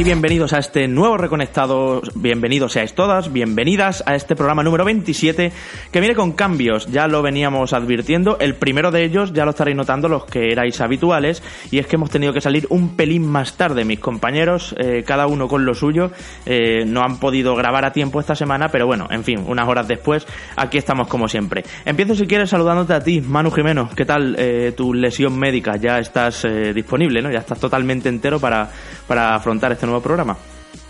[0.00, 2.00] Y bienvenidos a este nuevo Reconectado.
[2.14, 5.52] Bienvenidos seáis todas, bienvenidas a este programa número 27
[5.92, 6.86] que viene con cambios.
[6.86, 8.38] Ya lo veníamos advirtiendo.
[8.38, 11.96] El primero de ellos ya lo estaréis notando los que erais habituales y es que
[11.96, 13.84] hemos tenido que salir un pelín más tarde.
[13.84, 16.12] Mis compañeros, eh, cada uno con lo suyo,
[16.46, 19.86] eh, no han podido grabar a tiempo esta semana, pero bueno, en fin, unas horas
[19.86, 21.62] después, aquí estamos como siempre.
[21.84, 23.90] Empiezo si quieres saludándote a ti, Manu Jimeno.
[23.94, 25.76] ¿Qué tal eh, tu lesión médica?
[25.76, 27.30] Ya estás disponible, ¿no?
[27.30, 28.70] Ya estás totalmente entero para,
[29.06, 30.36] para afrontar este nuevo programa?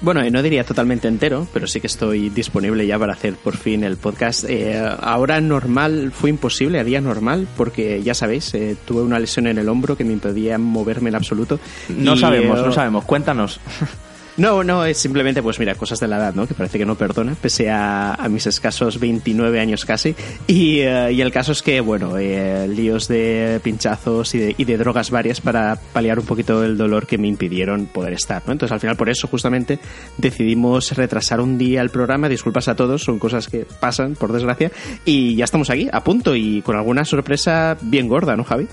[0.02, 3.84] Bueno, no diría totalmente entero, pero sí que estoy disponible ya para hacer por fin
[3.84, 4.45] el podcast.
[4.48, 9.46] Eh, ahora normal fue imposible, a día normal, porque ya sabéis, eh, tuve una lesión
[9.46, 11.60] en el hombro que me impedía moverme en absoluto.
[11.90, 13.60] No sabemos, no sabemos, cuéntanos.
[14.37, 16.46] No, no, es simplemente, pues mira, cosas de la edad, ¿no?
[16.46, 20.15] Que parece que no perdona, pese a, mis escasos 29 años casi.
[20.46, 24.65] Y, eh, y el caso es que, bueno, eh, líos de pinchazos y de, y
[24.65, 28.52] de, drogas varias para paliar un poquito el dolor que me impidieron poder estar, ¿no?
[28.52, 29.79] Entonces, al final, por eso, justamente,
[30.16, 32.29] decidimos retrasar un día el programa.
[32.29, 34.71] Disculpas a todos, son cosas que pasan, por desgracia.
[35.04, 38.69] Y ya estamos aquí, a punto y con alguna sorpresa bien gorda, ¿no, Javi?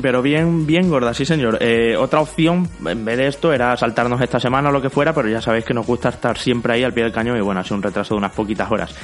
[0.00, 1.58] Pero bien, bien gorda, sí señor.
[1.60, 5.12] Eh, otra opción, en vez de esto, era saltarnos esta semana o lo que fuera,
[5.12, 7.60] pero ya sabéis que nos gusta estar siempre ahí al pie del cañón y bueno,
[7.60, 8.94] ha sido un retraso de unas poquitas horas.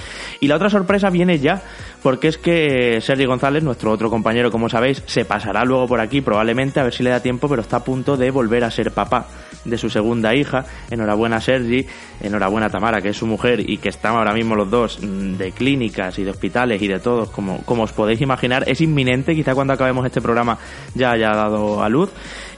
[0.41, 1.63] Y la otra sorpresa viene ya,
[2.03, 6.21] porque es que Sergi González, nuestro otro compañero, como sabéis, se pasará luego por aquí
[6.21, 8.91] probablemente, a ver si le da tiempo, pero está a punto de volver a ser
[8.91, 9.27] papá
[9.65, 10.65] de su segunda hija.
[10.91, 11.87] Enhorabuena Sergi,
[12.21, 15.53] enhorabuena Tamara, que es su mujer y que están ahora mismo los dos mm, de
[15.53, 18.65] clínicas y de hospitales y de todos, como, como os podéis imaginar.
[18.67, 20.59] Es inminente, quizá cuando acabemos este programa
[20.95, 22.11] ya haya dado a luz.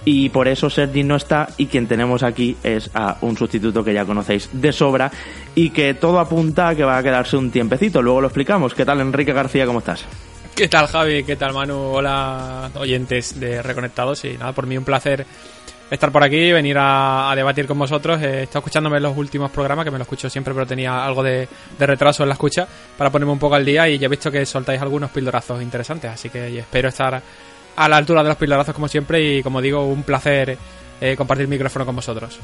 [0.05, 3.95] Y por eso Sergi no está y quien tenemos aquí es a un sustituto que
[3.95, 5.13] ya conocéis de sobra
[5.55, 8.03] y que todo apunta a que va a quedarse un tiempecito.
[8.03, 8.75] Luego lo explicamos.
[8.75, 9.65] ¿Qué tal Enrique García?
[9.65, 10.05] ¿Cómo estás?
[10.55, 11.25] ¿Qué tal Javi?
[11.25, 11.77] ¿Qué tal Manu?
[11.77, 15.25] Hola oyentes de Reconectados y nada, por mí un placer
[15.95, 18.21] estar por aquí, venir a, debatir con vosotros.
[18.23, 21.47] He estado escuchándome los últimos programas, que me lo escucho siempre, pero tenía algo de,
[21.79, 22.67] retraso en la escucha
[22.97, 26.11] para ponerme un poco al día y ya he visto que soltáis algunos pildorazos interesantes,
[26.11, 27.21] así que espero estar
[27.77, 30.57] a la altura de los pildorazos como siempre y como digo, un placer
[31.01, 32.39] eh, compartir el micrófono con vosotros.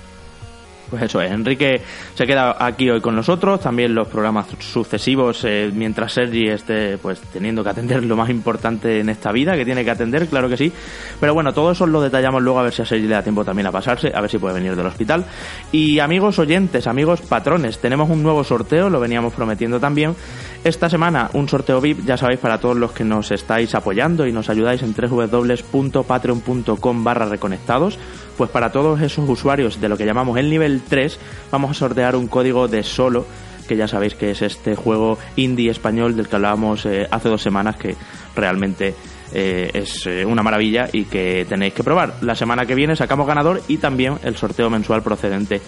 [0.90, 1.82] Pues eso es, Enrique
[2.14, 7.20] se queda aquí hoy con nosotros, también los programas sucesivos, eh, mientras Sergi esté pues
[7.20, 10.56] teniendo que atender lo más importante en esta vida, que tiene que atender, claro que
[10.56, 10.72] sí.
[11.20, 13.44] Pero bueno, todo eso lo detallamos luego a ver si a Sergi le da tiempo
[13.44, 15.24] también a pasarse, a ver si puede venir del hospital.
[15.72, 20.16] Y amigos oyentes, amigos patrones, tenemos un nuevo sorteo, lo veníamos prometiendo también.
[20.64, 24.32] Esta semana un sorteo VIP, ya sabéis, para todos los que nos estáis apoyando y
[24.32, 27.98] nos ayudáis en www.patreon.com barra reconectados
[28.38, 31.18] pues para todos esos usuarios de lo que llamamos el nivel 3
[31.50, 33.26] vamos a sortear un código de solo
[33.68, 37.42] que ya sabéis que es este juego indie español del que hablábamos eh, hace dos
[37.42, 37.94] semanas que
[38.34, 38.94] realmente
[39.32, 42.14] eh, es eh, una maravilla y que tenéis que probar.
[42.22, 45.60] La semana que viene sacamos ganador y también el sorteo mensual procedente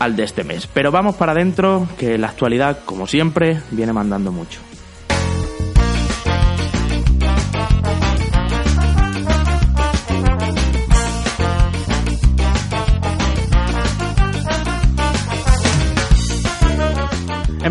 [0.00, 0.66] al de este mes.
[0.66, 4.60] Pero vamos para adentro, que la actualidad, como siempre, viene mandando mucho.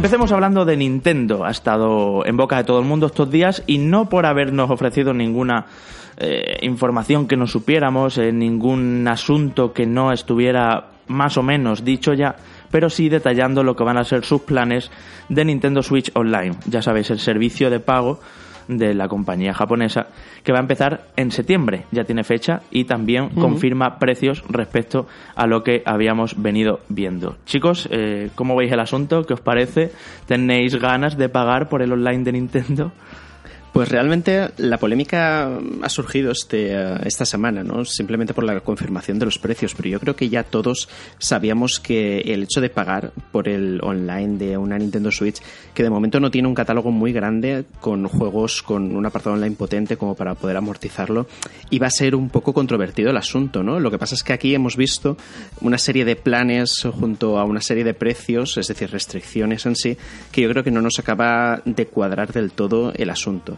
[0.03, 1.45] Empecemos hablando de Nintendo.
[1.45, 5.13] Ha estado en boca de todo el mundo estos días y no por habernos ofrecido
[5.13, 5.67] ninguna
[6.17, 12.13] eh, información que no supiéramos, eh, ningún asunto que no estuviera más o menos dicho
[12.13, 12.35] ya,
[12.69, 14.91] pero sí detallando lo que van a ser sus planes
[15.29, 16.57] de Nintendo Switch Online.
[16.65, 18.19] Ya sabéis, el servicio de pago
[18.68, 20.07] de la compañía japonesa
[20.44, 25.47] que va a empezar en septiembre, ya tiene fecha y también confirma precios respecto a
[25.47, 27.38] lo que habíamos venido viendo.
[27.46, 29.24] Chicos, eh, ¿cómo veis el asunto?
[29.24, 29.91] ¿Qué os parece?
[30.28, 32.91] ¿Tenéis ganas de pagar por el online de Nintendo?
[33.73, 35.50] Pues realmente la polémica
[35.81, 37.84] ha surgido este, eh, esta semana, ¿no?
[37.85, 40.88] Simplemente por la confirmación de los precios, pero yo creo que ya todos
[41.18, 45.42] sabíamos que el hecho de pagar por el online de una Nintendo Switch,
[45.74, 49.56] que de momento no tiene un catálogo muy grande con juegos con un apartado online
[49.56, 51.25] potente como para poder amortizarlo,
[51.71, 53.80] iba a ser un poco controvertido el asunto, ¿no?
[53.80, 55.18] Lo que pasa es que aquí hemos visto
[55.62, 59.97] una serie de planes junto a una serie de precios, es decir, restricciones en sí,
[60.31, 63.57] que yo creo que no nos acaba de cuadrar del todo el asunto.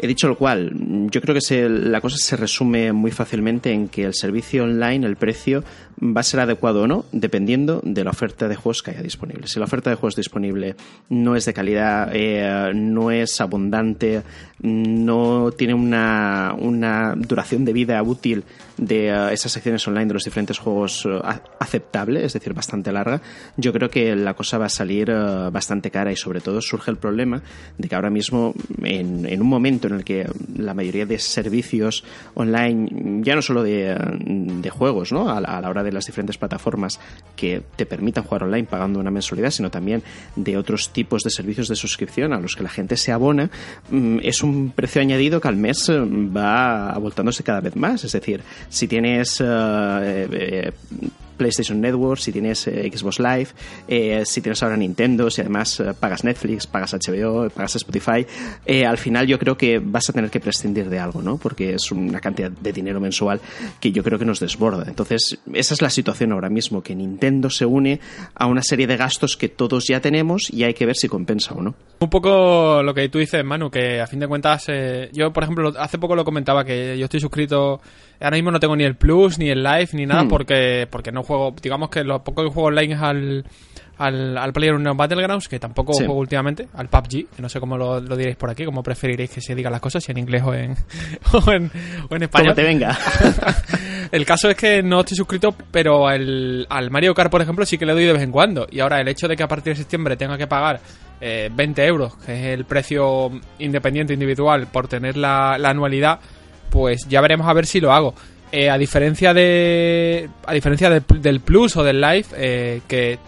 [0.00, 0.72] He dicho lo cual,
[1.10, 5.16] yo creo que la cosa se resume muy fácilmente en que el servicio online, el
[5.16, 5.64] precio,
[6.00, 9.48] va a ser adecuado o no, dependiendo de la oferta de juegos que haya disponible.
[9.48, 10.76] Si la oferta de juegos disponible
[11.08, 14.22] no es de calidad, eh, no es abundante,
[14.60, 16.54] no tiene una,
[17.16, 18.44] duración de vida útil
[18.76, 21.20] de eh, esas secciones online de los diferentes juegos eh,
[21.58, 23.20] aceptable, es decir, bastante larga,
[23.56, 25.10] yo creo que la cosa va a salir
[25.52, 27.42] bastante cara y sobre todo surge el problema
[27.76, 30.26] de que ahora mismo en, en un momento en el que
[30.56, 32.04] la mayoría de servicios
[32.34, 35.30] online, ya no solo de, juegos, ¿no?
[35.30, 37.00] A, la hora de las diferentes plataformas
[37.36, 40.02] que te permitan jugar online pagando una mensualidad, sino también
[40.36, 43.50] de otros tipos de servicios de suscripción a los que la gente se abona,
[43.90, 48.04] mm, es un precio añadido que al mes eh, va abultándose cada vez más.
[48.04, 50.72] Es decir, si tienes eh,
[51.38, 53.48] PlayStation Network, si tienes eh, Xbox Live,
[53.86, 58.26] eh, si tienes ahora Nintendo, si además eh, pagas Netflix, pagas HBO, pagas Spotify,
[58.86, 61.38] al final yo creo que vas a tener que prescindir de algo, ¿no?
[61.38, 63.40] Porque es una cantidad de dinero mensual
[63.80, 64.84] que yo creo que nos desborda.
[64.86, 68.00] Entonces, esa es la situación ahora mismo, que Nintendo se une
[68.34, 71.54] a una serie de gastos que todos ya tenemos y hay que ver si compensa
[71.54, 71.74] o no.
[72.00, 74.66] Un poco lo que tú dices, Manu, que a fin de cuentas,
[75.12, 77.80] yo por ejemplo, hace poco lo comentaba que yo estoy suscrito
[78.20, 80.28] Ahora mismo no tengo ni el Plus, ni el Live, ni nada, hmm.
[80.28, 81.54] porque, porque no juego.
[81.62, 83.44] Digamos que lo poco que juego online es al,
[83.98, 88.00] al, al PlayerUnknown's Battlegrounds, que tampoco juego últimamente, al PUBG, que no sé cómo lo,
[88.00, 90.76] diréis por aquí, cómo preferiréis que se digan las cosas, si en inglés o en,
[91.32, 91.70] o en,
[92.22, 92.30] español.
[92.30, 92.96] Como te venga.
[94.12, 97.76] el caso es que no estoy suscrito, pero el, al Mario Kart, por ejemplo, sí
[97.76, 98.66] que le doy de vez en cuando.
[98.70, 100.80] Y ahora el hecho de que a partir de septiembre tenga que pagar
[101.20, 106.20] eh, 20 euros, que es el precio independiente individual por tener la, la anualidad
[106.70, 108.14] pues ya veremos a ver si lo hago.
[108.50, 113.18] Eh, a diferencia de a diferencia del Plus o del Live, eh, que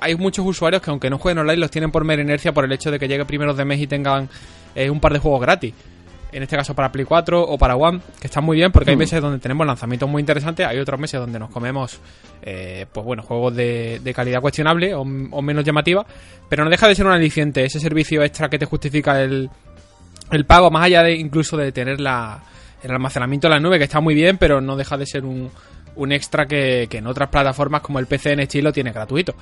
[0.00, 2.72] hay muchos usuarios que aunque no jueguen online los tienen por mera inercia por el
[2.72, 4.28] hecho de que llegue primeros de mes y tengan
[4.74, 5.72] eh, un par de juegos gratis.
[6.32, 8.96] En este caso para Play 4 o para One, que están muy bien porque hay
[8.96, 9.00] hmm.
[9.00, 11.98] meses donde tenemos lanzamientos muy interesantes, hay otros meses donde nos comemos,
[12.40, 16.06] pues bueno, juegos de, calidad cuestionable o, o, menos llamativa,
[16.48, 19.50] pero no deja de ser un aliciente ese servicio extra que te justifica el,
[20.30, 22.44] el pago, más allá de incluso de tener la,
[22.82, 25.50] el almacenamiento en la nube, que está muy bien, pero no deja de ser un,
[25.96, 29.34] un extra que, en otras plataformas como el PC en estilo tiene gratuito.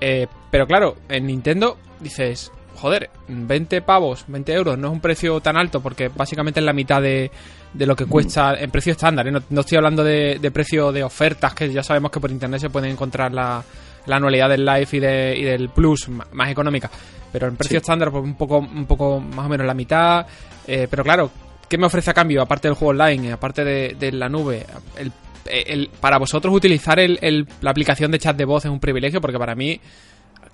[0.00, 5.40] Eh, pero claro, en Nintendo dices, joder, 20 pavos, 20 euros, no es un precio
[5.40, 7.30] tan alto porque básicamente es la mitad de,
[7.72, 9.26] de lo que cuesta en precio estándar.
[9.26, 9.32] ¿eh?
[9.50, 12.70] No, estoy hablando de, de, precio de ofertas, que ya sabemos que por internet se
[12.70, 13.62] pueden encontrar la,
[14.06, 16.90] la anualidad del Live y, de, y del Plus más económica.
[17.32, 20.26] Pero en precio estándar, pues un poco, un poco más o menos la mitad.
[20.66, 21.30] Eh, pero claro,
[21.68, 22.42] ¿qué me ofrece a cambio?
[22.42, 24.66] Aparte del juego online, aparte de, la nube,
[24.96, 29.38] el, para vosotros utilizar el, la aplicación de chat de voz es un privilegio, porque
[29.38, 29.80] para mí,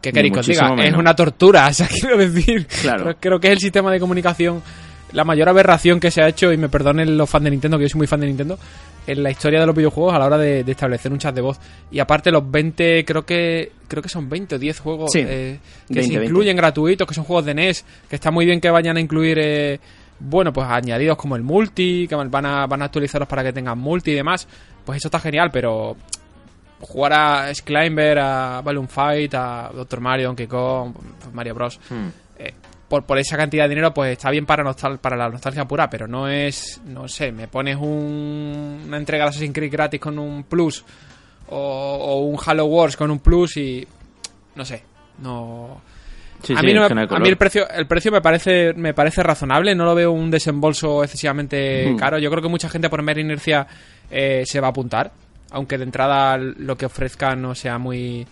[0.00, 0.74] ¿qué queréis que os diga?
[0.78, 2.66] Es una tortura, o sea, quiero decir.
[2.66, 3.16] Claro.
[3.18, 4.62] Creo que es el sistema de comunicación
[5.12, 7.84] la mayor aberración que se ha hecho, y me perdonen los fans de Nintendo, que
[7.84, 8.58] yo soy muy fan de Nintendo,
[9.06, 11.58] en la historia de los videojuegos a la hora de, establecer un chat de voz.
[11.90, 15.58] Y aparte los 20, creo que creo que son 20 o 10 juegos eh,
[15.92, 18.96] que se incluyen gratuitos, que son juegos de NES, que está muy bien que vayan
[18.96, 19.38] a incluir...
[19.40, 19.80] Eh,
[20.24, 23.78] bueno, pues añadidos como el multi, que van a, van a actualizarlos para que tengan
[23.78, 24.46] multi y demás,
[24.84, 25.96] pues eso está genial, pero
[26.80, 30.94] jugar a Climber, a Balloon Fight, a Doctor Mario, Donkey Kong,
[31.32, 31.80] Mario Bros.
[31.90, 32.08] Hmm.
[32.38, 32.54] Eh,
[32.88, 35.88] por, por, esa cantidad de dinero, pues está bien para, nostal para la nostalgia pura,
[35.88, 40.18] pero no es, no sé, me pones un, una entrega de Assassin's Creed gratis con
[40.18, 40.84] un plus
[41.48, 43.86] o, o un Halo Wars con un plus y
[44.54, 44.84] no sé,
[45.18, 45.80] no
[46.56, 49.94] a, mí a mí el precio el precio me parece me parece razonable no lo
[49.94, 52.18] veo un desembolso excesivamente caro.
[52.18, 53.66] Yo creo que mucha gente por mera inercia
[54.10, 55.12] eh, se va a apuntar
[55.52, 58.26] aunque de entrada lo que ofrezca no sea muy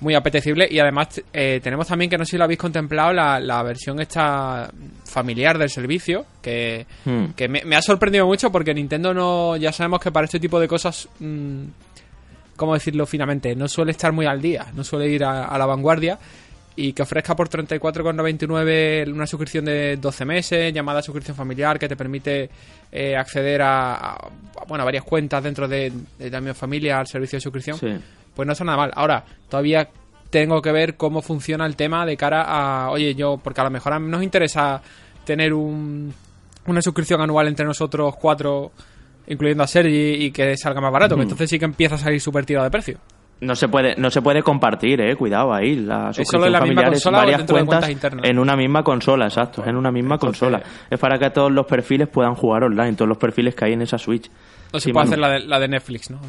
[0.00, 0.66] muy apetecible.
[0.68, 4.68] Y además eh, tenemos también que no sé si lo habéis contemplado la, versión esta
[5.04, 7.66] familiar del servicio que, hmm.
[7.66, 11.08] me, ha sorprendido mucho porque Nintendo no ya sabemos que para este tipo de cosas
[11.20, 11.62] mm,
[12.56, 16.18] cómo decirlo finamente no suele estar muy al día no suele ir a la vanguardia
[16.76, 21.96] y que ofrezca por 34,99 una suscripción de 12 meses, llamada suscripción familiar, que te
[21.96, 22.48] permite
[22.90, 24.16] eh, acceder a,
[24.66, 27.78] bueno, a varias cuentas dentro de, de, mi familia al servicio de suscripción,
[28.34, 28.92] pues no está nada mal.
[28.94, 29.88] Ahora, todavía
[30.30, 33.70] tengo que ver cómo funciona el tema de cara a, oye, yo, porque a lo
[33.70, 34.80] mejor nos interesa
[35.24, 36.12] tener un,
[36.66, 38.72] una suscripción anual entre nosotros cuatro,
[39.26, 42.20] incluyendo a Sergi, y que salga más barato, que entonces sí que empieza a salir
[42.20, 42.98] súper tirado de precio.
[43.42, 45.74] No se puede, no se puede compartir, eh, cuidado ahí.
[45.74, 47.90] La suscripción familiar es varias cuentas
[48.22, 50.62] en una misma consola, exacto, en una misma consola.
[50.88, 53.82] Es para que todos los perfiles puedan jugar online, todos los perfiles que hay en
[53.82, 54.30] esa Switch.
[54.72, 56.20] No se puede hacer la de, la de, Netflix, ¿no?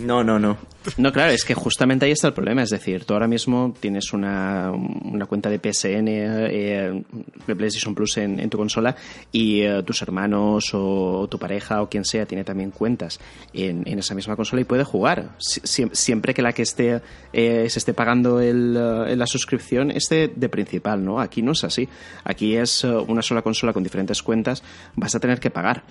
[0.00, 0.58] No, no, no.
[0.96, 2.62] No, claro, es que justamente ahí está el problema.
[2.62, 7.02] Es decir, tú ahora mismo tienes una, una cuenta de PSN, eh,
[7.46, 8.96] de PlayStation Plus en, tu consola
[9.30, 13.20] y eh, tus hermanos o, tu pareja o quien sea tiene también cuentas
[13.52, 15.36] en, en esa misma consola y puede jugar.
[15.38, 17.00] siempre que la que esté
[17.32, 21.20] eh, se esté pagando el, la suscripción esté de principal, ¿no?
[21.20, 21.88] Aquí no es así.
[22.24, 24.62] Aquí es una sola consola con diferentes cuentas.
[24.96, 25.82] Vas a tener que pagar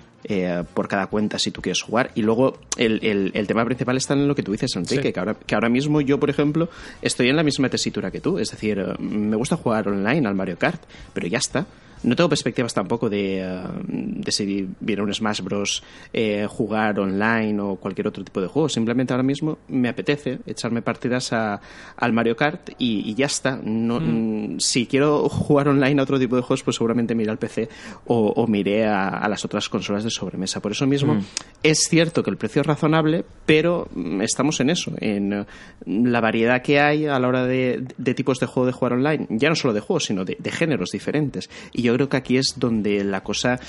[0.73, 2.11] por cada cuenta si tú quieres jugar.
[2.15, 5.35] Y luego el, el, tema principal está en lo que tú dices, Enrique, que, ahora,
[5.35, 6.69] que ahora mismo yo, por ejemplo,
[7.01, 8.37] estoy en la misma tesitura que tú.
[8.37, 10.81] Es decir, me gusta jugar online al Mario Kart,
[11.13, 11.65] pero ya está.
[12.03, 15.83] No tengo perspectivas tampoco de, eh, de si viene un Smash Bros.
[16.13, 18.69] Eh, jugar online o cualquier otro tipo de juego.
[18.69, 21.59] Simplemente ahora mismo me apetece echarme partidas a,
[21.97, 23.59] al Mario Kart y, ya está.
[23.63, 24.55] No, mm.
[24.55, 27.69] Mm, Si quiero jugar online a otro tipo de juegos, pues seguramente miré al PC
[28.05, 30.61] o, o miré a, las otras consolas de sobremesa.
[30.61, 31.25] Por eso mismo mm.
[31.63, 33.89] es cierto que el precio es razonable, pero
[34.21, 35.45] estamos en eso, en
[35.85, 37.83] la variedad que hay a la hora de,
[38.15, 39.27] tipos de juego de jugar online.
[39.29, 41.49] Ya no solo de juegos, sino de, géneros diferentes.
[41.73, 43.59] Y yo creo que aquí es donde la cosa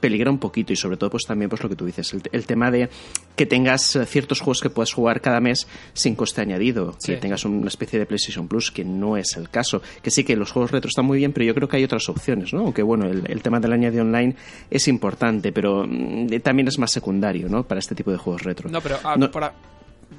[0.00, 2.70] peligra un poquito y sobre todo pues también pues lo que tú dices, el, tema
[2.70, 2.88] de
[3.36, 7.68] que tengas ciertos juegos que puedas jugar cada mes sin coste añadido, que tengas una
[7.68, 9.82] especie de PlayStation Plus, que no es el caso.
[10.02, 12.08] Que sí que los juegos retro están muy bien, pero yo creo que hay otras
[12.08, 12.60] opciones, ¿no?
[12.60, 14.36] Aunque bueno, el, tema del añadido online
[14.70, 17.64] es importante, pero mm, también es más secundario, ¿no?
[17.64, 18.70] Para este tipo de juegos retro.
[18.70, 19.52] No, pero ah, Por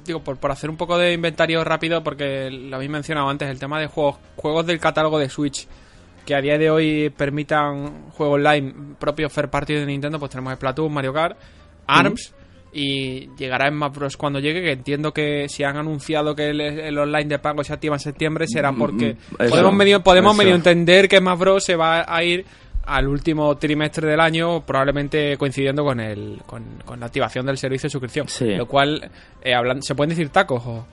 [0.04, 3.58] digo, por, por, hacer un poco de inventario rápido, porque lo habéis mencionado antes, el
[3.58, 5.66] tema de juegos, juegos del catálogo de Switch
[6.24, 10.54] que a día de hoy permitan juego online propios fair party de Nintendo, pues tenemos
[10.54, 11.36] Splatoon, Mario Kart,
[11.86, 12.34] ARMS.
[12.76, 14.16] Y llegará en Smash Bros.
[14.16, 17.94] cuando llegue, que entiendo que si han anunciado que el, online de pago se activa
[17.94, 21.64] en septiembre, será mm, porque mm, podemos medio, podemos medio entender que Smash Bros.
[21.64, 22.44] se va a ir
[22.86, 26.64] al último trimestre del año, probablemente coincidiendo con el con,
[26.98, 28.26] la activación del servicio de suscripción.
[28.58, 29.10] Lo cual,
[29.42, 30.86] eh, hablan, ¿se pueden decir tacos o...?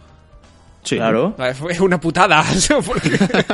[0.83, 0.95] Sí.
[0.97, 1.35] Claro.
[1.69, 2.43] Es una putada.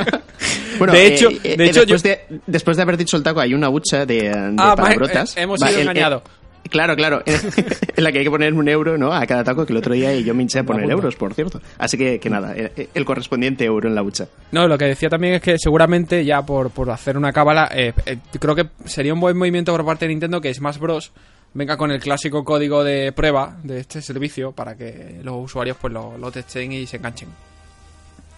[0.77, 3.53] bueno, de hecho, eh, de hecho después, de, después de haber dicho el taco, hay
[3.53, 5.35] una hucha de, de ah, palabrotas.
[5.37, 6.23] hemos sido engañados.
[6.69, 7.23] Claro, claro.
[7.95, 9.13] en la que hay que poner un euro, ¿no?
[9.13, 11.61] A cada taco, que el otro día yo me hinché a poner euros, por cierto.
[11.77, 14.27] Así que, que nada, el, correspondiente euro en la hucha.
[14.51, 17.93] No, lo que decía también es que seguramente, ya por, por hacer una cábala, eh,
[18.05, 21.11] eh, creo que sería un buen movimiento por parte de Nintendo que Smash Bros
[21.53, 25.93] venga con el clásico código de prueba de este servicio para que los usuarios pues
[25.93, 27.29] lo, lo testen y se enganchen.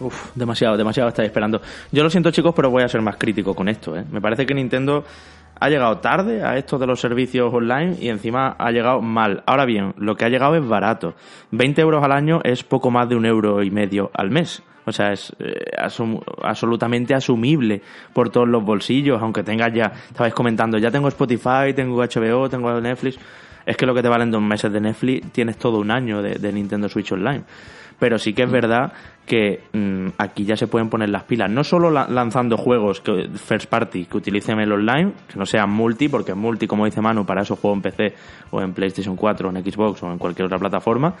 [0.00, 1.60] Uf, demasiado, demasiado estáis esperando.
[1.92, 3.96] Yo lo siento chicos, pero voy a ser más crítico con esto.
[3.96, 4.04] ¿eh?
[4.10, 5.04] Me parece que Nintendo
[5.60, 9.42] ha llegado tarde a esto de los servicios online y encima ha llegado mal.
[9.46, 11.14] Ahora bien, lo que ha llegado es barato.
[11.50, 14.62] 20 euros al año es poco más de un euro y medio al mes.
[14.90, 15.72] O sea, es eh,
[16.42, 17.80] absolutamente asumible
[18.12, 22.80] por todos los bolsillos, aunque tengas ya, estabais comentando, ya tengo Spotify, tengo HBO, tengo
[22.80, 23.18] Netflix.
[23.64, 26.52] Es que lo que te valen dos meses de Netflix, tienes todo un año de
[26.52, 27.44] Nintendo Switch Online
[28.00, 28.92] pero sí que es verdad
[29.30, 33.68] que mm, aquí ya se pueden poner las pilas, no solo lanzando juegos que, first
[33.68, 37.42] party que utilicen el online, que no sean multi, porque multi, como dice Manu, para
[37.42, 38.14] eso juego en PC
[38.50, 41.14] o en PlayStation 4 o en Xbox o en cualquier otra plataforma,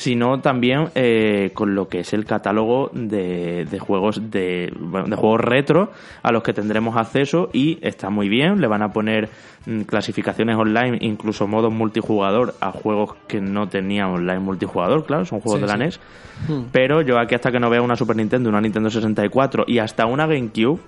[0.00, 4.72] sino también eh, con lo que es el catálogo de, de juegos de,
[5.06, 5.90] de juegos retro
[6.22, 9.28] a los que tendremos acceso y está muy bien, le van a poner
[9.66, 15.40] mm, clasificaciones online, incluso modos multijugador a juegos que no tenían online multijugador, claro, son
[15.40, 16.00] juegos de la NES,
[16.48, 16.62] hmm.
[16.72, 20.06] pero yo aquí hasta que no vea una Super Nintendo, una Nintendo 64 y hasta
[20.06, 20.80] una GameCube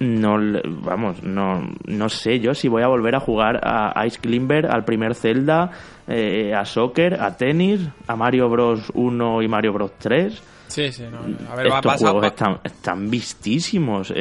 [0.00, 4.66] no vamos no no sé yo si voy a volver a jugar a Ice Climber
[4.66, 5.70] al primer Zelda
[6.08, 8.90] eh, a soccer a tenis a Mario Bros.
[8.94, 9.92] 1 y Mario Bros.
[9.98, 11.18] 3 sí sí no.
[11.50, 14.12] a ver, estos juegos están, están vistísimos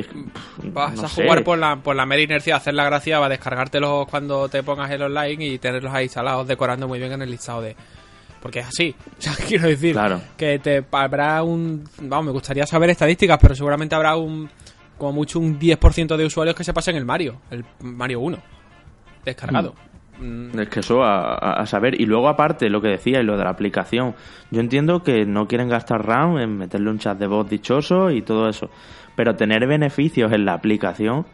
[0.65, 4.07] vas a jugar por la por la mera inercia hacer la gracia va a descargártelos
[4.07, 7.61] cuando te pongas el online y tenerlos ahí instalados decorando muy bien en el listado
[7.61, 7.75] de
[8.43, 8.93] porque es así.
[9.17, 9.97] O sea, quiero decir
[10.35, 11.85] que te habrá un.
[12.01, 14.49] Vamos, me gustaría saber estadísticas, pero seguramente habrá un
[14.97, 18.37] como mucho un 10% de usuarios que se pasen el Mario, el Mario 1,
[19.23, 19.73] descargado.
[20.19, 20.59] Mm.
[20.59, 21.99] Es que eso a, saber.
[21.99, 24.13] Y luego, aparte, lo que decía y lo de la aplicación.
[24.51, 28.21] Yo entiendo que no quieren gastar RAM en meterle un chat de voz dichoso y
[28.21, 28.69] todo eso.
[29.15, 31.25] Pero tener beneficios en la aplicación,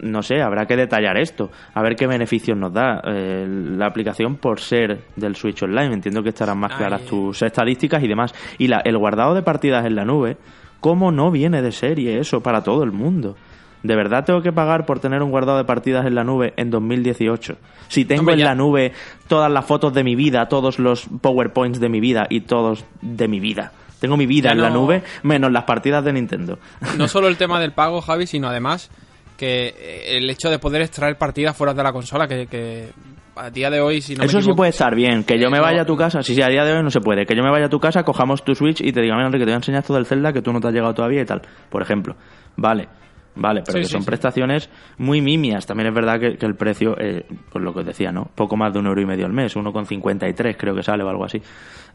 [0.00, 1.50] no sé, habrá que detallar esto.
[1.74, 5.94] A ver qué beneficios nos da eh, la aplicación por ser del Switch Online.
[5.94, 8.34] Entiendo que estarán más claras tus estadísticas y demás.
[8.58, 10.36] Y la, el guardado de partidas en la nube
[10.84, 13.38] ¿Cómo no viene de serie eso para todo el mundo?
[13.82, 16.68] ¿De verdad tengo que pagar por tener un guardado de partidas en la nube en
[16.68, 17.56] 2018?
[17.88, 18.92] Si tengo en la nube
[19.26, 23.28] todas las fotos de mi vida, todos los PowerPoints de mi vida y todos de
[23.28, 23.72] mi vida.
[23.98, 26.58] Tengo mi vida en la nube menos las partidas de Nintendo.
[26.98, 28.90] No solo el tema del pago, Javi, sino además
[29.36, 32.90] que el hecho de poder extraer partidas fuera de la consola, que
[33.36, 35.82] a día de hoy, si no Eso sí puede estar bien, que yo me vaya
[35.82, 37.50] a tu casa, sí, sí, a día de hoy no se puede, que yo me
[37.50, 39.56] vaya a tu casa, cojamos tu Switch y te diga, mira, Enrique, te voy a
[39.56, 42.16] enseñar todo el Zelda que tú no te has llegado todavía y tal, por ejemplo.
[42.56, 42.88] Vale,
[43.34, 45.66] vale, pero que son prestaciones muy mimias.
[45.66, 48.28] También es verdad que, el precio, eh, pues lo que os decía, ¿no?
[48.34, 51.02] Poco más de un euro y medio al mes, uno con 53 creo que sale
[51.02, 51.42] o algo así.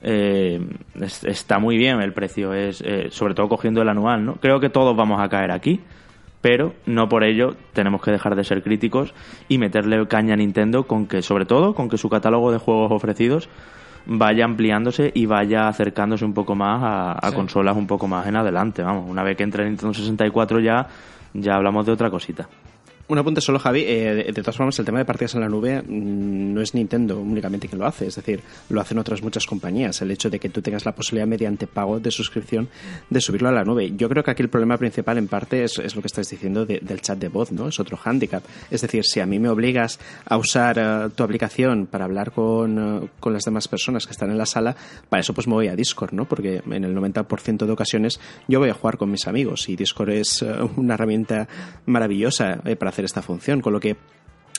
[0.01, 0.59] Eh,
[1.25, 4.35] está muy bien el precio, es eh, sobre todo cogiendo el anual, ¿no?
[4.35, 5.79] Creo que todos vamos a caer aquí
[6.41, 9.13] pero no por ello tenemos que dejar de ser críticos
[9.47, 12.91] y meterle caña a Nintendo con que, sobre todo, con que su catálogo de juegos
[12.91, 13.49] ofrecidos
[14.05, 18.81] vaya ampliándose y vaya acercándose un poco más a, consolas un poco más en adelante.
[18.81, 20.87] Vamos, una vez que entre Nintendo 64 ya,
[21.33, 22.47] ya hablamos de otra cosita.
[23.09, 23.85] Un apunte solo, Javi.
[23.87, 27.19] Eh, de, todas formas, el tema de partidas en la nube mm, no es Nintendo
[27.19, 28.39] únicamente quien lo hace, es decir,
[28.69, 29.99] lo hacen otras muchas compañías.
[30.03, 32.69] El hecho de que tú tengas la posibilidad mediante pago de suscripción
[33.09, 33.93] de subirlo a la nube.
[33.97, 37.01] Yo creo que aquí el problema principal, en parte, es, lo que estás diciendo del
[37.01, 37.69] chat de voz, ¿no?
[37.69, 38.43] Es otro hándicap.
[38.69, 42.77] Es decir, si a mí me obligas a usar eh, tu aplicación para hablar con,
[42.77, 44.75] eh, con, las demás personas que están en la sala,
[45.09, 46.25] para eso pues me voy a Discord, ¿no?
[46.25, 50.11] Porque en el 90% de ocasiones yo voy a jugar con mis amigos y Discord
[50.11, 50.45] es
[50.77, 51.47] una herramienta
[51.87, 53.97] maravillosa para hacer esta función, con lo que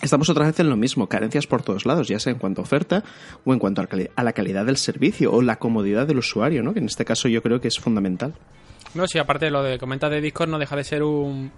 [0.02, 2.64] Estamos otra vez en lo mismo, carencias por todos lados, ya sea en cuanto a
[2.64, 3.04] oferta
[3.44, 6.72] o en cuanto a la calidad del servicio o la comodidad del usuario, ¿no?
[6.72, 8.32] que en este caso yo creo que es fundamental.
[8.94, 11.52] No, sí, aparte de lo de comentas de Discord no deja de ser un,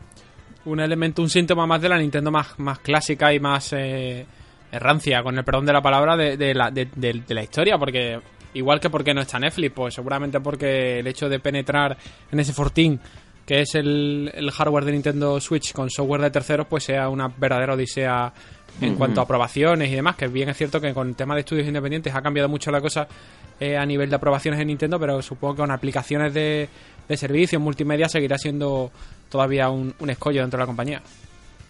[0.65, 4.27] un elemento, un síntoma más de la Nintendo más, más clásica y más eh,
[4.73, 8.21] rancia, con el perdón de la palabra, de, la, de, la historia, porque
[8.55, 11.97] igual que porque no está Netflix, pues seguramente porque el hecho de penetrar
[12.31, 13.01] en ese fortín
[13.47, 17.75] que es el, hardware de Nintendo Switch con software de terceros, pues sea una verdadera
[17.75, 18.33] odisea
[18.81, 21.41] en cuanto a aprobaciones y demás, que bien es cierto que con el tema de
[21.41, 23.07] estudios independientes ha cambiado mucho la cosa
[23.61, 26.69] eh, a nivel de aprobaciones en Nintendo, pero supongo que con aplicaciones de,
[27.09, 28.91] de servicios multimedia seguirá siendo
[29.29, 31.03] todavía un, escollo dentro de la compañía.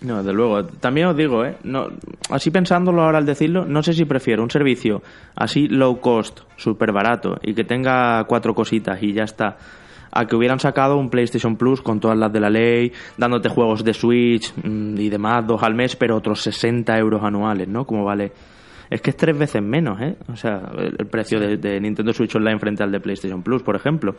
[0.00, 0.64] No, desde luego.
[0.64, 1.57] También os digo, ¿eh?
[1.62, 1.87] No,
[2.29, 5.00] así pensándolo ahora al decirlo, no sé si prefiero un servicio
[5.37, 9.57] así low cost, súper barato y que tenga cuatro cositas y ya está,
[10.12, 13.83] a que hubieran sacado un PlayStation Plus con todas las de la ley, dándote juegos
[13.83, 17.87] de Switch mm, y demás, dos al mes, pero otros 60 euros anuales, ¿no?
[17.87, 18.33] Como vale.
[18.90, 20.16] Es que es tres veces menos, ¿eh?
[20.31, 24.14] O sea, el, precio de, Nintendo Switch Online frente al de PlayStation Plus, por ejemplo.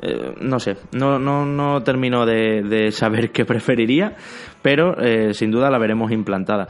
[0.00, 4.14] Eh, no sé, no, no, no termino de, saber qué preferiría,
[4.62, 6.68] pero eh, sin duda la veremos implantada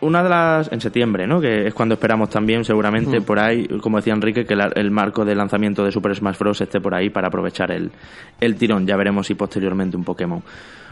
[0.00, 1.40] una de las en septiembre, ¿no?
[1.40, 5.34] Que es cuando esperamos también, seguramente por ahí, como decía Enrique, que el marco de
[5.34, 6.60] lanzamiento de Super Smash Bros.
[6.60, 7.90] esté por ahí para aprovechar el,
[8.40, 8.86] el tirón.
[8.86, 10.42] Ya veremos si posteriormente un Pokémon.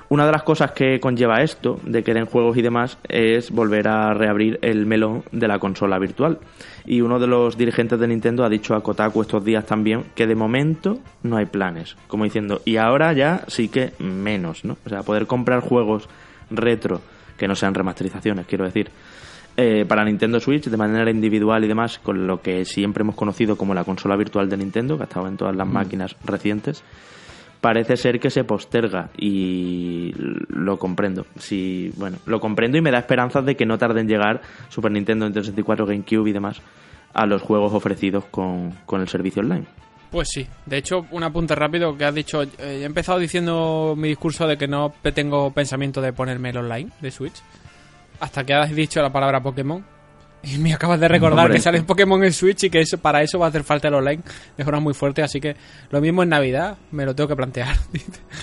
[0.09, 3.89] Una de las cosas que conlleva esto, de que den juegos y demás, es volver
[3.89, 6.39] a reabrir el melón de la consola virtual.
[6.85, 10.29] Y uno de los dirigentes de Nintendo ha dicho a Kotaku estos días también que
[10.29, 11.97] de momento no hay planes.
[12.07, 14.77] Como diciendo, y ahora ya sí que menos, ¿no?
[14.87, 16.09] O sea, poder comprar juegos
[16.51, 17.01] retro
[17.37, 18.91] que no sean remasterizaciones, quiero decir.
[19.59, 23.57] Eh, para Nintendo Switch de manera individual y demás, con lo que siempre hemos conocido
[23.57, 25.73] como la consola virtual de Nintendo, que ha estado en todas las mm.
[25.73, 26.85] máquinas recientes,
[27.63, 31.25] parece ser que se posterga y lo comprendo.
[31.37, 34.93] Sí, bueno, lo comprendo y me da esperanzas de que no tarden en llegar Super
[34.93, 36.61] Nintendo, Nintendo 64, GameCube y demás
[37.15, 39.65] a los juegos ofrecidos con, con el servicio online.
[40.11, 42.43] Pues sí, de hecho, un apunte rápido que has dicho.
[42.43, 46.91] Eh, he empezado diciendo mi discurso de que no tengo pensamiento de ponerme el online
[47.01, 47.43] de Switch.
[48.21, 49.85] Hasta que has dicho la palabra Pokémon.
[50.43, 53.39] Y me acabas de recordar que sale Pokémon en Switch y que eso, para eso
[53.39, 54.23] va a hacer falta el online
[54.57, 55.23] de forma muy fuerte.
[55.23, 55.57] Así que
[55.91, 57.75] lo mismo en Navidad, me lo tengo que plantear.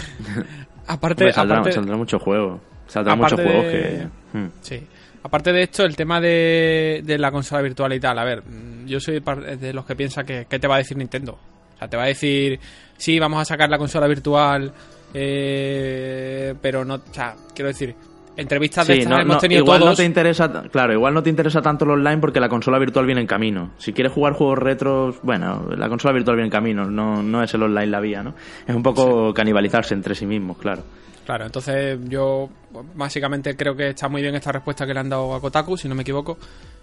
[0.88, 2.60] aparte, saldrá, saldrá, mucho juego.
[2.88, 4.08] Saldrá mucho juego que.
[4.34, 4.47] Hmm.
[4.62, 4.86] Sí.
[5.23, 8.19] Aparte de esto, el tema de, de, la consola virtual y tal.
[8.19, 8.43] A ver,
[8.86, 9.23] yo soy
[9.58, 11.39] de los que piensa que ¿qué te va a decir Nintendo?
[11.84, 12.60] Sea, te va a decir,
[12.98, 14.72] sí, vamos a sacar la consola virtual,
[15.13, 17.96] eh, pero no, o sea, quiero decir,
[18.36, 21.86] entrevistas de estas hemos tenido igual no te interesa claro igual no te interesa tanto
[21.86, 23.74] el online porque la consola virtual viene en camino.
[23.78, 27.54] Si quieres jugar juegos retros bueno la consola virtual viene en camino no, no es
[27.54, 28.34] el online la vía no
[28.65, 30.82] es un poco canibalizarse entre sí mismos claro.
[31.26, 32.50] Claro entonces yo
[32.96, 35.88] básicamente creo que está muy bien esta respuesta que le han dado a Kotaku si
[35.88, 36.39] no me equivoco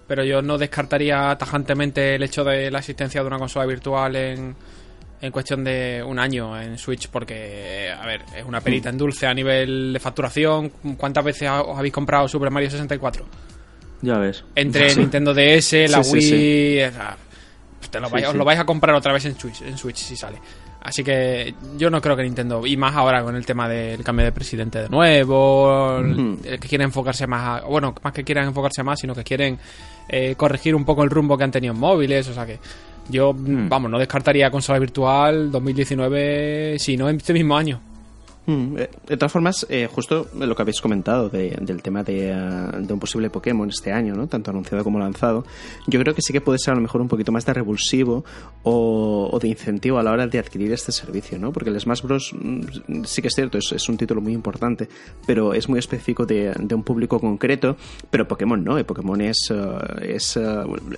[0.06, 4.56] pero yo no descartaría tajantemente el hecho de la existencia de una consola virtual en
[5.20, 9.26] en cuestión de un año en Switch porque, a ver, es una perita en dulce
[9.26, 10.70] a nivel de facturación.
[10.96, 13.26] ¿Cuántas veces os habéis comprado Super Mario 64?
[14.02, 14.44] Ya ves.
[14.54, 16.80] Entre Nintendo DS, la Wii...
[17.92, 20.38] lo os lo vais a comprar otra vez en Switch, en Switch si sale.
[20.82, 24.24] Así que yo no creo que Nintendo, y más ahora con el tema del cambio
[24.24, 26.00] de presidente de nuevo,
[26.42, 29.58] que quieren enfocarse más, bueno, más que quieran enfocarse más, sino que quieren
[30.08, 32.58] eh, corregir un poco el rumbo que han tenido en móviles, o sea que
[33.10, 33.68] yo, hmm.
[33.68, 37.80] vamos, no descartaría consola virtual 2019, si no en este mismo año.
[38.46, 42.34] Mm, eh, de todas formas, eh, justo lo que habéis comentado del tema eh,
[42.78, 44.26] de, un posible Pokémon este año, ¿no?
[44.28, 45.44] tanto anunciado como lanzado,
[45.86, 48.24] yo creo que sí que puede ser a lo mejor un poquito más de revulsivo
[48.62, 51.52] o, de incentivo a la hora de adquirir este servicio, ¿no?
[51.52, 52.32] porque el Smash Bros.
[52.34, 54.88] Mm, sí que es cierto, es, un título muy importante,
[55.26, 57.76] pero es muy específico de, un público concreto,
[58.10, 59.52] pero Pokémon no, Pokémon es,
[60.02, 60.38] es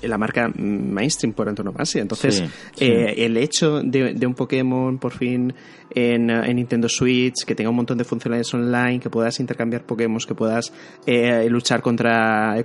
[0.02, 2.44] la marca mainstream por antonomasia, entonces
[2.78, 5.52] el hecho de, de un Pokémon por fin
[5.94, 10.34] en, Nintendo Switch, que tenga un montón de funcionalidades online, que puedas intercambiar Pokémon, que
[10.34, 10.72] puedas
[11.06, 12.56] eh, luchar contra,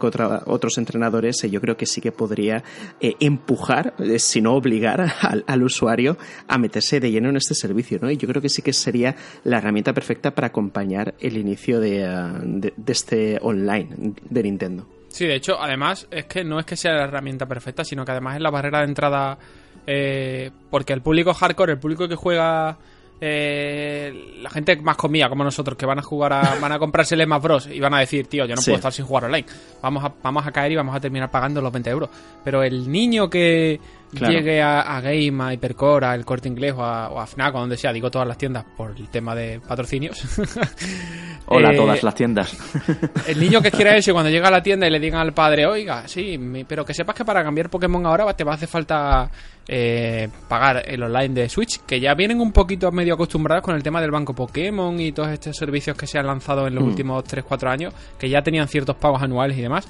[0.46, 2.64] otros entrenadores, yo creo que sí que podría
[3.00, 5.14] empujar, si no obligar
[5.48, 8.10] al, usuario a meterse de lleno en este servicio, ¿no?
[8.10, 12.74] Y yo creo que sí que sería la herramienta perfecta para acompañar el inicio de
[12.88, 14.88] este online de Nintendo.
[15.18, 18.12] Sí, de hecho, además, es que no es que sea la herramienta perfecta, sino que
[18.12, 19.40] además es la barrera de entrada.
[19.88, 22.78] Eh, porque el público hardcore, el público que juega.
[23.20, 27.16] Eh, la gente más comía como nosotros que van a jugar a, van a comprarse
[27.16, 29.46] el Smash Bros y van a decir tío yo no puedo estar sin jugar online.
[29.82, 32.10] Vamos a, vamos a caer y vamos a terminar pagando los 20 euros
[32.44, 33.80] pero el niño que
[34.12, 37.60] llegue a, Game, a Hypercore, a El Corte Inglés o a, o a Fnac o
[37.60, 40.24] donde sea, digo todas las tiendas por el tema de patrocinios.
[41.50, 42.58] Hola, eh, todas las tiendas.
[43.28, 45.34] el niño que quiera eso y cuando llega a la tienda y le digan al
[45.34, 48.68] padre, oiga, sí, pero que sepas que para cambiar Pokémon ahora te va a hacer
[48.68, 49.30] falta
[49.68, 53.84] eh, pagar el online de Switch, que ya vienen un poquito medio acostumbrados con el
[53.84, 56.88] tema del banco Pokémon y todos estos servicios que se han lanzado en los mm.
[56.88, 59.88] últimos 3-4 años, que ya tenían ciertos pagos anuales y demás.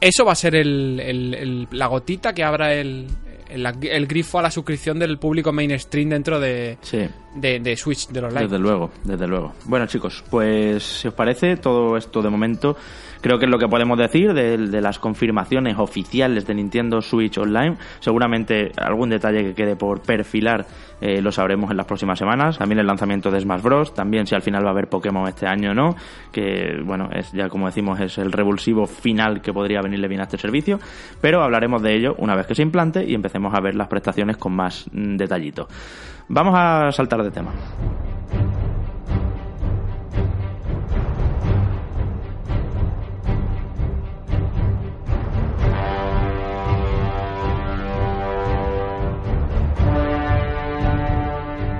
[0.00, 3.08] Eso va a ser la gotita que abra el,
[3.48, 6.78] el, grifo a la suscripción del público mainstream dentro de,
[7.34, 8.44] de, de, Switch, de los live.
[8.44, 9.52] Desde luego, desde luego.
[9.64, 12.76] Bueno, chicos, pues si os parece, todo esto de momento
[13.20, 17.76] creo que es lo que podemos decir de, las confirmaciones oficiales de Nintendo Switch Online.
[18.00, 20.66] Seguramente algún detalle que quede por perfilar
[21.00, 22.58] eh, lo sabremos en las próximas semanas.
[22.58, 23.94] También el lanzamiento de Smash Bros.
[23.94, 25.96] También si al final va a haber Pokémon este año o no.
[26.32, 30.24] Que, bueno, es ya como decimos, es el revulsivo final que podría venirle bien a
[30.24, 30.78] este servicio.
[31.20, 34.36] Pero hablaremos de ello una vez que se implante y empecemos a ver las prestaciones
[34.36, 35.68] con más mm, detallito.
[36.28, 37.52] Vamos a saltar de tema.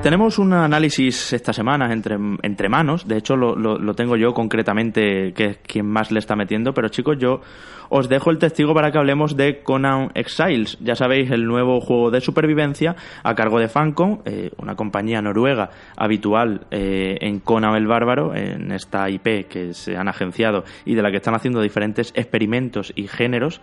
[0.02, 5.44] Tenemos un análisis esta semana entre, entre manos, de hecho lo, tengo yo concretamente, que
[5.44, 7.40] es quien más le está metiendo, pero chicos, yo
[7.88, 12.12] os dejo el testigo para que hablemos de Conan Exiles, ya sabéis, el nuevo juego
[12.12, 17.88] de supervivencia a cargo de Fancom, eh, una compañía noruega habitual eh, en Conan el
[17.88, 22.12] Bárbaro, en esta IP que se han agenciado y de la que están haciendo diferentes
[22.14, 23.60] experimentos y géneros.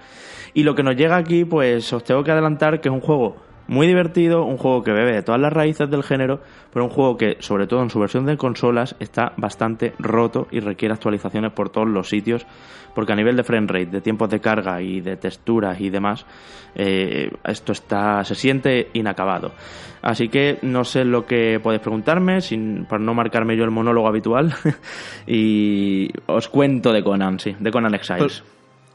[0.53, 3.37] Y lo que nos llega aquí, pues os tengo que adelantar que es un juego
[3.67, 7.17] muy divertido, un juego que bebe de todas las raíces del género, pero un juego
[7.17, 11.69] que, sobre todo en su versión de consolas, está bastante roto y requiere actualizaciones por
[11.69, 12.45] todos los sitios,
[12.93, 16.25] porque a nivel de frame rate, de tiempos de carga y de texturas y demás,
[16.75, 19.51] eh, esto está se siente inacabado.
[20.01, 24.07] Así que no sé lo que podéis preguntarme, sin, para no marcarme yo el monólogo
[24.07, 24.53] habitual,
[25.27, 28.19] y os cuento de Conan, sí, de Conan Exiles.
[28.19, 28.43] Pues,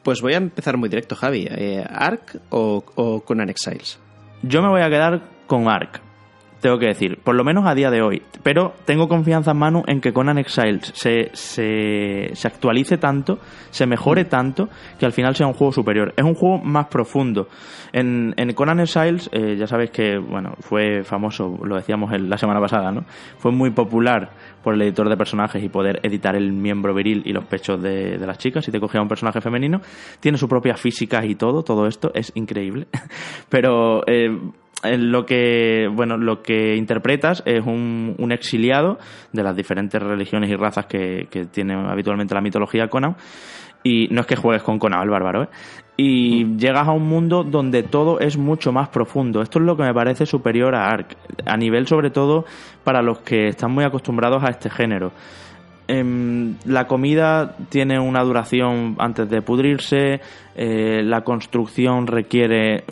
[0.03, 1.47] pues voy a empezar muy directo, Javi.
[1.51, 3.99] Eh, ¿Ark o, o Conan Exiles?
[4.43, 6.01] Yo me voy a quedar con Ark,
[6.61, 8.23] tengo que decir, por lo menos a día de hoy.
[8.43, 13.39] Pero tengo confianza en Manu en que Conan Exiles se, se, se, actualice tanto,
[13.71, 14.69] se mejore tanto,
[14.99, 16.13] que al final sea un juego superior.
[16.17, 17.49] Es un juego más profundo.
[17.93, 22.61] En, en Conan Exiles, eh, ya sabéis que, bueno, fue famoso, lo decíamos la semana
[22.61, 23.05] pasada, ¿no?
[23.39, 24.31] Fue muy popular
[24.63, 28.19] por el editor de personajes y poder editar el miembro viril y los pechos de,
[28.19, 29.81] de las chicas si te cogía un personaje femenino.
[30.21, 32.87] Tiene su propia física y todo, todo esto es increíble.
[33.49, 34.29] Pero eh,
[34.83, 38.99] lo que bueno lo que interpretas es un, un, exiliado
[39.33, 43.17] de las diferentes religiones y razas que, que tiene habitualmente la mitología Conan
[43.83, 45.49] y no es que juegues con Conan el bárbaro ¿eh?
[45.97, 46.59] y mm.
[46.59, 49.93] llegas a un mundo donde todo es mucho más profundo esto es lo que me
[49.93, 52.47] parece superior a Ark a nivel sobre todo
[52.83, 55.13] para los que están muy acostumbrados a este género
[55.89, 60.21] em, la comida tiene una duración antes de pudrirse,
[60.55, 62.85] eh, la construcción requiere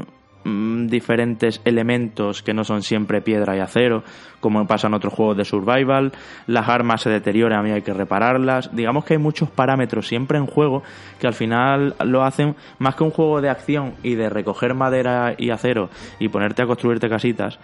[0.49, 4.03] Mm, diferentes elementos que no son siempre piedra y acero,
[4.41, 6.13] como pasa en otros juegos de survival,
[6.47, 10.47] las armas se deterioran y hay que repararlas, digamos que hay muchos parámetros siempre en
[10.47, 10.83] juego
[11.21, 15.35] que al final lo hacen más que un juego de acción y de recoger madera
[15.37, 17.59] y acero y ponerte a construirte casitas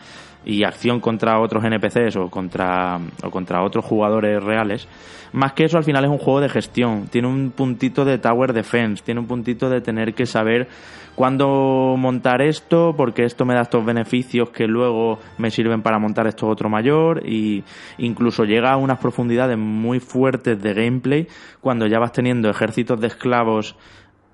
[0.45, 4.89] y acción contra otros NPCs o contra, o contra otros jugadores reales,
[5.33, 8.53] más que eso al final es un juego de gestión, tiene un puntito de tower
[8.53, 10.69] defense, tiene un puntito de tener que saber
[11.15, 16.27] cuándo montar esto, porque esto me da estos beneficios que luego me sirven para montar
[16.27, 17.65] esto otro mayor, y
[17.99, 21.27] incluso llega a unas profundidades muy fuertes de gameplay
[21.61, 23.77] cuando ya vas teniendo ejércitos de esclavos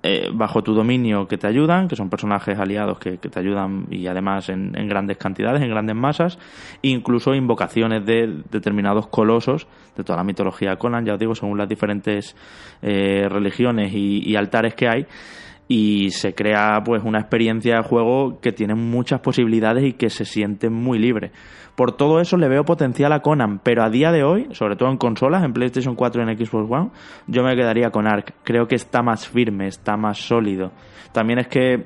[0.03, 4.07] eh, bajo tu dominio que te ayudan, que son personajes aliados que, te ayudan y
[4.07, 6.39] además en, grandes cantidades, en grandes masas,
[6.81, 11.69] incluso invocaciones de determinados colosos de toda la mitología Conan, ya os digo, según las
[11.69, 12.35] diferentes
[12.81, 15.05] eh, religiones y altares que hay
[15.71, 20.25] y se crea pues una experiencia de juego que tiene muchas posibilidades y que se
[20.25, 21.31] siente muy libre.
[21.77, 24.89] Por todo eso le veo potencial a Conan, pero a día de hoy, sobre todo
[24.89, 26.89] en consolas, en PlayStation 4 y en Xbox One,
[27.27, 28.33] yo me quedaría con Ark.
[28.43, 30.73] Creo que está más firme, está más sólido.
[31.13, 31.85] También es que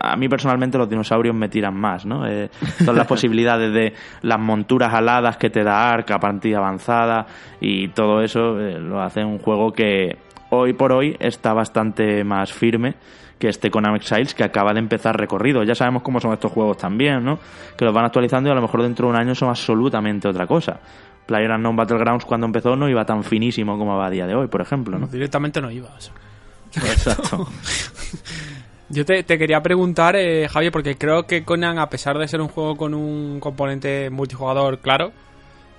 [0.00, 2.26] a mí personalmente los dinosaurios me tiran más, ¿no?
[2.26, 7.26] Eh, todas las posibilidades de las monturas aladas que te da Ark a partida avanzada
[7.60, 12.52] y todo eso eh, lo hace un juego que hoy por hoy está bastante más
[12.52, 12.94] firme
[13.38, 15.64] que este Konami Exiles que acaba de empezar recorrido.
[15.64, 17.38] Ya sabemos cómo son estos juegos también, ¿no?
[17.76, 20.46] Que los van actualizando y a lo mejor dentro de un año son absolutamente otra
[20.46, 20.78] cosa.
[21.26, 24.60] PlayerUnknown Battlegrounds cuando empezó no iba tan finísimo como va a día de hoy, por
[24.60, 25.06] ejemplo, ¿no?
[25.06, 25.88] Directamente no iba.
[26.74, 27.48] Exacto.
[28.90, 32.48] Yo te, quería preguntar, eh, Javier, porque creo que Conan, a pesar de ser un
[32.48, 35.12] juego con un componente multijugador claro,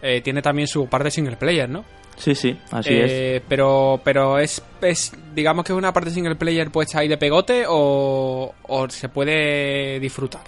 [0.02, 1.86] eh, tiene también su parte single player, ¿no?
[2.24, 3.44] Sí, sí, así eh, es.
[3.50, 7.66] Pero, pero es, es, digamos que es una parte single player puesta ahí de pegote
[7.68, 10.40] o, o se puede disfrutar.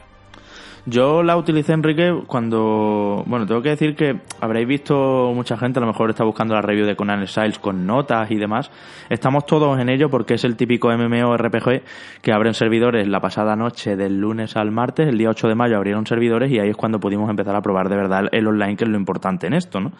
[0.85, 3.23] Yo la utilicé, Enrique, cuando...
[3.25, 6.61] Bueno, tengo que decir que habréis visto mucha gente, a lo mejor está buscando la
[6.61, 8.71] review de Conan Exiles con notas y demás.
[9.09, 11.81] Estamos todos en ello porque es el típico MMORPG
[12.21, 15.09] que abren servidores la pasada noche del lunes al martes.
[15.09, 17.89] El día 8 de mayo abrieron servidores y ahí es cuando pudimos empezar a probar
[17.89, 19.91] de verdad el online, que es lo importante en esto, ¿no?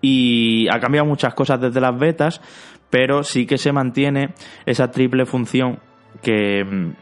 [0.00, 2.40] Y ha cambiado muchas cosas desde las betas,
[2.90, 5.78] pero sí que se mantiene esa triple función
[6.22, 6.92] que,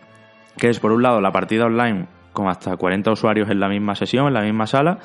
[0.57, 3.95] que es por un lado la partida online con hasta 40 usuarios en la misma
[3.95, 4.99] sesión, en la misma sala,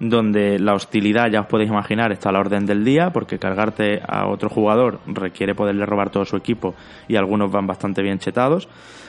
[0.00, 4.00] donde la hostilidad, ya os podéis imaginar, está a la orden del día, porque cargarte
[4.06, 6.74] a otro jugador requiere poderle robar todo su equipo
[7.06, 8.66] y algunos van bastante bien chetados.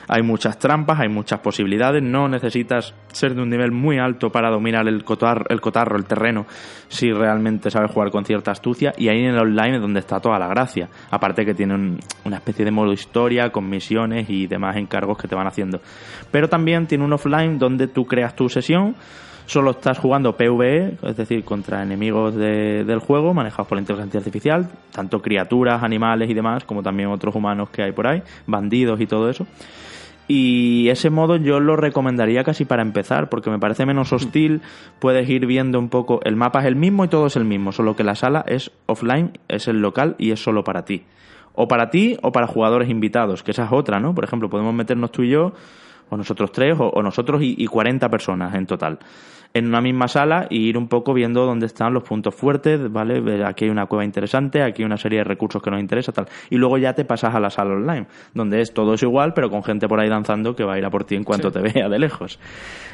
[0.08, 4.50] Hay muchas trampas, hay muchas posibilidades, no necesitas ser de un nivel muy alto para
[4.50, 6.44] dominar el cotarro, el, cotarro, el terreno,
[6.88, 10.20] si realmente sabes jugar con cierta astucia, y ahí en el online es donde está
[10.20, 10.90] toda la gracia.
[11.10, 15.34] Aparte que tiene una especie de modo historia, con misiones y demás encargos que te
[15.34, 15.80] van haciendo.
[16.30, 18.96] Pero también tiene un offline donde tú creas tu sesión,
[19.46, 24.68] solo estás jugando PvE, es decir, contra enemigos del juego manejados por la inteligencia artificial,
[24.92, 29.06] tanto criaturas, animales y demás, como también otros humanos que hay por ahí, bandidos y
[29.06, 29.46] todo eso.
[30.28, 34.62] Y ese modo yo lo recomendaría casi para empezar, porque me parece menos hostil,
[34.98, 37.72] puedes ir viendo un poco, el mapa es el mismo y todo es el mismo,
[37.72, 41.04] solo que la sala es offline, es el local y es solo para ti.
[41.54, 44.14] O para ti o para jugadores invitados, que esa es otra, ¿no?
[44.14, 45.52] Por ejemplo, podemos meternos tú y yo
[46.12, 48.98] o nosotros tres, o, nosotros y, y, 40 personas en total,
[49.54, 53.42] en una misma sala y ir un poco viendo dónde están los puntos fuertes, ¿vale?
[53.46, 56.26] Aquí hay una cueva interesante, aquí hay una serie de recursos que nos interesa, tal.
[56.50, 59.48] Y luego ya te pasas a la sala online, donde es todo es igual, pero
[59.48, 61.60] con gente por ahí danzando que va a ir a por ti en cuanto te
[61.74, 62.38] vea de lejos.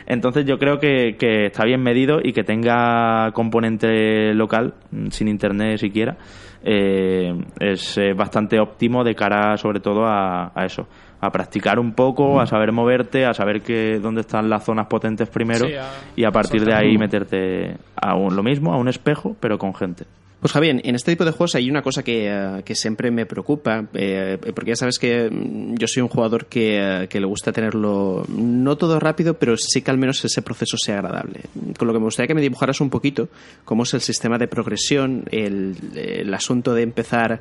[0.06, 4.74] Entonces yo creo que, que está bien medido y que tenga componente local,
[5.10, 6.16] sin internet siquiera,
[6.62, 10.86] eh, es eh, bastante óptimo de cara sobre todo a, a eso
[11.20, 15.28] a practicar un poco, a saber moverte, a saber que dónde están las zonas potentes
[15.28, 15.66] primero
[16.14, 20.04] y a partir de ahí meterte a lo mismo, a un espejo, pero con gente.
[20.40, 23.86] Pues Javier, en este tipo de juegos hay una cosa que, eh, siempre me preocupa,
[23.92, 27.50] eh, porque ya sabes que mm, yo soy un jugador que, eh, que, le gusta
[27.50, 31.40] tenerlo no todo rápido, pero sí que al menos ese proceso sea agradable.
[31.76, 33.28] Con lo que me gustaría que me dibujaras un poquito
[33.64, 37.40] cómo es el sistema de progresión, el, el asunto de empezar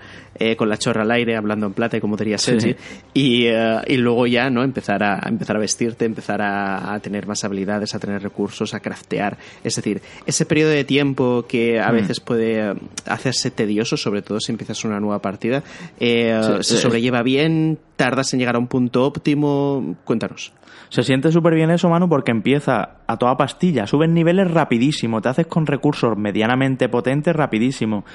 [0.55, 2.75] con la chorra al aire, hablando en plata, como diría Sergi,
[3.13, 7.43] y, y, luego ya no empezar a, empezar a vestirte, empezar a, a, tener más
[7.43, 9.37] habilidades, a tener recursos, a craftear.
[9.63, 11.95] Es decir, ese periodo de tiempo que a mm.
[11.95, 12.73] veces puede
[13.05, 15.63] hacerse tedioso, sobre todo si empiezas una nueva partida.
[15.99, 17.79] Eh, ¿Se sobrelleva bien?
[17.95, 19.95] ¿Tardas en llegar a un punto óptimo?
[20.03, 20.53] Cuéntanos.
[20.89, 23.87] Se siente súper bien eso, Manu, porque empieza a toda pastilla.
[23.87, 28.05] Subes niveles rapidísimo, te haces con recursos medianamente potentes rapidísimo.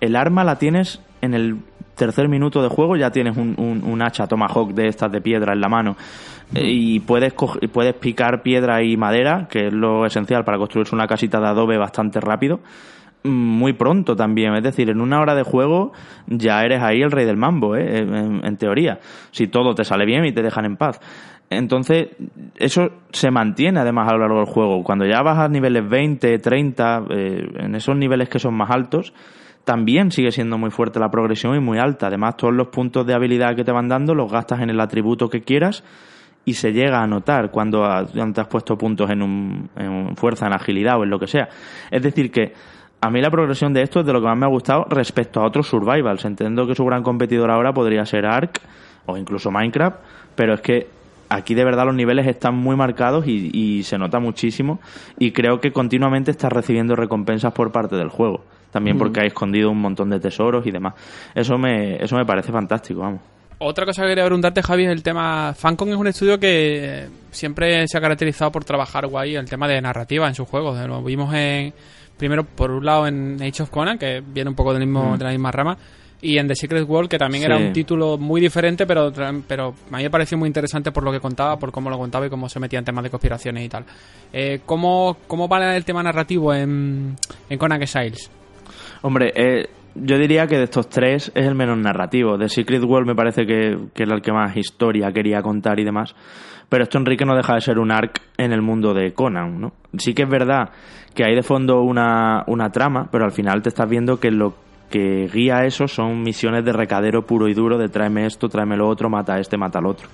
[0.00, 1.58] El arma la tienes en el
[1.98, 5.60] tercer minuto de juego, ya tienes un, un, hacha Tomahawk de estas de piedra en
[5.60, 5.96] la mano.
[6.54, 7.34] y puedes,
[7.72, 11.76] puedes picar piedra y madera, que es lo esencial para construirse una casita de adobe
[11.76, 12.60] bastante rápido
[13.24, 14.54] muy pronto también.
[14.54, 15.92] Es decir, en una hora de juego
[16.26, 17.98] ya eres ahí el rey del mambo, ¿eh?
[17.98, 18.98] en, teoría.
[19.30, 21.00] Si todo te sale bien y te dejan en paz.
[21.50, 22.08] Entonces,
[22.56, 24.82] eso se mantiene además a lo largo del juego.
[24.82, 29.14] Cuando ya vas a niveles 20, 30, eh, en esos niveles que son más altos,
[29.64, 32.08] también sigue siendo muy fuerte la progresión y muy alta.
[32.08, 35.28] Además, todos los puntos de habilidad que te van dando los gastas en el atributo
[35.28, 35.84] que quieras
[36.44, 40.54] y se llega a notar cuando, te has puesto puntos en, un, en fuerza, en
[40.54, 41.48] agilidad o en lo que sea.
[41.90, 42.54] Es decir, que
[43.00, 45.40] a mí la progresión de esto es de lo que más me ha gustado respecto
[45.40, 46.24] a otros survivals.
[46.24, 48.60] Entiendo que su gran competidor ahora podría ser Ark
[49.06, 49.98] o incluso Minecraft,
[50.34, 50.88] pero es que
[51.28, 54.80] aquí de verdad los niveles están muy marcados y, se nota muchísimo
[55.18, 58.44] y creo que continuamente estás recibiendo recompensas por parte del juego.
[58.70, 60.92] También porque ha escondido un montón de tesoros y demás.
[61.34, 63.22] Eso me, eso me parece fantástico, vamos.
[63.60, 65.54] Otra cosa que quería preguntarte, Javi, es el tema.
[65.54, 69.80] Fancom es un estudio que siempre se ha caracterizado por trabajar guay el tema de
[69.80, 70.78] narrativa en sus juegos.
[70.86, 71.72] Lo vimos en.
[72.18, 75.18] Primero, por un lado, en Age of Conan, que viene un poco del mismo, Mm.
[75.18, 75.78] de la misma rama.
[76.20, 79.12] Y en The Secret World, que también era un título muy diferente, pero,
[79.46, 82.26] pero a mí me pareció muy interesante por lo que contaba, por cómo lo contaba
[82.26, 83.84] y cómo se metía en temas de conspiraciones y tal.
[84.32, 87.14] Eh, ¿cómo, ¿Cómo va el tema narrativo en,
[87.48, 88.28] en Conan Exiles?
[89.02, 92.36] Hombre, eh, yo diría que de estos tres es el menos narrativo.
[92.36, 95.84] The Secret World me parece que, que era el que más historia quería contar y
[95.84, 96.16] demás.
[96.68, 99.72] Pero esto, Enrique, no deja de ser un arc en el mundo de Conan, ¿no?
[99.96, 100.70] Sí que es verdad
[101.14, 104.54] que hay de fondo una, una trama, pero al final te estás viendo que lo
[104.90, 108.88] que guía eso son misiones de recadero puro y duro, de tráeme esto, tráeme lo
[108.88, 110.08] otro, mata a este, mata al otro.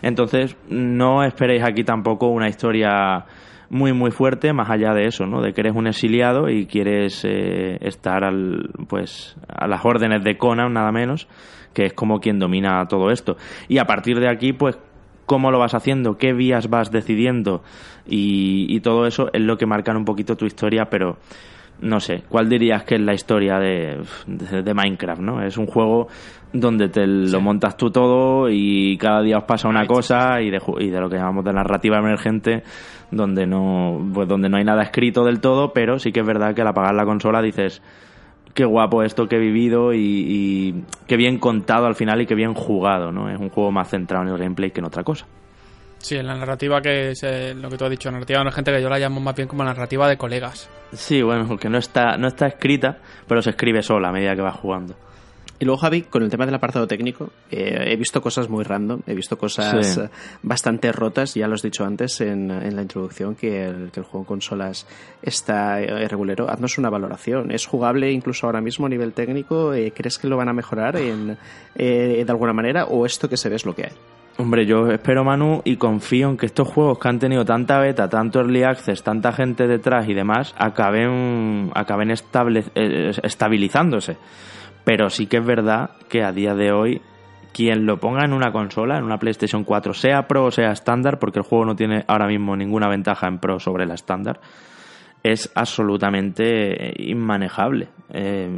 [0.00, 3.24] Entonces, no esperéis aquí tampoco una historia
[3.70, 5.40] muy muy fuerte más allá de eso, ¿no?
[5.40, 10.36] De que eres un exiliado y quieres eh, estar al pues a las órdenes de
[10.36, 11.26] Conan nada menos,
[11.72, 13.36] que es como quien domina todo esto.
[13.68, 14.78] Y a partir de aquí, pues
[15.32, 17.62] cómo lo vas haciendo, qué vías vas decidiendo
[18.06, 21.16] y, y todo eso es lo que marcan un poquito tu historia, pero
[21.80, 25.42] no sé, ¿cuál dirías que es la historia de, de, de Minecraft, no?
[25.42, 26.08] Es un juego
[26.52, 30.60] donde te lo montas tú todo y cada día os pasa una cosa y de,
[30.80, 32.62] y de lo que llamamos de narrativa emergente
[33.10, 36.54] donde no pues donde no hay nada escrito del todo, pero sí que es verdad
[36.54, 37.80] que al apagar la consola dices
[38.54, 42.34] qué guapo esto que he vivido y, y qué bien contado al final y qué
[42.34, 43.30] bien jugado, ¿no?
[43.30, 45.26] Es un juego más centrado en el gameplay que en otra cosa.
[45.98, 48.82] Sí, en la narrativa que es eh, lo que tú has dicho, narrativa emergente, que
[48.82, 50.68] yo la llamo más bien como narrativa de colegas.
[50.92, 54.42] Sí, bueno, porque no está, no está escrita, pero se escribe sola a medida que
[54.42, 54.96] vas jugando.
[55.62, 59.02] Y luego, Javi, con el tema del apartado técnico, eh, he visto cosas muy random,
[59.06, 60.00] he visto cosas Sí.
[60.00, 60.08] eh,
[60.42, 64.04] bastante rotas, ya lo has dicho antes en, en la introducción, que el, que el
[64.06, 64.88] juego en consolas
[65.22, 66.50] está eh, regulero.
[66.50, 67.52] Haznos una valoración.
[67.52, 69.72] ¿Es jugable incluso ahora mismo a nivel técnico?
[69.72, 71.38] Eh, ¿Crees que lo van a mejorar en,
[71.76, 73.92] eh, de alguna manera o esto que se ve es lo que hay?
[74.38, 78.08] Hombre, yo espero, Manu, y confío en que estos juegos que han tenido tanta beta,
[78.08, 84.16] tanto early access, tanta gente detrás y demás, acaben, acaben estable- eh, estabilizándose.
[84.84, 87.00] Pero sí que es verdad que a día de hoy,
[87.52, 91.18] quien lo ponga en una consola, en una PlayStation 4, sea Pro o sea estándar,
[91.18, 94.40] porque el juego no tiene ahora mismo ninguna ventaja en Pro sobre la estándar,
[95.22, 97.88] es absolutamente eh, inmanejable.
[98.12, 98.50] Eh,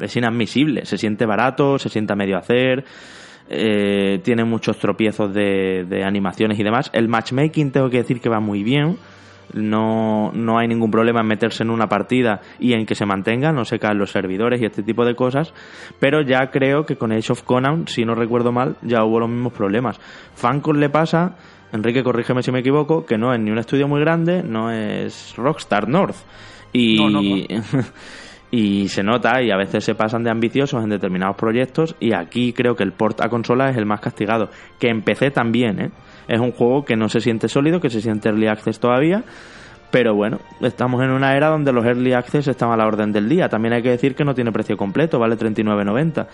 [0.00, 0.84] es inadmisible.
[0.84, 2.84] Se siente barato, se siente a medio hacer,
[3.48, 6.90] eh, tiene muchos tropiezos de, de animaciones y demás.
[6.92, 8.98] El matchmaking tengo que decir que va muy bien.
[9.54, 13.52] No, no hay ningún problema en meterse en una partida y en que se mantenga,
[13.52, 15.52] no se caen los servidores y este tipo de cosas.
[15.98, 19.28] Pero ya creo que con Age of Conan, si no recuerdo mal, ya hubo los
[19.28, 19.98] mismos problemas.
[20.34, 21.36] Fancon le pasa,
[21.72, 25.34] Enrique, corrígeme si me equivoco, que no es ni un estudio muy grande, no es
[25.36, 26.16] Rockstar North.
[26.72, 27.20] Y, No, no,
[28.50, 32.52] y se nota y a veces se pasan de ambiciosos en determinados proyectos y aquí
[32.52, 35.90] creo que el port a consola es el más castigado que empecé también ¿eh?
[36.30, 39.24] Es un juego que no se siente sólido que se siente early access todavía
[39.90, 43.28] pero bueno, estamos en una era donde los early access están a la orden del
[43.28, 43.48] día.
[43.48, 46.28] También hay que decir que no tiene precio completo, vale 39.90.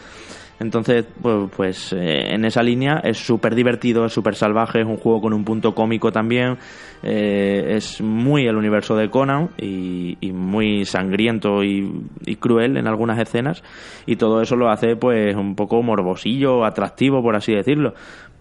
[0.58, 4.96] Entonces, pues, pues eh, en esa línea es súper divertido, es súper salvaje, es un
[4.96, 6.56] juego con un punto cómico también,
[7.02, 13.18] eh, es muy el universo de Conan y, muy sangriento y, y cruel en algunas
[13.18, 13.62] escenas
[14.06, 17.94] y todo eso lo hace pues un poco morbosillo, atractivo por así decirlo.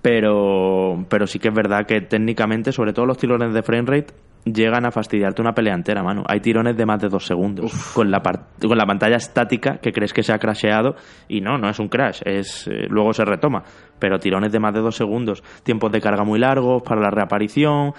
[0.05, 4.13] Pero, pero sí que es verdad que técnicamente, sobre todo los tirones de framerate,
[4.43, 6.23] llegan a fastidiarte una pelea entera, mano.
[6.27, 10.13] Hay tirones de más de dos segundos con la, con la pantalla estática que crees
[10.13, 10.93] que se ha crasheado
[11.27, 13.63] y no, no es un crash, es eh, luego se retoma.
[13.97, 17.93] Pero tirones de más de dos segundos, tiempos de carga muy largos para la reaparición.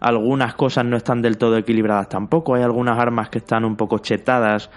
[0.00, 2.56] Algunas cosas no están del todo equilibradas tampoco.
[2.56, 4.72] Hay algunas armas que están un poco chetadas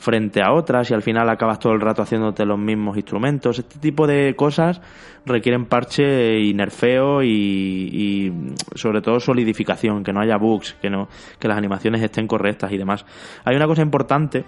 [0.00, 3.58] frente a otras y al final acabas todo el rato haciéndote los mismos instrumentos.
[3.58, 4.80] Este tipo de cosas
[5.26, 8.32] requieren parche y nerfeo y,
[8.74, 11.08] sobre todo solidificación, que no haya bugs, que no
[11.38, 13.04] que las animaciones estén correctas y demás.
[13.44, 14.44] Hay una cosa importante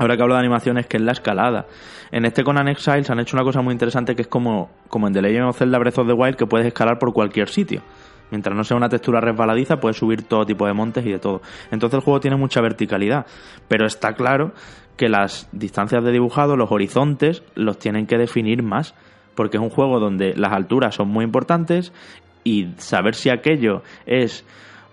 [0.00, 1.66] Ahora que hablo de animaciones, que es la escalada.
[2.12, 5.12] En este Conan Exiles han hecho una cosa muy interesante que es como, como en
[5.12, 7.82] The Legend of Zelda Breath of the Wild, que puedes escalar por cualquier sitio.
[8.30, 11.42] Mientras no sea una textura resbaladiza, puedes subir todo tipo de montes y de todo.
[11.70, 13.26] Entonces el juego tiene mucha verticalidad.
[13.68, 14.52] Pero está claro
[14.96, 18.94] que las distancias de dibujado, los horizontes, los tienen que definir más.
[19.34, 21.92] Porque es un juego donde las alturas son muy importantes
[22.44, 24.44] y saber si aquello es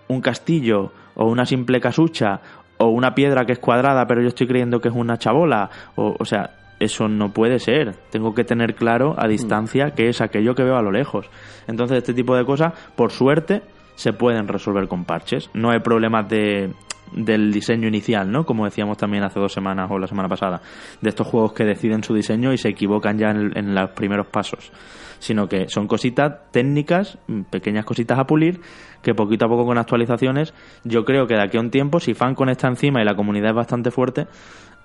[0.08, 2.40] un castillo o una simple casucha
[2.78, 6.14] o una piedra que es cuadrada pero yo estoy creyendo que es una chabola o,
[6.18, 6.50] o sea
[6.80, 7.94] eso no puede ser.
[8.10, 11.28] Tengo que tener claro a distancia qué es aquello que veo a lo lejos.
[11.66, 13.62] Entonces este tipo de cosas por suerte
[13.94, 15.50] se pueden resolver con parches.
[15.54, 16.72] No hay problemas de
[17.12, 18.44] del diseño inicial, ¿no?
[18.44, 20.60] Como decíamos también hace dos semanas o la semana pasada,
[21.00, 24.26] de estos juegos que deciden su diseño y se equivocan ya en, en los primeros
[24.26, 24.72] pasos.
[25.18, 27.18] Sino que son cositas técnicas,
[27.50, 28.60] pequeñas cositas a pulir,
[29.02, 30.52] que poquito a poco con actualizaciones,
[30.84, 33.50] yo creo que de aquí a un tiempo, si Fancon está encima y la comunidad
[33.50, 34.26] es bastante fuerte,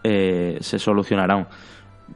[0.04, 1.48] eh, se solucionarán.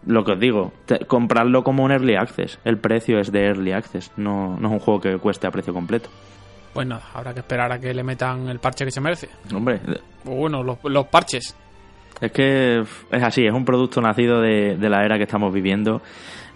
[0.06, 0.74] Lo que os digo,
[1.08, 2.60] comprarlo como un early access.
[2.64, 5.74] El precio es de early access, no, no es un juego que cueste a precio
[5.74, 6.10] completo.
[6.74, 9.30] Pues nada, habrá que esperar a que le metan el parche que se merece.
[9.54, 9.80] Hombre.
[10.26, 11.56] Bueno, los, los parches.
[12.20, 12.82] Es que
[13.12, 16.02] es así, es un producto nacido de, de, la era que estamos viviendo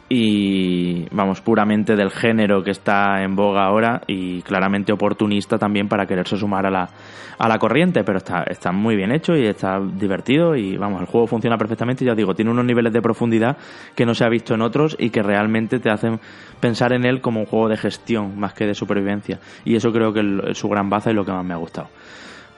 [0.09, 6.07] y vamos puramente del género que está en boga ahora y claramente oportunista también para
[6.07, 6.89] quererse sumar a la,
[7.37, 11.07] a la corriente, pero está, está muy bien hecho y está divertido y vamos, el
[11.07, 13.57] juego funciona perfectamente ya os digo, tiene unos niveles de profundidad
[13.95, 16.19] que no se ha visto en otros y que realmente te hacen
[16.59, 20.11] pensar en él como un juego de gestión más que de supervivencia y eso creo
[20.11, 21.89] que es su gran base y lo que más me ha gustado.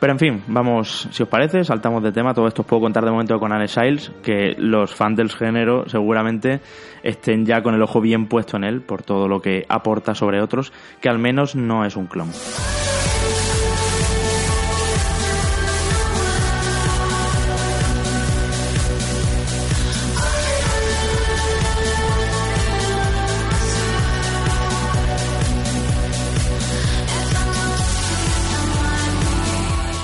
[0.02, 2.34] Pero en fin, vamos, si os parece, saltamos de tema.
[2.34, 5.88] Todo esto os puedo contar de momento con Anne Siles, que los fans del género
[5.88, 6.60] seguramente
[7.04, 10.42] estén ya con el ojo bien puesto en él por todo lo que aporta sobre
[10.42, 12.32] otros, que al menos no es un clon.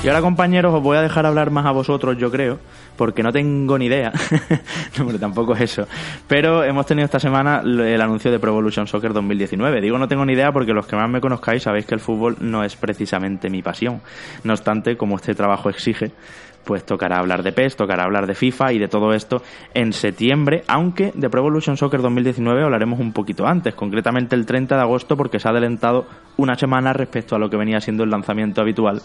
[0.03, 2.59] Y ahora, compañeros, os voy a dejar hablar más a vosotros, yo creo,
[2.95, 4.11] porque no tengo ni idea.
[4.97, 5.87] no, pero tampoco es eso.
[6.27, 9.81] Pero hemos tenido esta semana el anuncio de Pro Evolution Soccer 2019.
[9.81, 12.37] Digo no tengo ni idea porque los que más me conozcáis sabéis que el fútbol
[12.39, 14.01] no es precisamente mi pasión.
[14.43, 16.11] No obstante, como este trabajo exige,
[16.63, 19.41] pues tocará hablar de PES, tocará hablar de FIFA y de todo esto
[19.73, 24.75] en septiembre, aunque de Pro Evolution Soccer 2019 hablaremos un poquito antes, concretamente el 30
[24.75, 28.11] de agosto porque se ha adelantado una semana respecto a lo que venía siendo el
[28.11, 29.01] lanzamiento habitual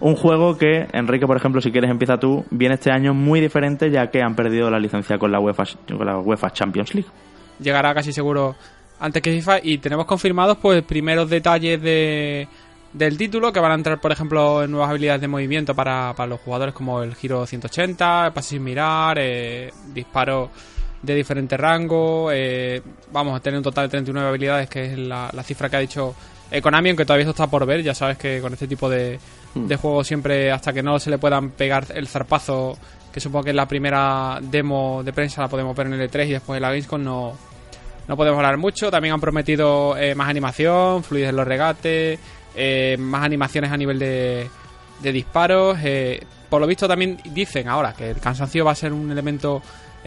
[0.00, 3.90] un juego que, Enrique, por ejemplo, si quieres empieza tú, viene este año muy diferente
[3.90, 5.64] ya que han perdido la licencia con la UEFA,
[5.96, 7.08] con la UEFA Champions League.
[7.60, 8.56] Llegará casi seguro
[9.00, 12.48] antes que FIFA y tenemos confirmados pues primeros detalles de,
[12.92, 16.28] del título que van a entrar, por ejemplo, en nuevas habilidades de movimiento para, para
[16.28, 20.50] los jugadores como el giro 180, el pase sin mirar, eh, disparo
[21.02, 22.30] de diferente rango.
[22.32, 22.80] Eh,
[23.12, 25.80] vamos a tener un total de 39 habilidades, que es la, la cifra que ha
[25.80, 26.14] dicho
[26.62, 27.82] Konami, aunque todavía esto está por ver.
[27.82, 29.18] Ya sabes que con este tipo de,
[29.54, 29.68] Hmm.
[29.68, 32.76] de juego siempre hasta que no se le puedan pegar el zarpazo,
[33.12, 36.26] que supongo que es la primera demo de prensa la podemos ver en el E3
[36.26, 37.32] y después en la Gamescom no,
[38.08, 38.90] no podemos hablar mucho.
[38.90, 42.18] También han prometido eh, más animación, fluidez en los regates,
[42.56, 44.48] eh, más animaciones a nivel de,
[45.00, 45.78] de disparos.
[45.84, 49.62] Eh, por lo visto también dicen ahora que el cansancio va a ser un elemento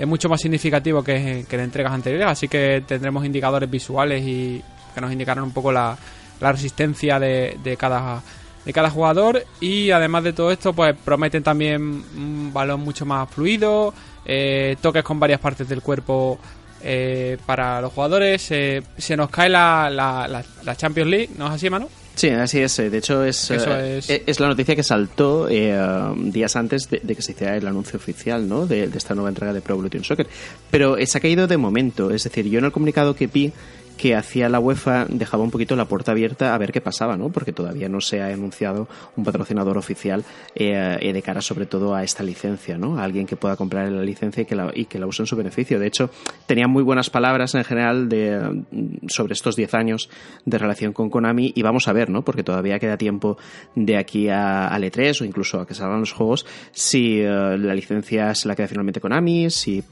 [0.06, 4.62] mucho más significativo que, que en entregas anteriores, así que tendremos indicadores visuales y
[4.94, 5.98] que nos indicarán un poco la,
[6.40, 8.22] la resistencia de, de cada
[8.68, 13.30] de cada jugador y además de todo esto pues prometen también un balón mucho más
[13.30, 13.94] fluido,
[14.26, 16.38] eh, toques con varias partes del cuerpo
[16.84, 18.52] eh, para los jugadores.
[18.52, 21.88] Eh, se nos cae la, la, Champions League, ¿no es así, Manu?
[22.16, 22.76] Sí, así es.
[22.76, 24.40] De hecho, es, es...
[24.42, 28.68] la noticia que saltó días antes de, que se hiciera el anuncio oficial ¿no?
[28.68, 30.28] de, esta nueva entrega de Pro Evolution Soccer.
[30.70, 32.12] Pero se ha caído de momento.
[32.12, 33.54] Es decir, yo en el comunicado que vi
[33.98, 37.30] que hacía la UEFA dejaba un poquito la puerta abierta a ver qué pasaba, ¿no?
[37.30, 40.24] Porque todavía no se ha anunciado un patrocinador oficial
[40.56, 43.00] eh, eh, de cara sobre todo a esta licencia, ¿no?
[43.00, 45.28] A alguien que pueda comprar la licencia y que la, y que la use en
[45.28, 45.80] su beneficio.
[45.80, 46.10] De hecho,
[46.46, 48.64] tenía muy buenas palabras en general de,
[49.08, 50.10] sobre estos 10 años
[50.46, 52.24] de relación con Konami y vamos a ver, ¿no?
[52.24, 53.38] Porque todavía queda tiempo
[53.76, 57.74] de aquí a, a E3 o incluso a que salgan los juegos si eh, la
[57.74, 59.84] licencia se la queda finalmente Konami, si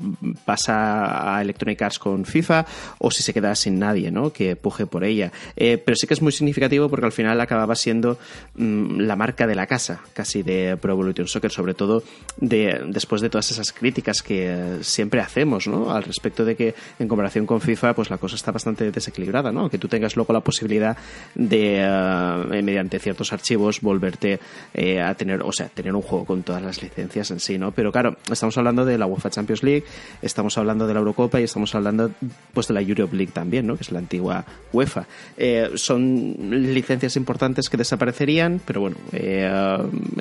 [0.45, 2.65] pasa a Electronic Arts con FIFA
[2.99, 3.94] o si se queda sin nada
[4.33, 5.31] que puje por ella.
[5.55, 8.17] Eh, pero sí que es muy significativo porque al final acababa siendo
[8.55, 12.03] mm, la marca de la casa, casi de Pro Evolution Soccer, sobre todo
[12.37, 15.91] de, después de todas esas críticas que siempre hacemos ¿no?
[15.91, 19.69] al respecto de que en comparación con FIFA pues la cosa está bastante desequilibrada, ¿no?
[19.69, 20.97] que tú tengas luego la posibilidad
[21.33, 24.39] de, eh, mediante ciertos archivos, volverte
[24.73, 27.71] eh, a tener, o sea, tener un juego con todas las licencias en sí, ¿no?
[27.71, 29.85] Pero claro, estamos hablando de la UEFA Champions League,
[30.21, 32.11] estamos hablando de la Eurocopa y estamos hablando
[32.53, 33.77] pues de la Europe League también, ¿no?
[33.91, 35.05] La antigua UEFA.
[35.37, 36.35] Eh, son
[36.73, 39.49] licencias importantes que desaparecerían, pero bueno, eh,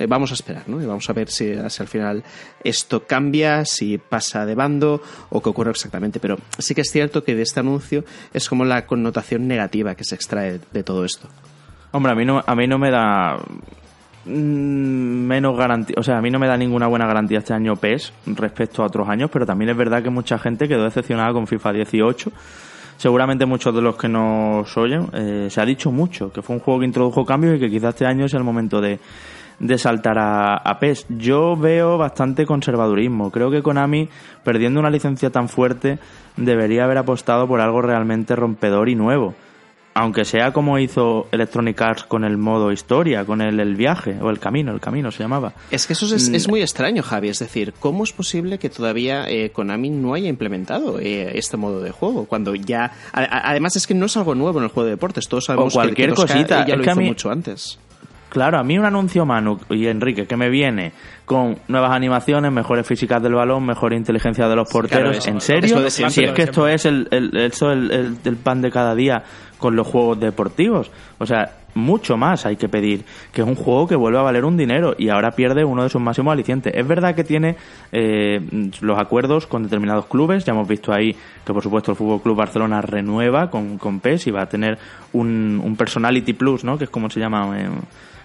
[0.07, 0.81] vamos a esperar, ¿no?
[0.81, 2.23] Y vamos a ver si, al final
[2.63, 6.19] esto cambia, si pasa de bando o qué ocurre exactamente.
[6.19, 10.03] Pero sí que es cierto que de este anuncio es como la connotación negativa que
[10.03, 11.27] se extrae de todo esto.
[11.91, 13.37] Hombre, a mí no, a mí no me da
[14.25, 17.77] mm, menos garantía, o sea, a mí no me da ninguna buena garantía este año
[17.77, 21.47] PES respecto a otros años, pero también es verdad que mucha gente quedó decepcionada con
[21.47, 22.31] FIFA 18
[22.97, 26.61] seguramente muchos de los que nos oyen, eh, se ha dicho mucho, que fue un
[26.61, 28.99] juego que introdujo cambios y que quizás este año es el momento de,
[29.59, 31.05] de saltar a, a PES.
[31.09, 33.31] Yo veo bastante conservadurismo.
[33.31, 34.09] Creo que Konami,
[34.43, 35.99] perdiendo una licencia tan fuerte,
[36.37, 39.35] debería haber apostado por algo realmente rompedor y nuevo
[39.97, 44.29] aunque sea como hizo Electronic Arts con el modo historia, con el, el viaje o
[44.29, 45.53] el camino, el camino se llamaba.
[45.71, 47.29] Es que eso es, es muy extraño, Javi.
[47.29, 51.79] Es decir, ¿cómo es posible que todavía eh, Konami no haya implementado eh, este modo
[51.81, 52.25] de juego?
[52.25, 52.91] Cuando ya.
[53.13, 55.27] a- a- además, es que no es algo nuevo en el juego de deportes.
[55.29, 56.65] Todos sabemos que- cualquier que, 2K cosita.
[56.67, 57.79] ya lo hizo mí- mucho antes.
[58.29, 60.91] Claro, a mí un anuncio Manu y Enrique que me viene
[61.25, 65.17] con nuevas animaciones, mejores físicas del balón, mejor inteligencia de los porteros.
[65.17, 65.75] eso- ¿En serio?
[66.11, 69.23] si es que esto es el, el, eso el, el- el pan de cada día
[69.57, 70.91] con los juegos deportivos.
[71.17, 73.03] O sea, mucho más hay que pedir.
[73.33, 75.89] Que es un juego que vuelve a valer un dinero y ahora pierde uno de
[75.89, 76.73] sus máximos alicientes.
[76.75, 77.55] Es verdad que tiene
[77.91, 78.39] eh,
[78.81, 80.45] los acuerdos con determinados clubes.
[80.45, 81.15] Ya hemos visto ahí
[81.45, 84.77] que, por supuesto, el Fútbol Club Barcelona renueva con, con PES y va a tener
[85.13, 86.77] un, un Personality Plus, ¿no?
[86.77, 87.59] Que es como se llama.
[87.59, 87.79] en-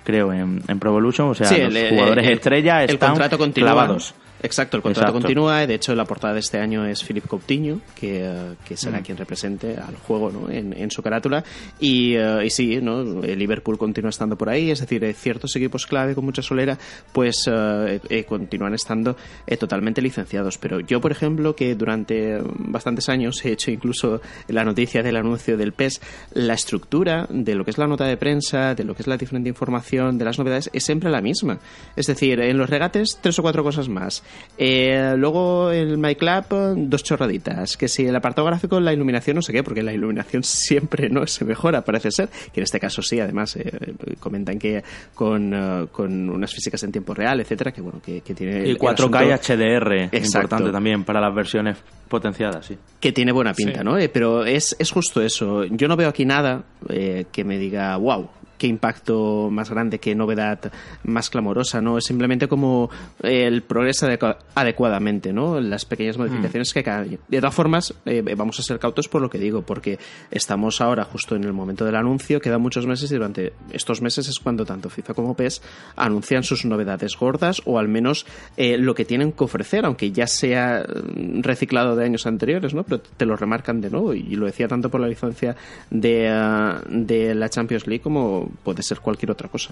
[0.04, 3.10] creo, en, en Pro Evolution, o sea, Sí, los el- jugadores el- estrella el están
[3.10, 3.72] contrato continúa.
[3.72, 4.14] clavados.
[4.42, 5.22] Exacto, el contrato Exacto.
[5.26, 5.66] continúa.
[5.66, 9.02] De hecho, la portada de este año es Philip Coutinho, que, eh, que será Mm.
[9.02, 10.50] quien represente al juego ¿no?
[10.50, 11.44] en, en su carátula.
[11.78, 13.22] Y, eh, y sí, ¿no?
[13.22, 14.70] el Liverpool continúa estando por ahí.
[14.70, 16.78] Es decir, eh, ciertos equipos clave con mucha solera,
[17.12, 19.16] pues eh, eh, continúan estando
[19.46, 20.56] eh, totalmente licenciados.
[20.58, 25.56] Pero yo, por ejemplo, que durante bastantes años he hecho incluso la noticia del anuncio
[25.56, 26.00] del PES,
[26.32, 29.16] la estructura de lo que es la nota de prensa, de lo que es la
[29.16, 31.58] diferente información, de las novedades, es siempre la misma.
[31.94, 34.22] Es decir, en los regates, tres o cuatro cosas más.
[34.62, 37.78] Eh, luego el MyClub, dos chorraditas.
[37.78, 41.26] Que si el apartado gráfico, la iluminación, no sé qué, porque la iluminación siempre no
[41.26, 42.28] se mejora, parece ser.
[42.52, 44.82] Que en este caso sí, además, eh, comentan que
[45.14, 48.66] con, eh, con unas físicas en tiempo real, etcétera, que bueno, que, que tiene.
[48.66, 50.26] Y el 4K y HDR, Exacto.
[50.26, 51.78] importante también para las versiones
[52.08, 52.76] potenciadas, sí.
[52.98, 53.84] que tiene buena pinta, Sí.
[53.84, 53.96] ¿no?
[53.96, 55.64] Eh, pero es, es justo eso.
[55.64, 58.28] Yo no veo aquí nada eh, que me diga, wow,
[58.60, 60.70] qué impacto más grande, qué novedad
[61.04, 61.96] más clamorosa, ¿no?
[61.96, 62.90] Es simplemente como
[63.22, 65.58] eh, el progreso adecu- adecuadamente, ¿no?
[65.60, 67.18] Las pequeñas modificaciones que cada año.
[67.26, 69.98] De todas formas, eh, vamos a ser cautos por lo que digo, porque
[70.30, 74.28] estamos ahora justo en el momento del anuncio, quedan muchos meses y durante estos meses
[74.28, 75.62] es cuando tanto FIFA como PES
[75.96, 78.26] anuncian sus novedades gordas o al menos
[78.58, 82.84] eh, lo que tienen que ofrecer, aunque ya sea mm, reciclado de años anteriores, ¿no?
[82.84, 85.56] Pero te lo remarcan de nuevo y lo decía tanto por la licencia
[85.90, 89.70] de, ah, de la Champions League como puede ser cualquier otra cosa.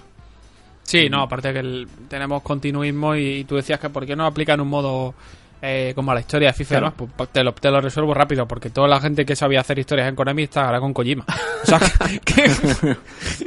[0.83, 4.59] Sí, no, aparte que el- tenemos continuismo y, tú decías que por qué no aplican
[4.59, 5.13] un modo
[5.61, 6.93] eh, como a la historia de FIFA, Claro.
[6.97, 7.07] ¿no?
[7.07, 10.07] Pues, te, lo, te lo resuelvo rápido, porque toda la gente que sabía hacer historias
[10.07, 11.25] en Konami está ahora con Kojima.
[11.63, 11.79] O sea,
[12.23, 12.95] que-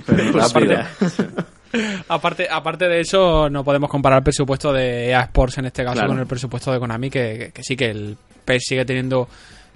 [0.06, 0.78] Pues aparte,
[2.08, 5.94] aparte, aparte de eso, no podemos comparar el presupuesto de EA Sports en este caso
[5.94, 6.08] Claro.
[6.10, 9.28] con el presupuesto de Konami, que, que- que sí que el PES sigue teniendo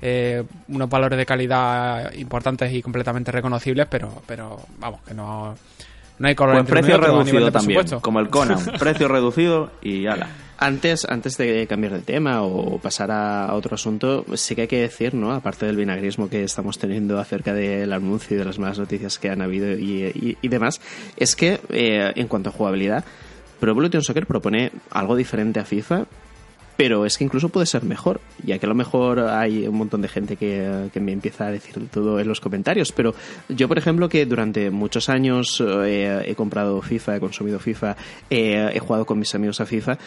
[0.02, 5.54] eh, unos valores de calidad importantes y completamente reconocibles, pero, pero vamos, que no,
[6.18, 8.58] no hay color Pues precio otro reducido de también, como el Conan.
[8.78, 10.28] precio reducido y ala.
[10.58, 14.80] Antes, antes de cambiar de tema o pasar a otro asunto, sí que hay que
[14.80, 15.32] decir, ¿no?
[15.32, 19.28] Aparte del vinagrismo que estamos teniendo acerca del anuncio y de las malas noticias que
[19.28, 20.80] han habido y, y- y demás,
[21.18, 23.04] es que eh, en cuanto a jugabilidad,
[23.60, 26.04] Pro Evolution Soccer propone algo diferente a FIFA,
[26.76, 30.02] pero es que incluso puede ser mejor, ya que a lo mejor hay un montón
[30.02, 33.14] de gente que, que me empieza a decir todo en los comentarios, pero
[33.48, 37.96] yo, por ejemplo, que durante muchos años eh, he comprado FIFA, he consumido FIFA,
[38.30, 39.98] eh, he jugado con mis amigos a FIFA,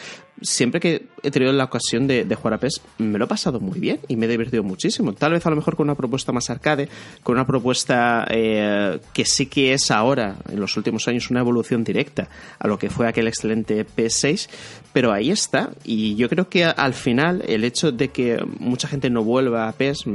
[0.41, 3.79] siempre que he tenido la ocasión de, jugar a PES, me lo he pasado muy
[3.79, 5.13] bien y me he divertido muchísimo.
[5.13, 6.89] Tal vez a lo mejor con una propuesta más arcade,
[7.23, 11.83] con una propuesta eh, que sí que es ahora, en los últimos años, una evolución
[11.83, 14.49] directa a lo que fue aquel excelente PS6,
[14.93, 15.71] pero ahí está.
[15.83, 19.73] Y yo creo que al final el hecho de que mucha gente no vuelva a
[19.73, 20.05] PES,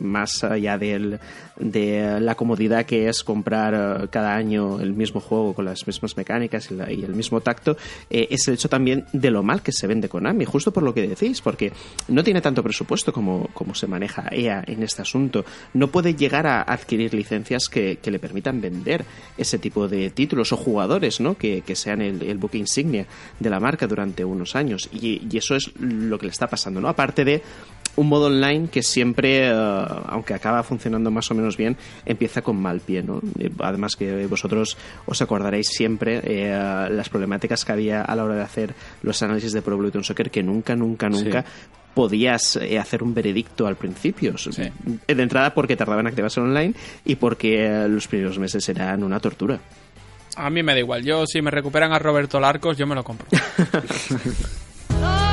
[0.00, 1.18] más allá del,
[1.56, 6.16] de la comodidad que es comprar eh, cada año el mismo juego con las mismas
[6.16, 7.76] mecánicas y, el mismo tacto,
[8.10, 10.94] eh, es el hecho también de lo mal que se vende Konami, justo por lo
[10.94, 11.72] que decís, porque
[12.08, 15.44] no tiene tanto presupuesto como, como se maneja EA en este asunto.
[15.74, 19.04] No puede llegar a adquirir licencias que, que le permitan vender
[19.36, 21.36] ese tipo de títulos o jugadores, ¿no?
[21.36, 23.06] Que, que sean el, el buque insignia
[23.38, 24.88] de la marca durante unos años.
[24.92, 26.88] Y, y eso es lo que le está pasando, ¿no?
[26.88, 27.42] Aparte de
[27.96, 31.76] un modo online que siempre, eh, aunque acaba funcionando más o menos bien,
[32.06, 33.20] empieza con mal pie, ¿no?
[33.38, 34.76] Eh, Además que vosotros
[35.06, 39.52] os acordaréis siempre eh, las problemáticas que había a la hora de hacer los análisis
[39.52, 41.44] de Pro Evolution Soccer que nunca, nunca, nunca
[41.94, 44.34] podías eh, hacer un veredicto al principio.
[45.06, 46.74] De entrada porque tardaba en activarse online
[47.04, 49.60] y porque eh, los primeros meses eran una tortura.
[50.36, 51.04] A mí me da igual.
[51.04, 53.26] Yo, si me recuperan a Roberto Larcos, yo me lo compro.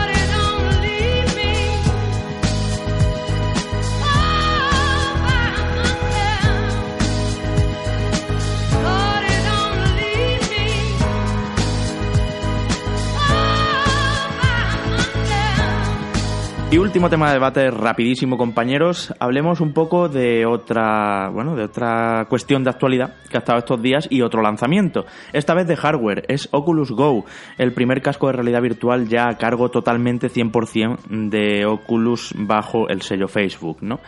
[16.72, 19.12] Y último tema de debate rapidísimo, compañeros.
[19.20, 23.82] Hablemos un poco de otra, bueno, de otra cuestión de actualidad que ha estado estos
[23.82, 25.08] días y otro lanzamiento.
[25.34, 27.26] Esta vez de hardware, es Oculus Go,
[27.58, 33.02] el primer casco de realidad virtual ya a cargo totalmente 100% de Oculus bajo el
[33.02, 34.00] sello Facebook, ¿no?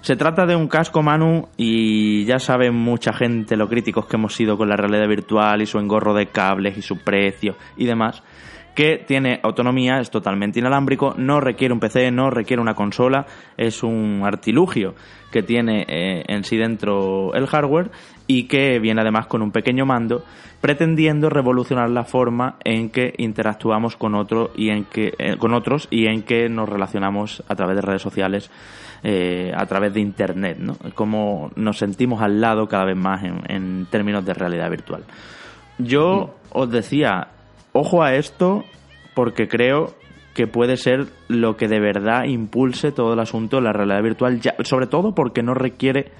[0.00, 4.36] Se trata de un casco Manu y ya saben mucha gente lo críticos que hemos
[4.36, 8.22] sido con la realidad virtual y su engorro de cables y su precio y demás
[8.74, 13.82] que tiene autonomía, es totalmente inalámbrico, no requiere un PC, no requiere una consola, es
[13.82, 14.94] un artilugio
[15.30, 17.90] que tiene eh, en sí dentro el hardware
[18.26, 20.24] y que viene además con un pequeño mando,
[20.60, 25.88] pretendiendo revolucionar la forma en que interactuamos con otro y en que eh, con otros
[25.90, 28.50] y en que nos relacionamos a través de redes sociales,
[29.02, 30.76] eh, a través de internet, ¿no?
[30.94, 35.04] Como nos sentimos al lado cada vez más en, en términos de realidad virtual.
[35.78, 37.33] Yo os decía,
[37.74, 38.64] ojo a esto
[39.14, 39.94] porque creo
[40.34, 44.40] que puede ser lo que de verdad impulse todo el asunto de la realidad virtual,
[44.40, 46.10] ya- sobre todo porque no requiere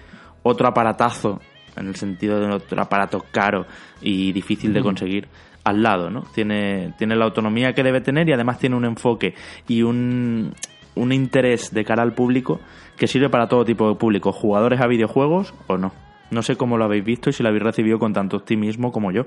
[0.42, 1.40] otro aparatazo,
[1.76, 3.66] en el sentido de otro aparato caro
[4.02, 5.26] y difícil de conseguir
[5.64, 6.22] al lado, ¿no?
[6.34, 9.34] Tiene, tiene la autonomía que debe tener y además tiene un enfoque
[9.66, 10.52] y un,
[10.94, 12.60] un interés de cara al público
[12.96, 15.90] que sirve para todo tipo de público, jugadores a videojuegos o no.
[16.30, 19.10] No sé cómo lo habéis visto y si lo habéis recibido con tanto optimismo como
[19.10, 19.24] yo.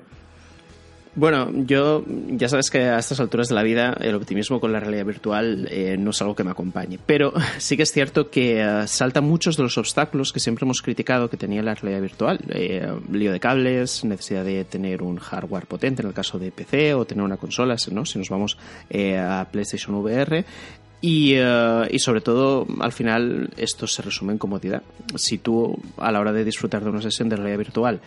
[1.18, 4.80] Bueno, yo ya sabes que a estas alturas de la vida el optimismo con la
[4.80, 8.62] realidad virtual eh, no es algo que me acompañe, pero sí que es cierto que
[8.62, 12.40] eh, saltan muchos de los obstáculos que siempre hemos criticado que tenía la realidad virtual.
[12.50, 16.94] Eh, lío de cables, necesidad de tener un hardware potente en el caso de PC
[16.94, 18.06] o tener una consola, ¿no?
[18.06, 18.56] si nos vamos
[18.88, 20.46] eh, a PlayStation VR.
[21.00, 24.82] Y, eh, y sobre todo, al final, esto se resume en comodidad.
[25.16, 28.02] Si tú, a la hora de disfrutar de una sesión de realidad virtual,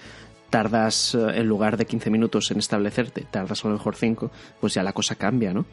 [0.50, 4.30] tardas, eh, en lugar de 15 minutos en establecerte, tardas a lo mejor 5,
[4.60, 5.64] pues ya la cosa cambia, ¿no?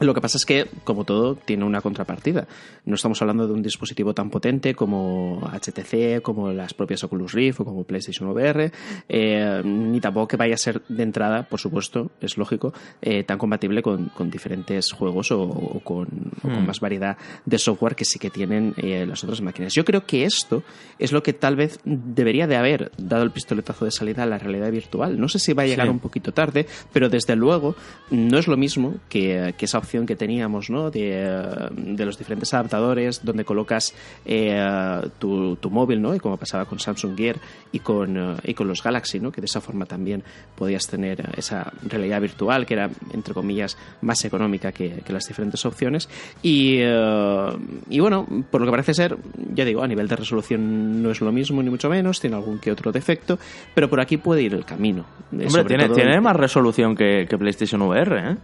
[0.00, 2.46] Lo que pasa es que, como todo, tiene una contrapartida.
[2.84, 7.60] No estamos hablando de un dispositivo tan potente como HTC, como las propias Oculus Rift
[7.60, 8.72] o como PlayStation VR,
[9.08, 13.38] eh, ni tampoco que vaya a ser de entrada, por supuesto, es lógico, eh, tan
[13.38, 16.08] compatible con, con diferentes juegos o, o con,
[16.42, 17.16] o con más variedad
[17.46, 19.72] de software que sí que tienen eh, las otras máquinas.
[19.74, 20.64] Yo creo que esto
[20.98, 24.38] es lo que tal vez debería de haber dado el pistoletazo de salida a la
[24.38, 25.20] realidad virtual.
[25.20, 25.90] No sé si va a llegar Sí.
[25.92, 27.76] un poquito tarde, pero desde luego
[28.10, 30.90] no es lo mismo que, que esa opción que teníamos, ¿no?
[30.90, 36.14] De, eh, de los diferentes adaptadores donde colocas eh, tu, tu móvil, ¿no?
[36.14, 37.36] Y como pasaba con Samsung Gear
[37.72, 39.30] y con, eh, y con los Galaxy, ¿no?
[39.30, 40.22] Que de esa forma también
[40.56, 45.64] podías tener esa realidad virtual que era, entre comillas, más económica que, que las diferentes
[45.64, 46.08] opciones.
[46.42, 47.48] Y, eh,
[47.88, 49.16] y bueno, por lo que parece ser,
[49.54, 52.58] ya digo, a nivel de resolución no es lo mismo, ni mucho menos, tiene algún
[52.58, 53.38] que otro defecto,
[53.74, 55.04] pero por aquí puede ir el camino.
[55.32, 58.36] Hombre, tiene, tiene más resolución que, que PlayStation VR, ¿eh?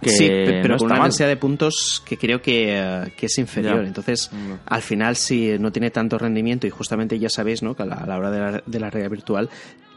[0.00, 3.26] Que sí, pe- pero no con una densidad de puntos que creo que, eh, que
[3.26, 3.82] es inferior.
[3.82, 3.88] Ya.
[3.88, 4.52] Entonces, Mm.
[4.66, 7.74] al final, si no tiene tanto rendimiento, y justamente ya sabéis ¿no?
[7.74, 9.48] que a la, a la hora de la, de la realidad virtual,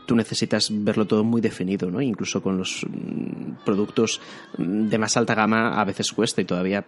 [0.08, 2.02] tú necesitas verlo todo muy definido, ¿no?
[2.02, 4.20] Incluso con los mm, productos
[4.58, 6.84] mm, de más alta gama a veces cuesta y todavía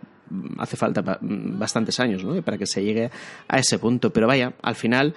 [0.57, 2.41] hace falta ba- bastantes años, ¿no?
[2.41, 3.11] Para que se llegue
[3.47, 4.11] a ese punto.
[4.11, 5.14] Pero vaya, al final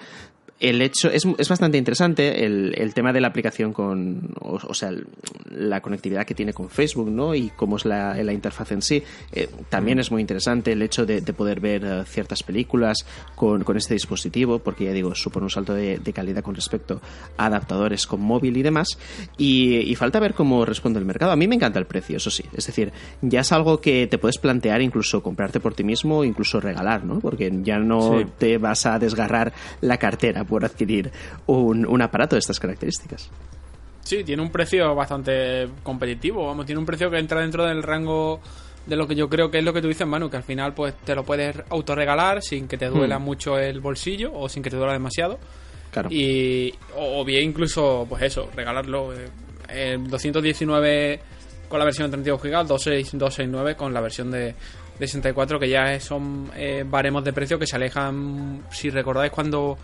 [0.59, 4.73] el hecho es, es bastante interesante el, el tema de la aplicación con o, o
[4.73, 5.07] sea el-
[5.51, 9.03] la conectividad que tiene con Facebook no y cómo es la, la interfaz en sí.
[9.31, 13.05] Eh, también es muy interesante el hecho de, de poder ver eh, ciertas películas
[13.35, 17.01] con, con este dispositivo porque ya digo supone un salto de, de calidad con respecto
[17.37, 18.87] a adaptadores con móvil y demás.
[19.37, 21.31] Y, y falta ver cómo responde el mercado.
[21.31, 22.43] A mí me encanta el precio eso sí.
[22.55, 22.91] Es decir
[23.21, 27.03] ya es algo que te puedes plantear incluso comprarte por ti mismo o incluso regalar
[27.03, 28.25] no porque ya no Sí.
[28.37, 31.11] te vas a desgarrar la cartera por adquirir
[31.45, 33.29] un, un aparato de estas características.
[34.01, 36.47] Sí, tiene un precio bastante competitivo.
[36.47, 38.39] Vamos, tiene un precio que entra dentro del rango
[38.85, 40.73] de lo que yo creo que es lo que tú dices, Manu, que al final
[40.73, 44.69] pues te lo puedes autorregalar sin que te duela mucho el bolsillo o sin que
[44.69, 45.37] te duela demasiado.
[45.91, 46.07] Claro.
[46.09, 49.13] Y, o, bien incluso, pues eso, regalarlo.
[49.13, 49.29] eh,
[49.69, 51.19] en 219
[51.67, 54.55] con la versión de 32 GB, 26 269 con la versión de,
[54.99, 59.77] de 64, que ya son eh, baremos de precio que se alejan, si recordáis cuando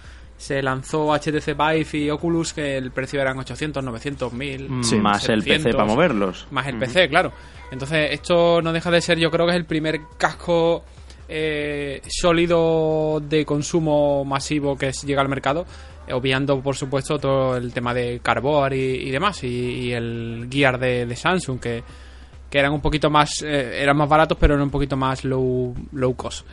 [0.43, 4.69] se lanzó HTC Vive y Oculus, que el precio eran 800, 900, 1000.
[4.69, 6.47] Mm, más el PC 700, para moverlos.
[6.51, 7.31] Más el PC, claro.
[7.71, 10.83] Entonces, esto no deja de ser, yo creo que es el primer casco
[11.29, 15.65] eh, sólido de consumo masivo que llega al mercado,
[16.11, 20.77] obviando, por supuesto, todo el tema de Carbor y, y demás, y, y el Gear
[20.77, 21.83] de, de Samsung, que,
[22.49, 25.73] que eran un poquito más, eh, eran más baratos, pero eran un poquito más low,
[25.93, 26.45] low cost.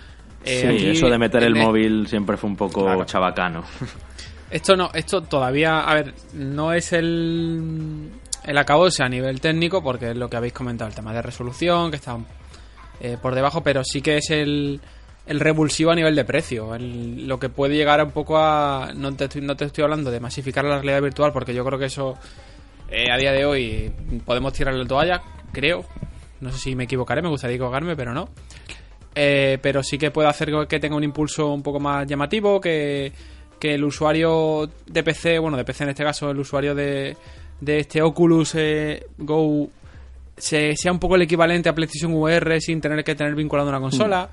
[0.45, 3.05] Eh, sí, aquí eso de meter el móvil siempre fue un poco Claro.
[3.05, 3.65] chabacano.
[4.51, 8.11] Esto no, esto todavía, a ver, no es el,
[8.43, 11.89] el acabose a nivel técnico, porque es lo que habéis comentado, el tema de resolución,
[11.91, 12.19] que está
[13.01, 14.81] eh, por debajo, pero sí que es el,
[15.27, 16.75] el revulsivo a nivel de precio.
[16.75, 18.91] El- lo que puede llegar un poco a.
[18.93, 21.79] No te, estoy, no te estoy hablando de masificar la realidad virtual, porque yo creo
[21.79, 22.17] que eso
[22.91, 23.93] eh, a día de hoy
[24.27, 25.23] podemos tirarle la toalla,
[25.53, 25.85] creo.
[26.41, 28.31] No sé si me equivocaré, me gustaría equivocarme, pero no.
[29.15, 33.13] Eh, pero sí que puede hacer que tenga un impulso un poco más llamativo, que,
[33.59, 37.17] que el usuario de PC, bueno, de PC en este caso, el usuario de,
[37.61, 39.69] de este Oculus eh, Go
[40.37, 43.81] se- sea un poco el equivalente a PlayStation VR sin tener que tener vinculado una
[43.81, 44.29] consola.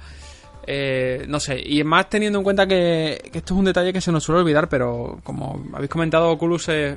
[0.69, 4.01] Eh, no sé, y más teniendo en cuenta que, que esto es un detalle que
[4.01, 6.95] se nos suele olvidar, pero como habéis comentado, Oculus eh,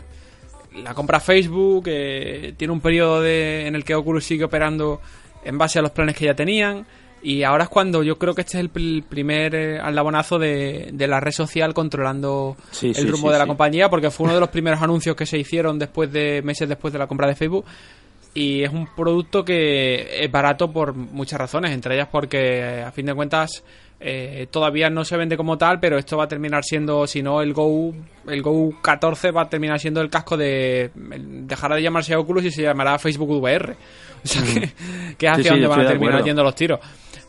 [0.83, 5.01] la compra Facebook, eh, tiene un periodo de, en el que Oculus sigue operando
[5.45, 6.85] en base a los planes que ya tenían.
[7.23, 10.89] Y ahora es cuando yo creo que este es el pr- primer eh, alabonazo de,
[10.93, 14.25] de la red social controlando Sí, el sí, rumbo sí, de la compañía, porque fue
[14.25, 17.29] uno de los primeros anuncios que se hicieron después de meses después de la compra
[17.29, 17.64] de Facebook.
[18.33, 22.93] Y es un producto que es barato por muchas razones, entre ellas porque eh, a
[22.93, 23.64] fin de cuentas
[23.99, 27.43] eh, todavía no se vende como tal, pero esto va a terminar siendo, si no
[27.43, 27.93] el Go,
[28.29, 32.51] el Go 14 va a terminar siendo el casco de dejará de llamarse Oculus y
[32.51, 33.77] se llamará Facebook VR.
[34.23, 34.71] O sea que,
[35.16, 36.79] que es hacia donde van a terminar yendo los tiros.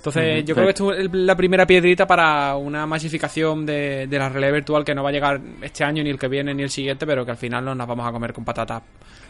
[0.01, 4.29] Entonces, yo creo que esto es la primera piedrita para una masificación de, de la
[4.29, 6.71] realidad virtual que no va a llegar este año, ni el que viene, ni el
[6.71, 8.81] siguiente, pero que al final nos las vamos a comer con patatas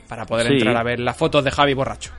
[0.07, 0.53] para poder Sí.
[0.53, 2.11] entrar a ver las fotos de Javi borracho.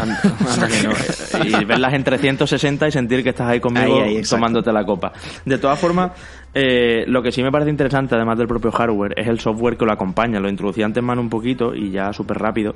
[0.00, 0.20] Anda-
[0.54, 0.92] anda que no.
[1.62, 4.36] Y verlas en 360 y sentir que estás ahí conmigo Ahí, ahí, exacto.
[4.36, 5.12] tomándote la copa.
[5.44, 6.12] De todas formas,
[6.54, 9.84] eh, lo que sí me parece interesante, además del propio hardware, es el software que
[9.84, 10.38] lo acompaña.
[10.40, 12.74] Lo introducí antes mano un poquito y ya súper rápido.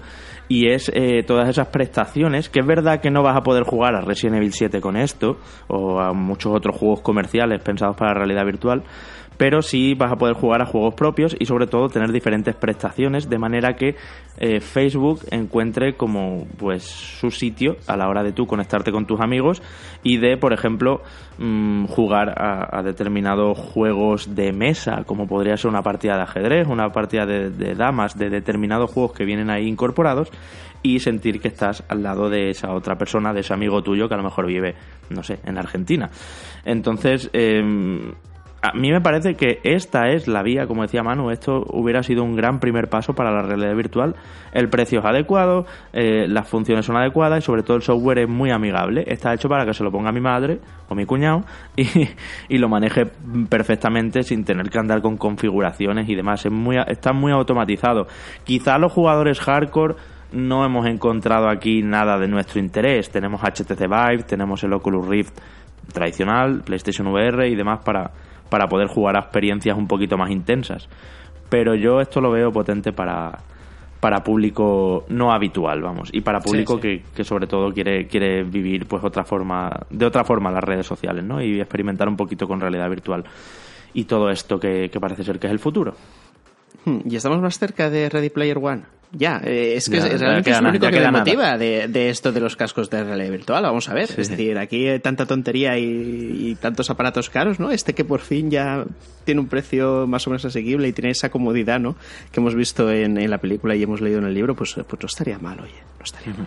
[0.49, 3.95] Y es eh, todas esas prestaciones, que es verdad que no vas a poder jugar
[3.95, 5.39] a Resident Evil 7 con esto,
[5.69, 8.83] o a muchos otros juegos comerciales pensados para la realidad virtual,
[9.37, 13.29] pero sí vas a poder jugar a juegos propios y sobre todo tener diferentes prestaciones
[13.29, 13.97] de manera que
[14.39, 19.21] eh, Facebook encuentre como pues su sitio a la hora de tú conectarte con tus
[19.21, 19.63] amigos
[20.03, 21.03] y de por ejemplo
[21.39, 26.91] mm, jugar a, determinados juegos de mesa como podría ser una partida de ajedrez una
[26.93, 30.31] partida de, damas de determinados juegos que vienen ahí incorporados
[30.83, 34.15] y sentir que estás al lado de esa otra persona, de ese amigo tuyo que
[34.15, 34.77] a lo mejor vive,
[35.11, 36.11] no sé, en Argentina.
[36.65, 37.61] Entonces, eh,
[38.63, 42.25] a mí me parece que esta es la vía, como decía Manu, esto hubiera sido
[42.25, 44.17] un gran primer paso para la realidad virtual.
[44.53, 48.29] El precio es adecuado, eh, las funciones son adecuadas y sobre todo el software es
[48.29, 49.05] muy amigable.
[49.07, 51.45] Está hecho para que se lo ponga mi madre o mi cuñado
[51.77, 53.05] y, lo maneje
[53.49, 56.45] perfectamente sin tener que andar con configuraciones y demás.
[56.47, 58.07] Es muy, está muy automatizado.
[58.43, 59.97] Quizá los jugadores hardcore
[60.33, 63.11] no hemos encontrado aquí nada de nuestro interés.
[63.11, 65.39] Tenemos HTC Vive, tenemos el Oculus Rift
[65.93, 68.11] tradicional, PlayStation VR y demás para,
[68.49, 70.89] para poder jugar a experiencias un poquito más intensas.
[71.49, 73.39] Pero yo esto lo veo potente para,
[74.01, 76.81] para público no habitual, vamos, y para público sí.
[76.81, 80.87] Que, que sobre todo quiere, quiere vivir pues otra forma, de otra forma las redes
[80.87, 81.41] sociales, ¿no?
[81.41, 83.25] Y experimentar un poquito con realidad virtual.
[83.95, 85.95] Y todo esto que, que parece ser que es el futuro.
[86.87, 88.85] Hmm, Y estamos más cerca de Ready Player One.
[89.13, 91.87] Ya, eh, es que Ya, es- ya realmente es lo único que me motiva de,
[91.89, 93.63] de esto de los cascos de realidad virtual.
[93.63, 94.09] Vamos a ver.
[94.17, 95.85] es decir, aquí hay tanta tontería y,
[96.51, 97.71] y tantos aparatos caros, ¿no?
[97.71, 98.85] Este que por fin ya
[99.25, 101.97] tiene un precio más o menos asequible y tiene esa comodidad, ¿no?
[102.33, 105.01] Que hemos visto en, en la película y hemos leído en el libro, pues, pues
[105.01, 105.75] no estaría mal, oye.
[105.99, 106.47] No estaría mal.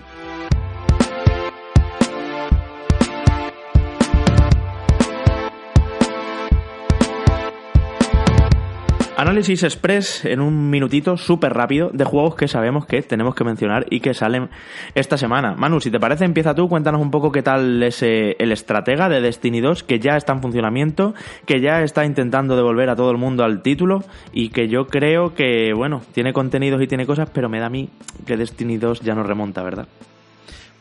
[9.19, 13.85] Análisis express en un minutito súper rápido de juegos que sabemos que tenemos que mencionar
[13.89, 14.47] y que salen
[14.95, 15.55] esta semana.
[15.57, 19.09] Manu, si te parece, empieza tú, cuéntanos un poco qué tal es eh, el estratega
[19.09, 21.15] de Destiny 2, que ya está en funcionamiento,
[21.45, 25.33] que ya está intentando devolver a todo el mundo al título y que yo creo
[25.33, 27.89] que, bueno, tiene contenidos y tiene cosas, pero me da a mí
[28.25, 29.89] que Destiny 2 ya no remonta, ¿verdad?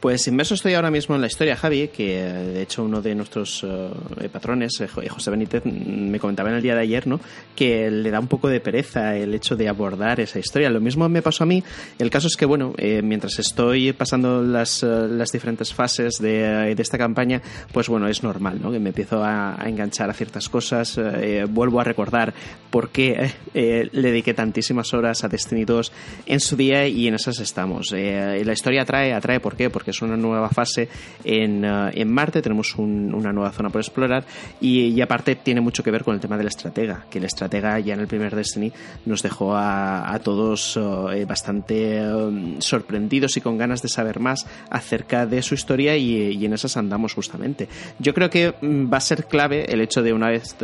[0.01, 3.17] Pues inmerso estoy ahora mismo en la historia, Javi, que eh, de hecho uno de
[3.17, 7.09] nuestros eh, patrones, eh, Jo- José Benítez, mm, me comentaba en el día de ayer,
[7.09, 7.19] ¿no?
[7.57, 10.71] Que le da un poco de pereza el hecho de abordar esa historia.
[10.71, 11.65] Lo mismo me pasó a mí.
[11.99, 16.77] El caso es que, bueno, eh, mientras estoy pasando las, eh, las diferentes fases de,
[16.77, 17.43] de esta campaña,
[17.73, 18.71] pues bueno, es normal, ¿no?
[18.71, 22.35] Que me empiezo a, enganchar a ciertas cosas, eh, vuelvo a recordar
[22.71, 25.91] por qué eh, le dediqué tantísimas horas a Destiny 2
[26.27, 27.93] en su día y en esas estamos.
[27.93, 29.71] Eh, la historia atrae, atrae, ¿por qué?
[29.71, 30.89] Porque es una nueva fase
[31.25, 34.25] en, eh, en Marte, tenemos un- una nueva zona por explorar
[34.61, 37.95] y, aparte tiene mucho que ver con el tema del estratega, que el estratega ya
[37.95, 38.73] en el primer Destiny
[39.07, 45.27] nos dejó a, todos eh, bastante eh, sorprendidos y con ganas de saber más acerca
[45.27, 47.69] de su historia y, en esas andamos justamente.
[47.99, 50.57] Yo creo que mm, va a ser clave el hecho de una vez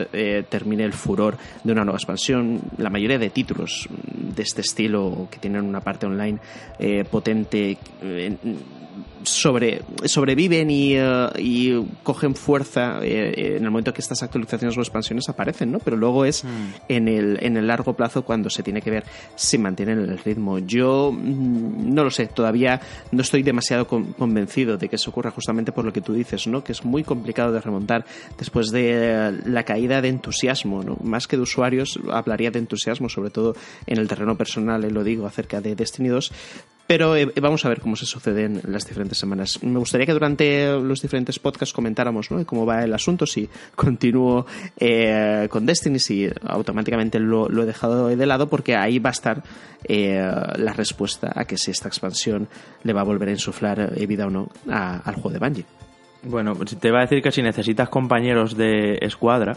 [0.48, 5.28] termine el furor de una nueva expansión, la mayoría de títulos mm, de este estilo
[5.30, 6.38] que tienen una parte online
[7.10, 7.78] potente,
[9.24, 14.80] sobre, sobreviven y, eh, y cogen fuerza eh, en el momento que estas actualizaciones o
[14.80, 15.78] expansiones aparecen, ¿no?
[15.80, 16.44] Pero luego es
[16.88, 19.04] en, el, en el largo plazo cuando se tiene que ver
[19.34, 20.58] si mantienen el ritmo.
[20.58, 22.80] Yo mm, no lo sé, todavía
[23.12, 26.46] no estoy demasiado con- convencido de que eso ocurra justamente por lo que tú dices,
[26.46, 26.62] ¿no?
[26.62, 28.04] Que es muy complicado de remontar
[28.38, 30.96] después de eh, la caída de entusiasmo, ¿no?
[31.02, 33.54] Más que de usuarios, hablaría de entusiasmo, sobre todo
[33.86, 36.32] en el terreno personal, eh, lo digo, acerca de Destiny 2.
[36.86, 39.62] Pero eh, vamos a ver cómo se sucede en las diferentes semanas.
[39.62, 42.44] Me gustaría que durante los diferentes podcasts comentáramos ¿no?
[42.44, 44.44] cómo va el asunto, si continúo
[44.78, 49.42] eh, con Destiny, si automáticamente lo, he dejado de lado, porque ahí va a estar
[49.84, 50.20] eh,
[50.56, 52.48] la respuesta a que si esta expansión
[52.82, 55.64] le va a volver a insuflar eh, vida o no a- al juego de Bungie.
[56.22, 59.56] Bueno, te iba a decir que si necesitas compañeros de escuadra,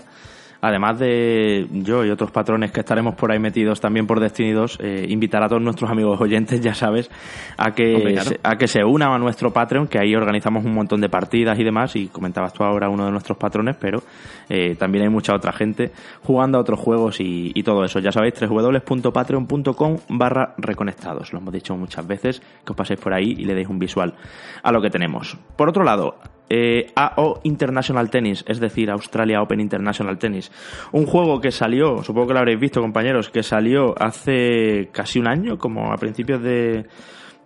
[0.61, 4.79] además de yo y otros patrones que estaremos por ahí metidos también por Destiny 2,
[4.81, 7.09] eh, invitar a todos nuestros amigos oyentes, ya sabes,
[7.57, 11.01] a que, se, a que se unan a nuestro Patreon, que ahí organizamos un montón
[11.01, 14.01] de partidas y demás, y comentabas tú ahora uno de nuestros patrones, pero
[14.49, 15.91] eh, también hay mucha otra gente
[16.23, 17.99] jugando a otros juegos y, y todo eso.
[17.99, 21.33] Ya sabéis, www.patreon.com barra reconectados.
[21.33, 24.15] Lo hemos dicho muchas veces, que os paséis por ahí y le deis un visual
[24.63, 25.37] a lo que tenemos.
[25.55, 26.15] Por otro lado,
[26.49, 30.51] eh, AO International Tennis, es decir, Australia Open International Tennis.
[30.91, 35.27] Un juego que salió, supongo que lo habréis visto compañeros, que salió hace casi un
[35.27, 36.85] año, como a principios de...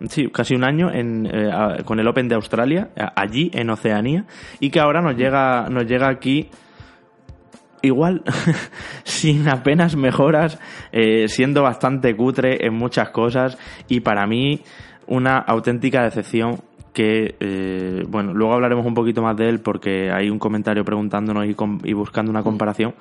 [0.08, 1.50] Sí, casi un año en, eh,
[1.84, 4.24] con el Open de Australia, allí en Oceanía,
[4.58, 6.50] y que ahora nos llega, nos llega aquí
[7.82, 8.22] igual,
[9.04, 10.58] sin apenas mejoras,
[10.92, 14.62] eh, siendo bastante cutre en muchas cosas y para mí
[15.06, 16.62] una auténtica decepción
[16.92, 21.46] que, eh, bueno, luego hablaremos un poquito más de él porque hay un comentario preguntándonos
[21.46, 22.94] y, com- y buscando una comparación,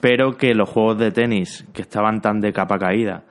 [0.00, 3.24] pero que los juegos de tenis que estaban tan de capa caída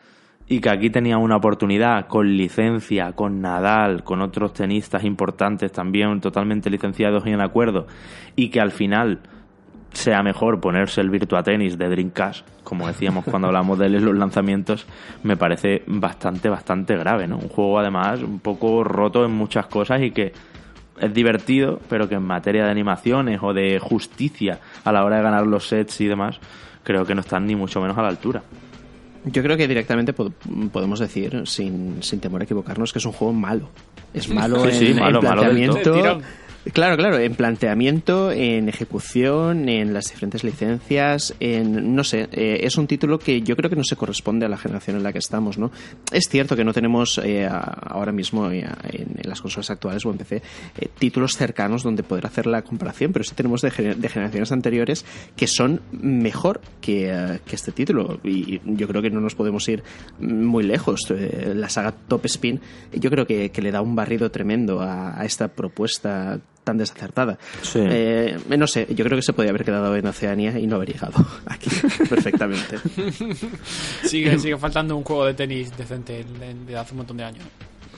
[0.50, 6.22] y que aquí tenían una oportunidad con licencia, con Nadal, con otros tenistas importantes también
[6.22, 7.88] totalmente licenciados y en acuerdo,
[8.36, 9.20] y que al final
[9.94, 14.06] sea mejor ponerse el Virtua Tennis de Dreamcast, como decíamos cuando hablamos de él en
[14.06, 14.86] los lanzamientos,
[15.24, 17.38] me parece bastante, bastante grave, ¿no?
[17.38, 20.34] Un juego además un poco roto en muchas cosas y que
[21.00, 25.24] es divertido, pero que en materia de animaciones o de justicia a la hora de
[25.24, 26.40] ganar los sets y demás,
[26.84, 28.44] creo que no están ni mucho menos a la altura.
[29.26, 30.32] Yo creo que directamente po-
[30.72, 33.70] podemos decir, sin, sin temor a equivocarnos, que es un juego malo.
[34.14, 36.20] Es malo Sí, en, sí, malo, malo planteamiento.
[36.74, 42.78] Claro, claro, en planteamiento, en ejecución, en las diferentes licencias, en no sé, eh, es
[42.78, 45.20] un título que yo creo que no se corresponde a la generación en la que
[45.20, 45.72] estamos, ¿no?
[46.12, 50.18] Es cierto que no tenemos eh, ahora mismo eh, en, las consolas actuales o en
[50.18, 50.42] PC
[50.78, 54.52] eh, títulos cercanos donde poder hacer la comparación, pero sí tenemos de, gener- de generaciones
[54.52, 55.06] anteriores
[55.36, 59.84] que son mejor que, eh, este título y yo creo que no nos podemos ir
[60.20, 61.02] muy lejos.
[61.56, 62.60] La saga Top Spin
[62.94, 67.38] yo creo que, le da un barrido tremendo a esta propuesta tan desacertada.
[67.62, 67.80] Sí.
[67.82, 70.90] Eh, no sé, yo creo que se podía haber quedado en Oceanía y no haber
[70.90, 71.70] llegado aquí
[72.10, 72.78] perfectamente.
[74.04, 77.46] Sigue, sigue faltando un juego de tenis decente de, de hace un montón de años.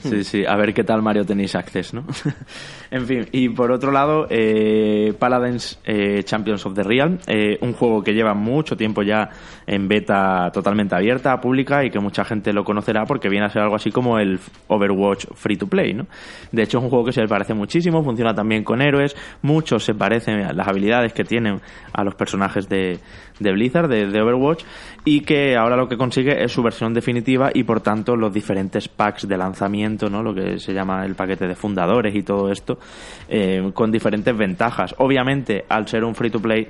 [0.02, 2.04] Sí, sí, a ver qué tal Mario Tennis Access, ¿no?
[2.90, 7.74] en fin, y por otro lado, eh, Paladins eh, Champions of the Realm, eh, un
[7.74, 9.28] juego que lleva mucho tiempo ya
[9.66, 13.62] en beta totalmente abierta, pública, y que mucha gente lo conocerá porque viene a ser
[13.62, 14.38] algo así como el
[14.68, 16.06] Overwatch Free to Play, ¿no?
[16.50, 19.84] De hecho, es un juego que se le parece muchísimo, funciona también con héroes, muchos
[19.84, 21.60] se parecen a las habilidades que tienen
[21.92, 22.98] a los personajes de,
[23.38, 24.64] Blizzard, de Overwatch,
[25.04, 28.88] y que ahora lo que consigue es su versión definitiva y por tanto los diferentes
[28.88, 30.22] packs de lanzamiento, ¿no?
[30.22, 32.78] lo que se llama el paquete de fundadores y todo esto,
[33.28, 34.94] eh, con diferentes ventajas.
[34.98, 36.68] Obviamente, al ser un free to play,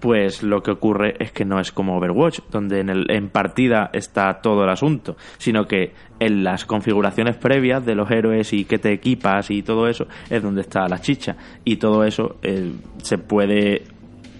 [0.00, 3.90] pues lo que ocurre es que no es como Overwatch, donde en, el, en partida
[3.92, 8.78] está todo el asunto, sino que en las configuraciones previas de los héroes y que
[8.78, 11.36] te equipas y todo eso es donde está la chicha.
[11.64, 13.82] Y todo eso eh, se puede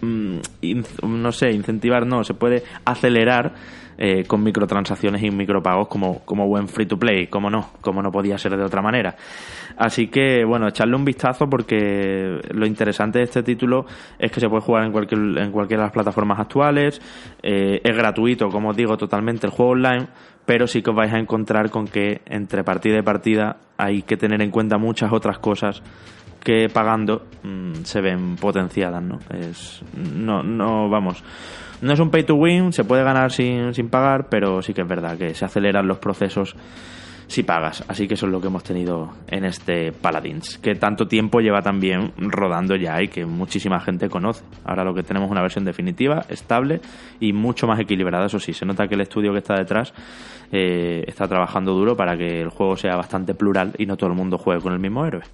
[0.00, 0.38] mm,
[1.02, 3.54] no sé, incentivar, no, se puede acelerar
[4.00, 8.12] eh, con microtransacciones y micropagos como, como buen free to play, como no, como no
[8.12, 9.16] podía ser de otra manera.
[9.76, 13.86] Así que, bueno, echarle un vistazo porque lo interesante de este título
[14.16, 17.00] es que se puede jugar en cualquier, en cualquiera de las plataformas actuales,
[17.42, 20.06] eh, es gratuito, como os digo, totalmente el juego online,
[20.46, 24.16] pero sí que os vais a encontrar con que entre partida y partida hay que
[24.16, 25.82] tener en cuenta muchas otras cosas
[26.48, 29.18] que pagando mm, se ven potenciadas, ¿no?
[29.38, 31.22] Es, no, no, vamos,
[31.82, 34.80] no es un pay to win, se puede ganar sin, sin pagar, pero sí que
[34.80, 36.56] es verdad que se aceleran los procesos
[37.26, 37.84] si pagas.
[37.86, 41.60] Así que eso es lo que hemos tenido en este Paladins, que tanto tiempo lleva
[41.60, 44.42] también rodando ya y que muchísima gente conoce.
[44.64, 46.80] Ahora lo que tenemos es una versión definitiva, estable
[47.20, 48.24] y mucho más equilibrada.
[48.24, 49.92] Eso sí, se nota que el estudio que está detrás
[50.50, 54.16] eh, está trabajando duro para que el juego sea bastante plural y no todo el
[54.16, 55.24] mundo juegue con el mismo héroe.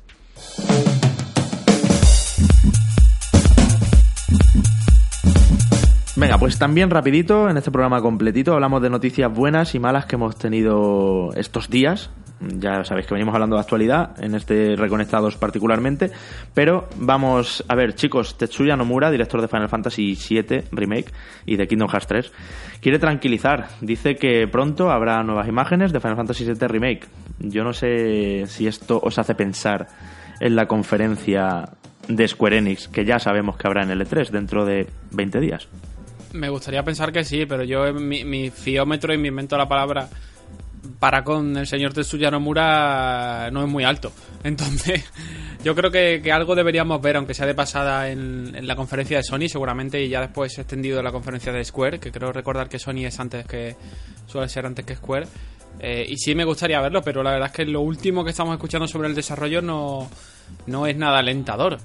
[6.17, 10.15] Venga, pues también rapidito, en este programa completito, hablamos de noticias buenas y malas que
[10.15, 12.09] hemos tenido estos días.
[12.41, 16.13] Ya sabéis que venimos hablando de actualidad, en este Reconectados particularmente,
[16.55, 21.11] pero vamos a ver, chicos, Tetsuya Nomura, director de Final Fantasy VII Remake
[21.47, 22.33] y de Kingdom Hearts 3,
[22.81, 23.69] quiere tranquilizar.
[23.81, 27.07] Dice que pronto habrá nuevas imágenes de Final Fantasy VII Remake.
[27.41, 29.89] Yo no sé si esto os hace pensar
[30.39, 31.71] en la conferencia
[32.07, 35.69] de Square Enix, que ya sabemos que habrá en el E3 dentro de 20 días.
[36.35, 40.09] Me gustaría pensar que sí, pero yo mi, mi fiómetro y mi invento la palabra
[40.99, 44.13] para con el señor Tetsuya Nomura no es muy alto.
[44.45, 45.05] Entonces,
[45.63, 49.49] yo creo que, algo deberíamos ver, aunque sea de pasada en, la conferencia de Sony,
[49.49, 53.07] seguramente, y ya después extendido en la conferencia de Square, que creo recordar que Sony
[53.07, 53.77] es antes que.
[54.27, 55.27] suele ser antes que Square.
[55.81, 58.55] Eh, y sí me gustaría verlo, pero la verdad es que lo último que estamos
[58.55, 60.09] escuchando sobre el desarrollo no,
[60.67, 61.79] no es nada alentador.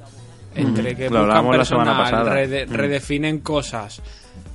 [0.56, 4.02] Entre que Lo buscan personal, rede- redefinen cosas.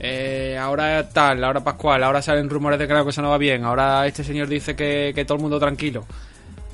[0.01, 3.65] Eh, ahora tal, ahora Pascual, ahora salen rumores de que la cosa no va bien,
[3.65, 6.05] ahora este señor dice que, que todo el mundo tranquilo.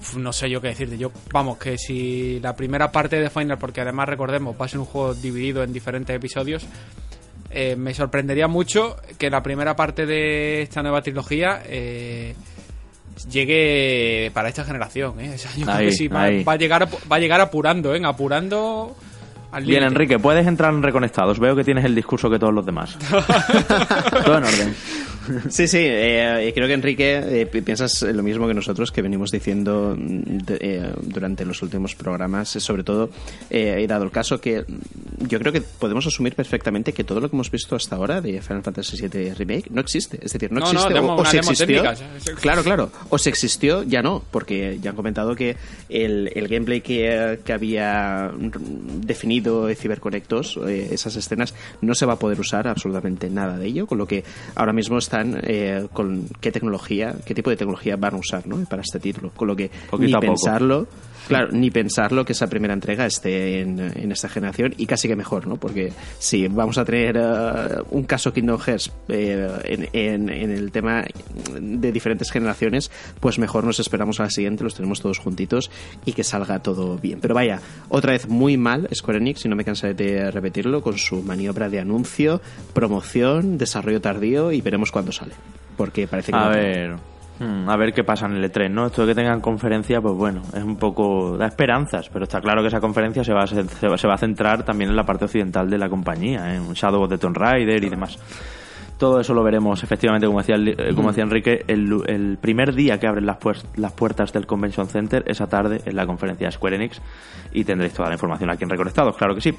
[0.00, 0.96] Uf, no sé yo qué decirte.
[0.96, 4.80] Yo, vamos, que si la primera parte de Final, porque además recordemos, va a ser
[4.80, 6.64] un juego dividido en diferentes episodios,
[7.50, 12.34] eh, me sorprendería mucho que la primera parte de esta nueva trilogía eh,
[13.30, 15.20] llegue para esta generación.
[15.20, 15.32] ¿eh?
[15.34, 16.42] O sea, yo creo Ahí, que sí, va, ahí.
[16.44, 18.00] va a llegar, va a llegar apurando, ¿eh?
[18.04, 18.96] apurando
[19.52, 19.82] al Bien.
[19.82, 21.38] Enrique, puedes entrar en Reconectados.
[21.38, 22.96] Veo que tienes el discurso que todos los demás.
[24.24, 24.76] Todo en orden.
[25.50, 29.30] Sí, sí, eh, creo que Enrique eh, pi- piensas lo mismo que nosotros que venimos
[29.30, 32.54] diciendo de- eh, durante los últimos programas.
[32.56, 33.10] Eh, Sobre todo,
[33.50, 34.64] eh, he dado el caso que
[35.28, 38.40] yo creo que podemos asumir perfectamente que todo lo que hemos visto hasta ahora de
[38.42, 40.18] Final Fantasy VII Remake no existe.
[40.22, 41.82] Es decir, no No, no, existe demo- o, o demo existió.
[42.40, 42.90] Claro, claro.
[43.08, 45.56] O si existió, ya no, porque ya han comentado que
[45.88, 48.30] el, el gameplay que, que había
[49.04, 53.66] definido de Cyberconectos, eh, esas escenas, no se va a poder usar absolutamente nada de
[53.66, 54.24] ello, con lo que
[54.54, 58.64] ahora mismo están eh, con qué tecnología, qué tipo de tecnología van a usar ¿no?
[58.68, 59.30] para este título.
[59.30, 60.86] Con lo que Poquito ni poco.
[61.30, 65.16] Claro, ni pensarlo que esa primera entrega esté en, en esta generación y casi que
[65.16, 65.56] mejor, ¿no?
[65.56, 67.22] Porque si vamos a tener eh,
[67.90, 71.04] un caso Kingdom Hearts eh, en, en- en el tema
[71.60, 75.70] de diferentes generaciones, pues mejor nos esperamos a la siguiente, los tenemos todos juntitos
[76.04, 77.20] y que salga todo bien.
[77.20, 80.98] Pero vaya, otra vez muy mal Square Enix, y no me cansaré de repetirlo, con
[80.98, 82.40] su maniobra de anuncio,
[82.74, 85.32] promoción, desarrollo tardío y veremos cuándo sale.
[85.76, 86.96] Porque parece que A no- ver,
[87.40, 88.86] a ver qué pasa en el E3, ¿no?
[88.86, 91.36] Esto de que tengan conferencia, pues bueno, es un poco...
[91.38, 94.62] da esperanzas, pero está claro que esa conferencia se va a, se va, a centrar
[94.64, 97.88] también en la parte occidental de la compañía, en Shadow of the Tomb Raider y
[97.88, 98.18] demás.
[98.98, 103.06] Todo eso lo veremos, efectivamente, como decía, eh, como decía Enrique, el, primer día que
[103.06, 106.76] abren las, puer- las puertas del Convention Center, esa tarde, en la conferencia de Square
[106.76, 107.00] Enix,
[107.52, 109.54] y tendréis toda la información aquí en Reconectados, claro que sí.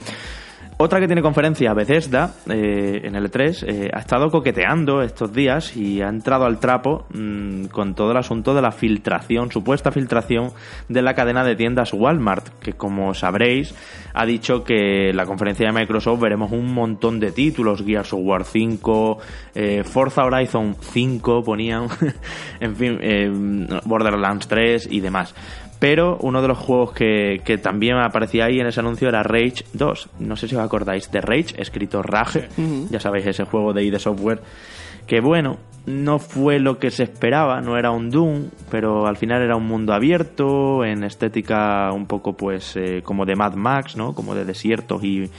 [0.83, 5.77] Otra que tiene conferencia, Bethesda, eh, en el E3, eh, ha estado coqueteando estos días
[5.77, 10.49] y ha entrado al trapo mm, con todo el asunto de la filtración, supuesta filtración
[10.89, 13.75] de la cadena de tiendas Walmart, que como sabréis,
[14.15, 18.21] ha dicho que en la conferencia de Microsoft veremos un montón de títulos, Gears of
[18.23, 19.19] War 5,
[19.53, 21.89] eh, Forza Horizon 5 ponían,
[22.59, 23.29] en fin, eh,
[23.85, 25.35] Borderlands 3 y demás.
[25.81, 29.65] Pero uno de los juegos que, que también aparecía ahí en ese anuncio era Rage
[29.73, 30.09] 2.
[30.19, 32.49] No sé si os acordáis de Rage, escrito Rage.
[32.91, 34.41] Ya sabéis, ese juego de ID Software.
[35.07, 35.57] Que bueno,
[35.87, 39.65] no fue lo que se esperaba, no era un Doom, pero al final era un
[39.65, 44.13] mundo abierto, en estética un poco pues eh, como de Mad Max, ¿no?
[44.13, 45.31] Como de desiertos y,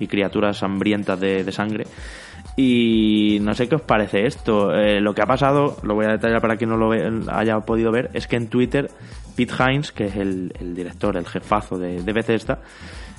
[0.00, 1.84] y criaturas hambrientas de, de sangre.
[2.56, 4.74] Y no sé qué os parece esto.
[4.74, 7.58] Eh, lo que ha pasado, lo voy a detallar para quien no lo ve- haya
[7.60, 8.90] podido ver, es que en Twitter
[9.36, 12.58] Pete Hines, que es el, director, el jefazo de, de Bethesda,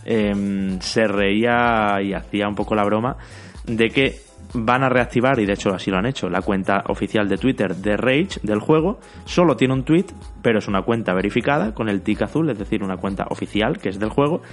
[0.06, 3.18] em, se reía y hacía un poco la broma
[3.66, 4.20] de que
[4.56, 7.76] van a reactivar, y de hecho así lo han hecho, la cuenta oficial de Twitter
[7.76, 9.00] de Rage del juego.
[9.26, 10.06] Solo tiene un tweet,
[10.44, 13.90] pero es una cuenta verificada con el tic azul, es decir, una cuenta oficial que
[13.90, 14.44] es del juego.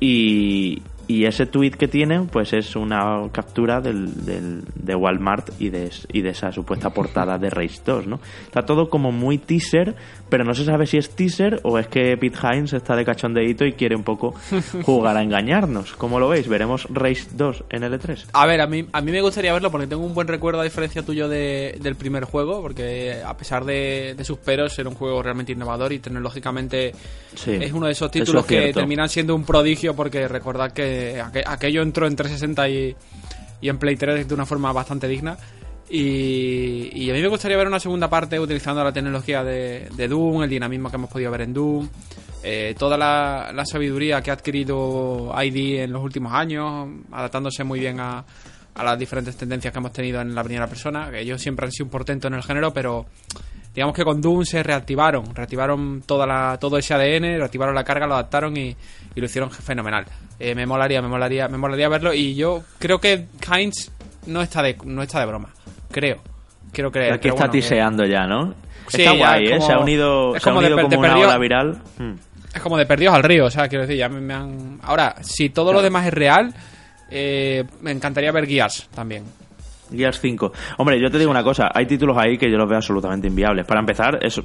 [0.00, 5.68] Y, Y ese tweet que tienen, pues es una captura del, del- de Walmart y
[5.70, 8.20] de, y de esa supuesta portada de Race 2, ¿no?
[8.44, 9.94] Está todo como muy teaser,
[10.28, 13.64] pero no se sabe si es teaser o es que Pete Hines está de cachondeíto
[13.64, 14.34] y quiere un poco
[14.82, 15.92] jugar a engañarnos.
[15.92, 16.48] ¿Cómo lo veis?
[16.48, 18.24] ¿Veremos Race 2 en L3?
[18.32, 20.64] A ver, a mí, a mí me gustaría verlo porque tengo un buen recuerdo a
[20.64, 24.96] diferencia tuyo de- del primer juego, porque a pesar de, de sus peros, era un
[24.96, 26.92] juego realmente innovador y tecnológicamente
[27.36, 30.72] Sí, es uno de esos eso títulos es que terminan siendo un prodigio porque recordad
[30.72, 32.96] que aqu- aquello entró en 360 y,
[33.60, 35.36] y en Play 3 de una forma bastante digna.
[35.88, 40.50] Y, a mí me gustaría ver una segunda parte utilizando la tecnología de, Doom, el
[40.50, 41.88] dinamismo que hemos podido ver en Doom,
[42.42, 48.00] eh, toda la sabiduría que ha adquirido ID en los últimos años, adaptándose muy bien
[48.00, 48.24] a,
[48.76, 51.72] a las diferentes tendencias que hemos tenido en la primera persona, que ellos siempre han
[51.72, 53.06] sido un portento en el género, pero
[53.74, 58.06] digamos que con Doom se reactivaron, reactivaron toda la, todo ese ADN, reactivaron la carga,
[58.06, 58.76] lo adaptaron y,
[59.14, 60.04] y lo hicieron fenomenal.
[60.38, 63.90] Eh, me molaría, me molaría, me molaría verlo y yo creo que Heinz
[64.26, 65.50] no está de, no está de broma,
[65.90, 66.18] creo.
[66.72, 67.14] Quiero creer.
[67.14, 68.54] Aquí está bueno, que- tiseando ya, ¿no?
[68.88, 69.60] Sí, está guay, es ¿eh?
[69.66, 71.78] se ha unido, es se ha de unido per- como de una ola viral.
[71.98, 72.12] Mm.
[72.54, 74.78] Es como de perdidos al río, o sea, quiero decir, ya me, me han...
[74.82, 76.54] Ahora, si todo lo demás es real,
[77.10, 79.24] eh, me encantaría ver guías también.
[79.90, 80.52] Gears 5.
[80.78, 83.66] Hombre, yo te digo una cosa, hay títulos ahí que yo los veo absolutamente inviables.
[83.66, 84.40] Para empezar, es,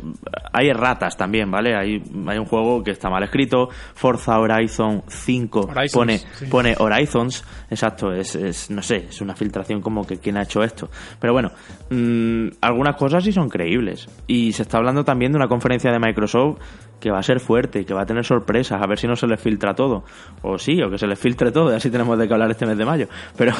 [0.51, 1.75] hay erratas también, ¿vale?
[1.75, 6.45] Hay, hay un juego que está mal escrito, Forza Horizon 5 Horizons, pone, sí.
[6.45, 10.63] pone Horizons, exacto, es, es, no sé, es una filtración como que quién ha hecho
[10.63, 10.89] esto.
[11.19, 11.51] Pero bueno,
[11.89, 14.07] mm, algunas cosas sí son creíbles.
[14.27, 16.59] Y se está hablando también de una conferencia de Microsoft
[17.01, 19.27] que va a ser fuerte, que va a tener sorpresas, a ver si no se
[19.27, 20.05] les filtra todo.
[20.43, 22.65] O sí, o que se les filtre todo, y así tenemos de qué hablar este
[22.65, 23.07] mes de mayo.
[23.37, 23.53] Pero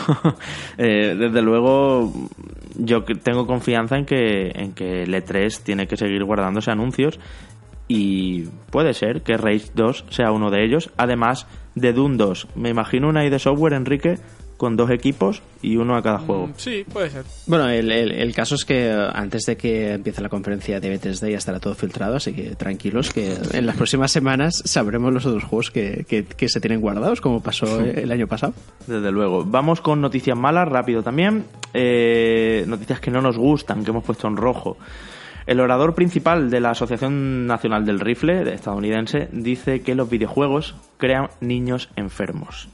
[0.77, 2.13] eh, desde luego
[2.77, 7.19] yo tengo confianza en que, en que el E3 tiene que seguir guardándose anuncios
[7.87, 12.47] y puede ser que Rage 2 sea uno de ellos, además de Doom 2.
[12.55, 14.15] Me imagino una ID Software, Enrique,
[14.61, 16.45] con dos equipos y uno a cada juego.
[16.45, 17.23] Mm, Sí, puede ser.
[17.47, 20.99] Bueno, el, el- el caso es que eh, antes de que empiece la conferencia de
[21.01, 25.25] B3D ya estará todo filtrado, así que tranquilos que en las próximas semanas sabremos los
[25.25, 28.53] otros juegos que, que- que se tienen guardados, como pasó el año pasado.
[28.85, 29.43] Desde luego.
[29.43, 31.43] Vamos con noticias malas, rápido también.
[31.73, 34.77] Eh, noticias que no nos gustan, que hemos puesto en rojo.
[35.47, 40.75] El orador principal de la Asociación Nacional del Rifle de estadounidense dice que los videojuegos
[40.99, 42.69] crean niños enfermos.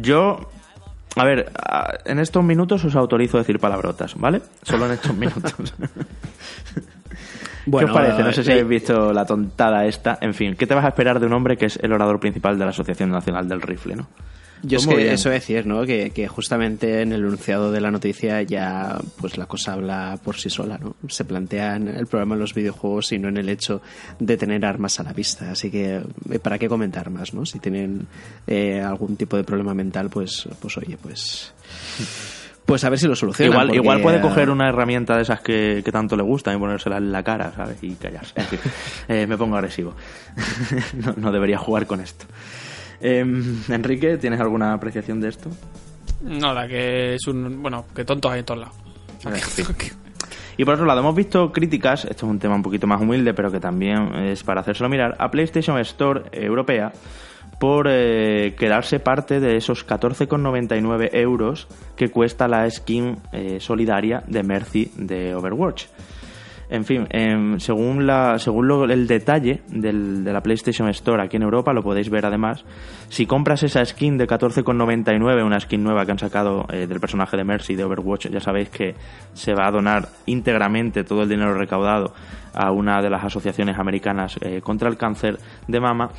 [0.00, 0.48] Yo,
[1.16, 1.50] a ver,
[2.04, 4.42] en estos minutos os autorizo a decir palabrotas, ¿vale?
[4.62, 5.54] Solo en estos minutos.
[7.64, 8.22] ¿Qué os parece?
[8.22, 10.18] No sé si eh, habéis visto la tontada esta.
[10.20, 12.58] En fin, ¿qué te vas a esperar de un hombre que es el orador principal
[12.58, 14.06] de la Asociación Nacional del Rifle, no?
[14.62, 15.12] Yo es que bien.
[15.12, 15.84] eso decir, ¿no?
[15.84, 20.36] Que, que justamente en el enunciado de la noticia ya pues la cosa habla por
[20.36, 20.96] sí sola, ¿no?
[21.08, 23.80] Se plantean el problema en los videojuegos y no en el hecho
[24.18, 25.50] de tener armas a la vista.
[25.50, 27.46] Así que, eh, ¿para qué comentar más, no?
[27.46, 28.06] Si tienen
[28.46, 31.52] eh, algún tipo de problema mental, pues, pues oye, pues...
[32.66, 33.52] Pues a ver si lo solucionan.
[33.52, 36.60] Igual, porque, igual puede coger una herramienta de esas que, que tanto le gustan y
[36.60, 37.78] ponérsela en la cara, ¿sabes?
[37.82, 38.32] Y callarse.
[38.36, 38.60] En fin,
[39.08, 39.94] eh, me pongo agresivo.
[40.94, 42.26] no, no debería jugar con esto.
[43.00, 43.20] Eh,
[43.68, 45.50] Enrique, ¿tienes alguna apreciación de esto?
[46.22, 47.62] Nada, que es un...
[47.62, 48.76] Bueno, que tontos hay en todos lados.
[49.26, 49.62] Eh, sí.
[50.56, 53.32] Y por otro lado, hemos visto críticas, esto es un tema un poquito más humilde,
[53.32, 56.92] pero que también es para hacérselo mirar, a PlayStation Store Europea
[57.58, 64.42] por eh, quedarse parte de esos 14,99 euros que cuesta la skin eh, solidaria de
[64.42, 65.84] Mercy de Overwatch.
[66.72, 71.36] En fin, em, según, la, según lo- el detalle del- de la PlayStation Store aquí
[71.36, 72.64] en Europa, lo podéis ver además,
[73.08, 77.36] si compras esa skin de 14,99, una skin nueva que han sacado eh, del personaje
[77.36, 78.94] de Mercy de Overwatch, ya sabéis que
[79.32, 82.14] se va a donar íntegramente todo el dinero recaudado
[82.54, 86.10] a una de las asociaciones americanas eh, contra el cáncer de mama,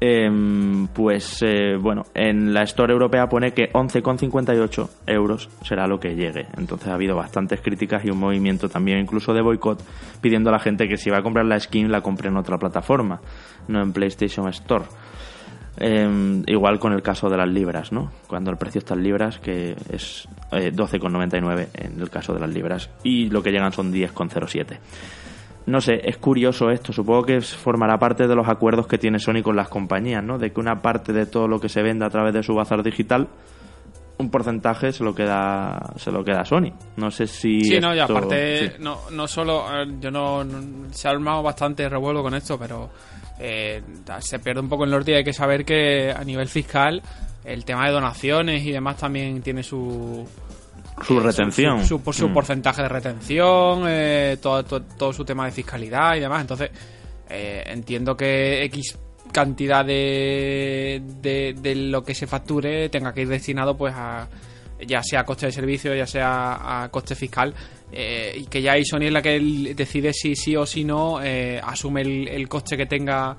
[0.00, 6.14] em, pues eh, bueno, en la Store Europea pone que 11,58 euros será lo que
[6.14, 6.46] llegue.
[6.56, 9.82] Entonces ha habido bastantes críticas y un movimiento también incluso de boicot
[10.20, 12.58] pidiendo a la gente que si va a comprar la skin la compre en otra
[12.58, 13.20] plataforma,
[13.68, 14.84] no en PlayStation Store.
[15.78, 18.12] Eh, igual con el caso de las libras, ¿no?
[18.26, 22.50] Cuando el precio está en libras, que es eh, 12,99 en el caso de las
[22.50, 24.78] libras, y lo que llegan son 10,07.
[25.66, 26.92] No sé, es curioso esto.
[26.92, 30.38] Supongo que formará parte de los acuerdos que tiene Sony con las compañías, ¿no?
[30.38, 32.82] De que una parte de todo lo que se venda a través de su bazar
[32.82, 33.28] digital,
[34.18, 36.72] un porcentaje se lo queda, se lo queda Sony.
[36.96, 37.60] No sé si.
[37.62, 38.76] Sí, no, y aparte, sí.
[38.80, 39.64] no, no solo,
[40.00, 42.90] yo no, no- se ha armado bastante revuelo con esto, pero
[43.38, 43.82] eh,
[44.18, 47.00] se pierde un poco el norte y hay que saber que a nivel fiscal
[47.44, 50.24] el tema de donaciones y demás también tiene su
[51.00, 51.84] Su retención.
[51.84, 52.34] su, su- su Mm.
[52.34, 56.42] porcentaje de retención, eh, todo, todo, todo su tema de fiscalidad y demás.
[56.42, 56.70] Entonces,
[57.30, 58.98] eh, entiendo que X
[59.32, 64.28] cantidad de, de, de lo que se facture tenga que ir destinado pues a
[64.86, 67.54] ya sea a coste de servicio, ya sea a coste fiscal,
[67.92, 69.38] eh, y que ya ahí Sony es la que
[69.76, 73.36] decide si sí o si no eh, asume el, el coste que tenga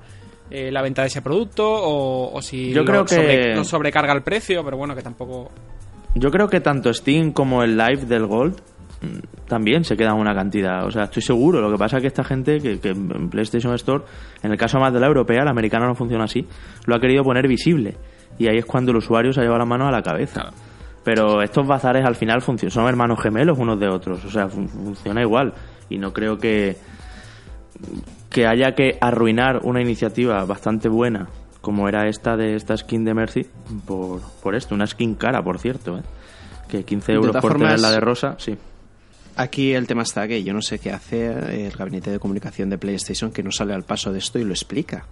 [0.50, 3.62] eh, la venta de ese producto o, o si Yo lo, creo que- sobre- lo
[3.64, 5.50] sobrecarga el precio, pero bueno, que tampoco...
[6.14, 8.54] Yo creo que tanto Steam como el Live del Gold
[9.02, 10.84] mm, también se quedan una cantidad.
[10.86, 11.60] O sea, estoy seguro.
[11.60, 14.04] Lo que pasa es que esta gente, que, que en PlayStation Store,
[14.42, 16.46] en el caso más de la europea, la americana no funciona así,
[16.86, 17.96] lo ha querido poner visible.
[18.38, 20.52] Y ahí es cuando el usuario se ha llevado la mano a la cabeza.
[21.04, 24.24] Pero estos bazares al final funcionan, son hermanos gemelos unos de otros.
[24.24, 25.52] O sea, fun- funciona igual.
[25.90, 26.76] Y no creo que,
[28.30, 31.28] que haya que arruinar una iniciativa bastante buena
[31.64, 33.46] como era esta de esta skin de Mercy
[33.86, 36.02] por, por esto, una skin cara, por cierto, ¿eh?
[36.68, 38.56] que 15 De euros por tener formas- la de rosa, sí.
[39.36, 42.78] Aquí el tema está que yo no sé qué hace el gabinete de comunicación de
[42.78, 45.06] PlayStation que no sale al paso de esto y lo explica.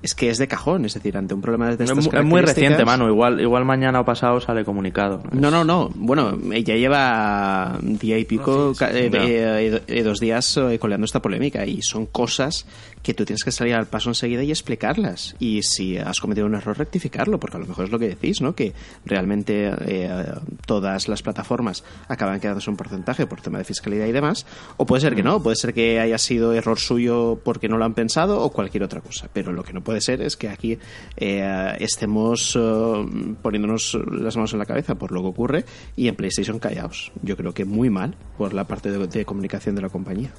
[0.00, 2.40] Es que es de cajón, es decir, ante un problema de Es, estas es muy
[2.40, 5.22] reciente, mano, igual, igual mañana o pasado sale comunicado.
[5.30, 5.90] No, no, no.
[5.94, 10.58] Bueno, ya lleva día y pico, No, sí, sí, ca- eh, eh, eh, dos días
[10.80, 12.66] coleando esta polémica y son cosas
[13.02, 15.34] que tú tienes que salir al paso enseguida y explicarlas.
[15.38, 18.40] Y si has cometido un error, rectificarlo, porque a lo mejor es lo que decís,
[18.40, 18.54] ¿no?
[18.54, 18.72] Que
[19.04, 20.24] realmente eh,
[20.66, 24.46] todas las plataformas acaban quedándose un porcentaje por tema de fiscalidad y demás.
[24.76, 27.84] O puede ser que no, puede ser que haya sido error suyo porque no lo
[27.84, 29.28] han pensado o cualquier otra cosa.
[29.32, 30.78] Pero lo que no puede ser es que aquí
[31.16, 35.64] eh, estemos eh, poniéndonos las manos en la cabeza por lo que ocurre
[35.96, 37.12] y en PlayStation callaos.
[37.22, 40.32] Yo creo que muy mal por la parte de comunicación de la compañía.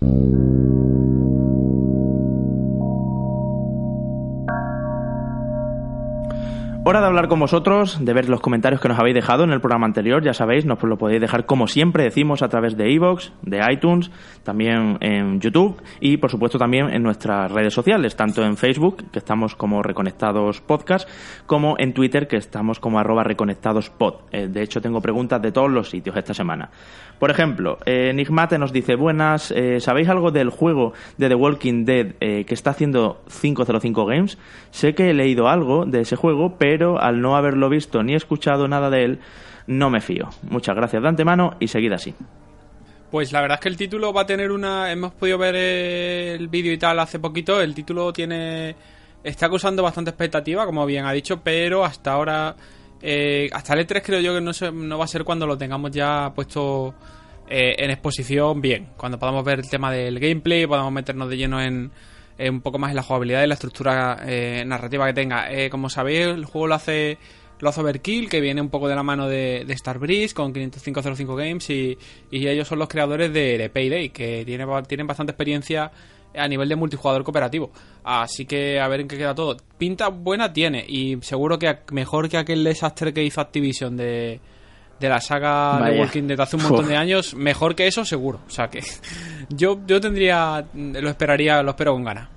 [0.00, 0.58] Thank you.
[6.88, 9.60] Hora de hablar con vosotros, de ver los comentarios que nos habéis dejado en el
[9.60, 13.28] programa anterior, ya sabéis, nos lo podéis dejar como siempre decimos a través de iVoox,
[13.42, 14.10] de iTunes,
[14.42, 19.18] también en YouTube y por supuesto también en nuestras redes sociales, tanto en Facebook, que
[19.18, 21.06] estamos como Reconectados Podcast,
[21.44, 24.14] como en Twitter, que estamos como arroba reconectadospod.
[24.32, 26.70] Eh, de hecho, tengo preguntas de todos los sitios esta semana.
[27.18, 31.84] Por ejemplo, eh, Enigmate nos dice, buenas, eh, ¿sabéis algo del juego de The Walking
[31.84, 34.38] Dead eh, que está haciendo 505 Games?
[34.70, 38.68] Sé que he leído algo de ese juego, pero al no haberlo visto ni escuchado
[38.68, 39.18] nada de él,
[39.66, 40.28] no me fío.
[40.42, 42.14] Muchas gracias de antemano y seguid así.
[43.10, 44.92] Pues la verdad es que el título va a tener una...
[44.92, 47.60] Hemos podido ver el vídeo y tal hace poquito.
[47.60, 48.74] El título tiene...
[49.24, 52.54] Está causando bastante expectativa, como bien ha dicho, pero hasta ahora...
[53.00, 55.56] eh, hasta el E3 creo yo que no, se- no va a ser cuando lo
[55.56, 56.94] tengamos ya puesto
[57.48, 58.88] eh, en exposición bien.
[58.96, 61.90] Cuando podamos ver el tema del gameplay, podamos meternos de lleno en,
[62.38, 65.52] en un poco más en la jugabilidad y la estructura eh, narrativa que tenga.
[65.52, 67.18] Eh, como sabéis, el juego lo hace
[67.60, 71.34] lo hace Overkill, que viene un poco de la mano de, de Starbreeze con 505
[71.34, 71.98] Games y,
[72.30, 75.90] y ellos son los creadores de, Payday, que tiene, tienen bastante experiencia
[76.36, 77.72] a nivel de multijugador cooperativo.
[78.04, 79.56] Así que a ver en qué queda todo.
[79.76, 84.40] Pinta buena tiene y seguro que mejor que aquel desastre que hizo Activision de,
[85.00, 86.00] de la saga de.
[86.00, 86.88] Walking Dead hace un montón Uf.
[86.88, 88.40] de años, mejor que eso seguro.
[88.46, 88.80] O sea que
[89.50, 92.28] yo, yo tendría, lo esperaría, lo espero con ganas.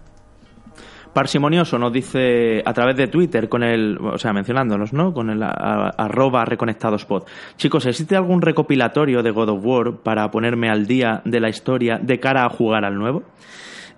[1.13, 5.13] Parsimonioso nos dice a través de Twitter, con el, o sea, mencionándonos, ¿no?
[5.13, 7.23] Con el a- a- arroba reconectadospod.
[7.57, 11.99] Chicos, ¿existe algún recopilatorio de God of War para ponerme al día de la historia
[12.01, 13.23] de cara a jugar al nuevo?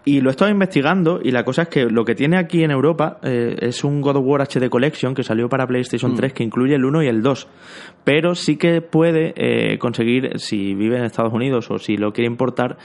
[0.05, 2.71] Y lo he estado investigando y la cosa es que lo que tiene aquí en
[2.71, 6.43] Europa eh, es un God of War HD Collection que salió para PlayStation 3 que
[6.43, 7.47] incluye el 1 y el 2.
[8.03, 12.27] Pero sí que puede eh, conseguir, si vive en Estados Unidos o si lo quiere
[12.27, 12.77] importar,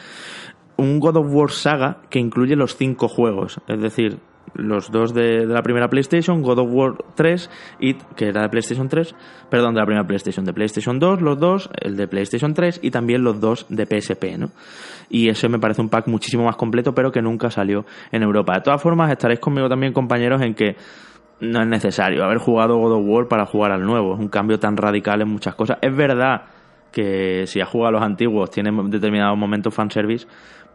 [0.76, 3.60] un God of War Saga que incluye los cinco juegos.
[3.66, 4.18] Es decir,
[4.54, 7.50] los dos de, la primera PlayStation, God of War 3,
[7.80, 9.14] y, que era de PlayStation 3,
[9.50, 12.90] perdón, de la primera PlayStation, de PlayStation 2, los dos, el de PlayStation 3 y
[12.90, 14.50] también los dos de PSP, ¿no?
[15.10, 18.54] Y ese me parece un pack muchísimo más completo, pero que nunca salió en Europa.
[18.54, 20.76] De todas formas, estaréis conmigo también, compañeros, en que
[21.40, 24.14] no es necesario haber jugado God of War para jugar al nuevo.
[24.14, 25.78] Es un cambio tan radical en muchas cosas.
[25.80, 26.42] Es verdad
[26.92, 30.26] que si has jugado los antiguos tiene determinados momentos fanservice,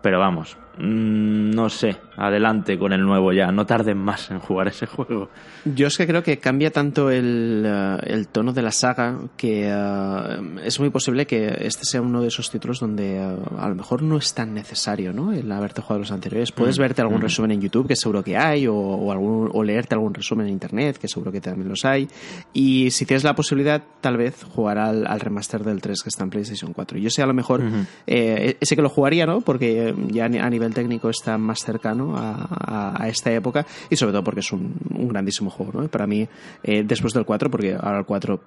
[0.02, 4.86] pero vamos, no sé, adelante con el nuevo ya, no tarden más en jugar ese
[4.88, 5.30] juego.
[5.66, 9.68] Yo es que creo que cambia tanto el, eh, el tono de la saga que
[9.68, 13.76] eh, es muy posible que este sea uno de esos títulos donde eh, a lo
[13.76, 15.32] mejor no es tan necesario ¿no?
[15.32, 16.52] el haberte jugado los anteriores.
[16.52, 19.94] Puedes verte algún resumen en YouTube, que seguro que hay, o, o algún, o leerte
[19.94, 22.08] algún resumen en Internet, que seguro que también los hay.
[22.52, 26.24] Y si tienes la posibilidad, tal vez jugar al, al remaster del 3 que está
[26.24, 26.98] en PlayStation 4.
[26.98, 27.62] Yo sé a lo mejor,
[28.08, 29.42] eh, ese que lo jugaría, ¿no?
[29.42, 34.40] porque ya a nivel técnico está más cercano a, esta época y sobre todo porque
[34.40, 34.76] es un,
[35.10, 35.82] grandísimo juego.
[35.82, 35.88] ¿no?
[35.90, 36.28] Para mí,
[36.64, 38.40] eh, después del 4, porque ahora el 4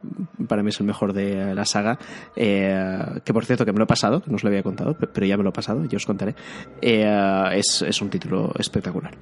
[0.49, 1.99] para mí es el mejor de la saga,
[2.35, 4.95] eh, que por cierto que me lo he pasado, que no os lo había contado,
[4.95, 6.35] pe- pero ya me lo he pasado, yo os contaré,
[6.81, 9.15] eh, es, es un título espectacular.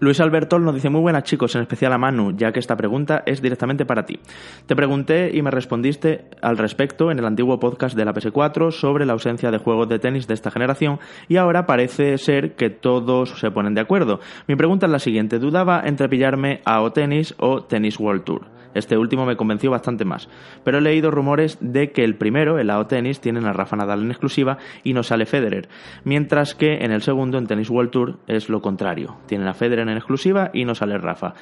[0.00, 3.24] Luis Albertol nos dice muy buenas chicos, en especial a Manu, ya que esta pregunta
[3.26, 4.20] es directamente para ti.
[4.66, 9.06] Te pregunté y me respondiste al respecto en el antiguo podcast de la PS4 sobre
[9.06, 13.40] la ausencia de juegos de tenis de esta generación y ahora parece ser que todos
[13.40, 14.20] se ponen de acuerdo.
[14.46, 18.57] Mi pregunta es la siguiente, dudaba entre pillarme a o tenis o Tennis World Tour.
[18.78, 20.28] Este último me convenció bastante más,
[20.64, 24.02] pero he leído rumores de que el primero, el AO Tennis, tienen a Rafa Nadal
[24.02, 25.68] en exclusiva y no sale Federer,
[26.04, 29.16] mientras que en el segundo, en Tennis World Tour, es lo contrario.
[29.26, 31.34] Tienen a Federer en exclusiva y no sale Rafa.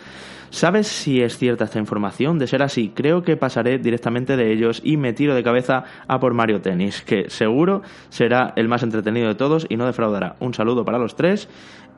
[0.50, 2.38] ¿Sabes si es cierta esta información?
[2.38, 6.20] De ser así, creo que pasaré directamente de ellos y me tiro de cabeza a
[6.20, 10.36] por Mario Tennis, que seguro será el más entretenido de todos y no defraudará.
[10.40, 11.48] Un saludo para los tres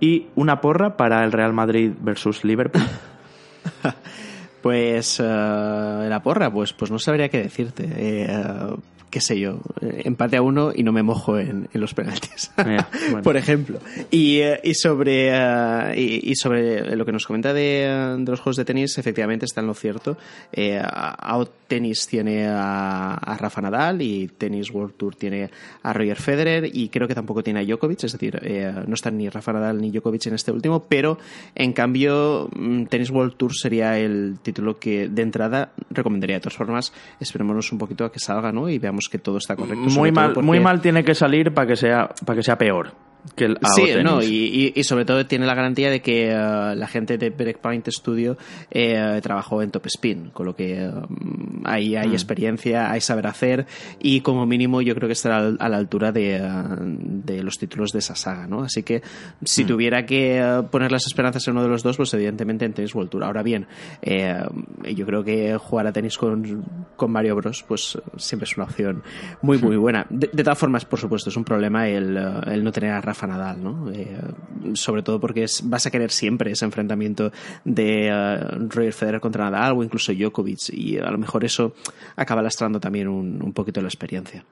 [0.00, 2.82] y una porra para el Real Madrid versus Liverpool.
[4.62, 7.88] Pues eh, la porra, pues, pues no sabría qué decirte.
[7.96, 8.26] Eh,
[9.10, 13.22] qué sé yo, empate a uno y no me mojo en, en los penaltis, bueno.
[13.22, 13.78] por ejemplo.
[14.10, 18.30] Y, eh, y sobre eh, y, y sobre lo que nos comenta de, eh, de
[18.30, 20.16] los juegos de tenis, efectivamente está en lo cierto.
[20.52, 25.50] Eh, AO Tennis tiene a, a Rafa Nadal y Tennis World Tour tiene
[25.82, 29.18] a Roger Federer y creo que tampoco tiene a Djokovic, es decir, eh, no están
[29.18, 31.18] ni Rafa Nadal ni Djokovic en este último, pero
[31.54, 36.36] en cambio mm, Tennis World Tour sería el título que de entrada recomendaría.
[36.36, 38.68] De todas formas, esperémonos un poquito a que salga, ¿no?
[38.68, 39.78] Y veamos que todo está correcto.
[39.90, 42.92] Muy mal, porque- muy mal tiene que salir para que sea para que sea peor
[43.36, 44.04] que el Sí, Tennis.
[44.04, 46.34] no, y, y- y sobre todo tiene la garantía de que eh,
[46.76, 48.36] la gente de Breakpoint Studio
[48.70, 50.90] eh, trabajó en Top Spin, con lo que eh,
[51.64, 53.66] ahí hay experiencia, hay saber hacer
[53.98, 56.42] y como mínimo yo creo que estará a la altura de, eh,
[56.78, 58.62] de los títulos de esa saga, ¿no?
[58.62, 59.02] Así que
[59.44, 62.94] si tuviera que poner las esperanzas en uno de los dos, pues evidentemente en Tennis
[62.94, 63.24] World Tour.
[63.24, 63.66] Ahora bien,
[64.02, 64.40] eh,
[64.94, 66.64] yo creo que jugar a tenis con,
[66.96, 69.02] con Mario Bros, pues siempre es una opción
[69.42, 70.06] muy, muy buena.
[70.08, 72.16] De, de todas formas, por supuesto, es un problema el,
[72.46, 73.90] el no tener Rafa Nadal, ¿no?
[73.92, 74.18] Eh,
[74.74, 77.32] sobre todo porque es- vas a querer siempre ese enfrentamiento
[77.64, 78.36] de eh,
[78.68, 81.72] Roger Federer contra Nadal o incluso Djokovic y a lo mejor eso
[82.16, 84.44] acaba lastrando también un, un poquito la experiencia.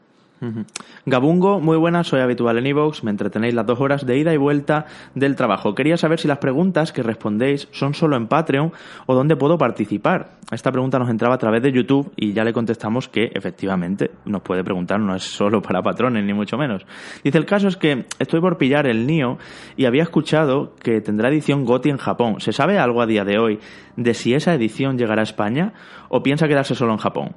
[1.06, 4.36] Gabungo, muy buenas, soy habitual en Evox, me entretenéis las dos horas de ida y
[4.36, 5.74] vuelta del trabajo.
[5.74, 8.72] Quería saber si las preguntas que respondéis son solo en Patreon
[9.06, 10.30] o dónde puedo participar.
[10.50, 14.42] Esta pregunta nos entraba a través de YouTube y ya le contestamos que efectivamente nos
[14.42, 16.84] puede preguntar, no es solo para patrones ni mucho menos.
[17.24, 19.38] Dice, el caso es que estoy por pillar el NIO
[19.76, 22.40] y había escuchado que tendrá edición GOTI en Japón.
[22.40, 23.58] ¿Se sabe algo a día de hoy
[23.96, 25.72] de si esa edición llegará a España
[26.08, 27.34] o piensa quedarse solo en Japón?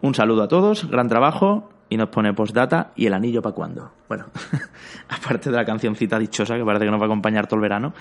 [0.00, 3.90] Un saludo a todos, gran trabajo y nos pone postdata y el anillo para cuándo.
[4.08, 4.26] Bueno,
[5.08, 7.92] aparte de la cancioncita dichosa que parece que nos va a acompañar todo el verano.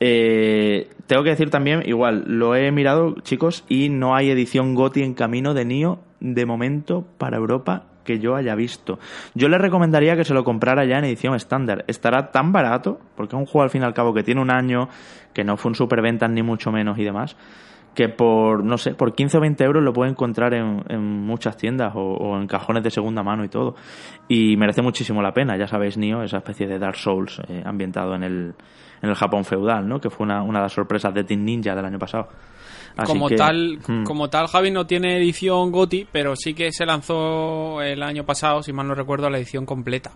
[0.00, 5.02] eh, tengo que decir también, igual, lo he mirado, chicos, y no hay edición GOTI
[5.02, 9.00] en camino de Nio de momento para Europa que yo haya visto.
[9.34, 11.84] Yo le recomendaría que se lo comprara ya en edición estándar.
[11.88, 14.50] Estará tan barato, porque es un juego al fin y al cabo que tiene un
[14.50, 14.88] año,
[15.34, 17.36] que no fue un superventas ni mucho menos y demás,
[17.96, 21.56] que por, no sé, por 15 o 20 euros lo puede encontrar en, en muchas
[21.56, 23.74] tiendas o, o en cajones de segunda mano y todo.
[24.28, 28.14] Y merece muchísimo la pena, ya sabéis, Nio, esa especie de Dark Souls eh, ambientado
[28.14, 28.54] en el,
[29.00, 29.98] en el Japón feudal, ¿no?
[29.98, 32.28] Que fue una, una de las sorpresas de Team Ninja del año pasado.
[32.98, 36.72] Así como que, tal, mm, como tal, Javi no tiene edición GOTI, pero sí que
[36.72, 40.12] se lanzó el año pasado, si mal no recuerdo, la edición completa.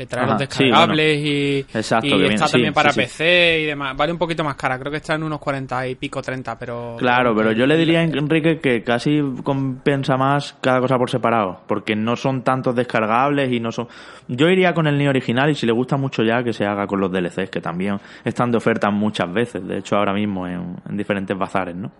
[0.00, 3.00] Que trae Ajá, los sí, descargables y, Exacto, y está sí, también para sí.
[3.02, 3.94] PC y demás.
[3.94, 6.96] Vale un poquito más cara, creo que está en unos 40 y pico, 30, pero...
[6.98, 11.60] Claro, pero yo le diría a Enrique que casi compensa más cada cosa por separado,
[11.66, 13.88] porque no son tantos descargables y no son...
[14.26, 16.86] Yo iría con el Neo original y si le gusta mucho ya que se haga
[16.86, 20.76] con los DLCs, que también están de oferta muchas veces, de hecho ahora mismo en,
[20.88, 21.92] en diferentes bazares, ¿no?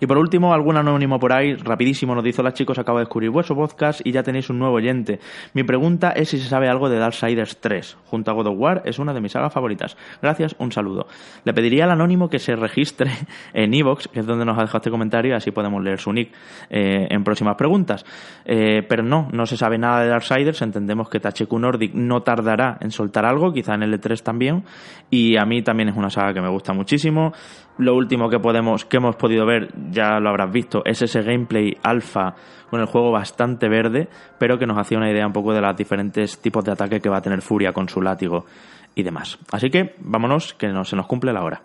[0.00, 3.30] Y por último, algún anónimo por ahí, rapidísimo, nos dice, hola chicos, acabo de descubrir
[3.30, 5.18] vuestro podcast y ya tenéis un nuevo oyente.
[5.54, 7.96] Mi pregunta es si se sabe algo de Darksiders 3.
[8.06, 9.96] Junto a God of War es una de mis sagas favoritas.
[10.22, 11.08] Gracias, un saludo.
[11.44, 13.10] Le pediría al anónimo que se registre
[13.52, 16.32] en Evox, que es donde nos ha dejado este comentario, así podemos leer su nick
[16.70, 18.04] eh, en próximas preguntas.
[18.44, 22.78] Eh, pero no, no se sabe nada de Darksiders, entendemos que THQ Nordic no tardará
[22.80, 24.64] en soltar algo, quizá en el E3 también,
[25.10, 27.32] y a mí también es una saga que me gusta muchísimo.
[27.78, 31.76] Lo último que podemos, que hemos podido ver, ya lo habrás visto, es ese gameplay
[31.82, 32.34] alfa
[32.70, 35.76] con el juego bastante verde, pero que nos hacía una idea un poco de los
[35.76, 38.46] diferentes tipos de ataque que va a tener Furia con su látigo
[38.94, 39.38] y demás.
[39.52, 41.62] Así que vámonos, que no, se nos cumple la hora.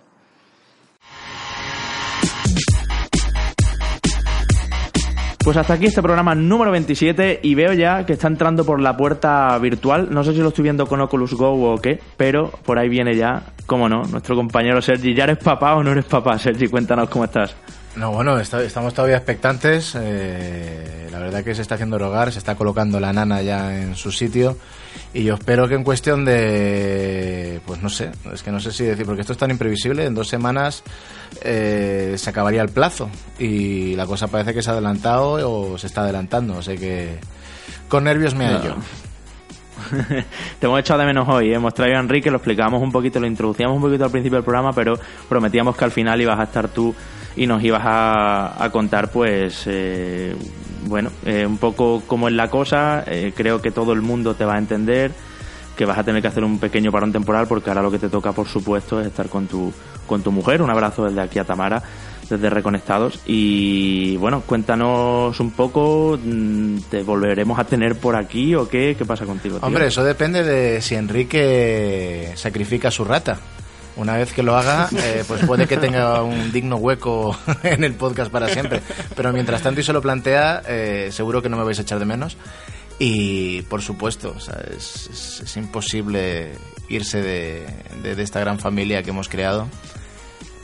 [5.44, 8.96] Pues hasta aquí este programa número 27 y veo ya que está entrando por la
[8.96, 10.08] puerta virtual.
[10.10, 13.18] No sé si lo estoy viendo con Oculus Go o qué, pero por ahí viene
[13.18, 15.14] ya, cómo no, nuestro compañero Sergi.
[15.14, 16.68] ¿Ya eres papá o no eres papá, Sergi?
[16.68, 17.58] Cuéntanos cómo estás.
[17.96, 19.94] No, bueno, está- estamos todavía expectantes.
[19.96, 23.96] eh, la verdad que se está haciendo rogar, se está colocando la nana ya en
[23.96, 24.58] su sitio.
[25.14, 27.62] Y yo espero que en cuestión de.
[27.68, 30.06] Pues no sé, es que no sé si decir, porque esto es tan imprevisible.
[30.06, 30.84] En dos semanas
[31.44, 33.10] eh, se acabaría el plazo.
[33.38, 35.34] Y la cosa parece que se ha adelantado
[35.72, 36.58] o se está adelantando.
[36.58, 37.20] O sea que.
[37.90, 38.76] Con nervios me hallo.
[40.60, 41.56] Te hemos echado de menos hoy, ¿eh?
[41.56, 44.44] hemos traído a Enrique, lo explicábamos un poquito, lo introducíamos un poquito al principio del
[44.46, 44.94] programa, pero
[45.28, 46.94] prometíamos que al final ibas a estar tú
[47.36, 50.36] y nos ibas a, contar, pues, eh,
[50.86, 53.04] bueno, eh, un poco cómo es la cosa.
[53.08, 55.12] Eh, creo que todo el mundo te va a entender,
[55.76, 58.10] que vas a tener que hacer un pequeño parón temporal, porque ahora lo que te
[58.10, 59.74] toca, por supuesto, es estar con tu,
[60.06, 60.62] con tu mujer.
[60.62, 61.82] Un abrazo desde aquí a Tamara,
[62.30, 63.20] desde Reconectados.
[63.26, 68.96] Y bueno, cuéntanos un poco, mm, ¿te volveremos a tener por aquí o qué?
[68.96, 69.58] ¿Qué pasa contigo?
[69.58, 69.68] tío?
[69.68, 73.40] Hombre, eso depende de si Enrique sacrifica su rata.
[73.96, 77.94] Una vez que lo haga, eh, pues puede que tenga un digno hueco en el
[77.94, 78.82] podcast para siempre.
[79.16, 82.00] Pero mientras tanto y se lo plantea, eh, seguro que no me vais a echar
[82.00, 82.36] de menos.
[82.98, 86.54] Y por supuesto, o sea, es, imposible
[86.90, 87.66] irse de,
[88.02, 89.68] de- esta gran familia que hemos creado.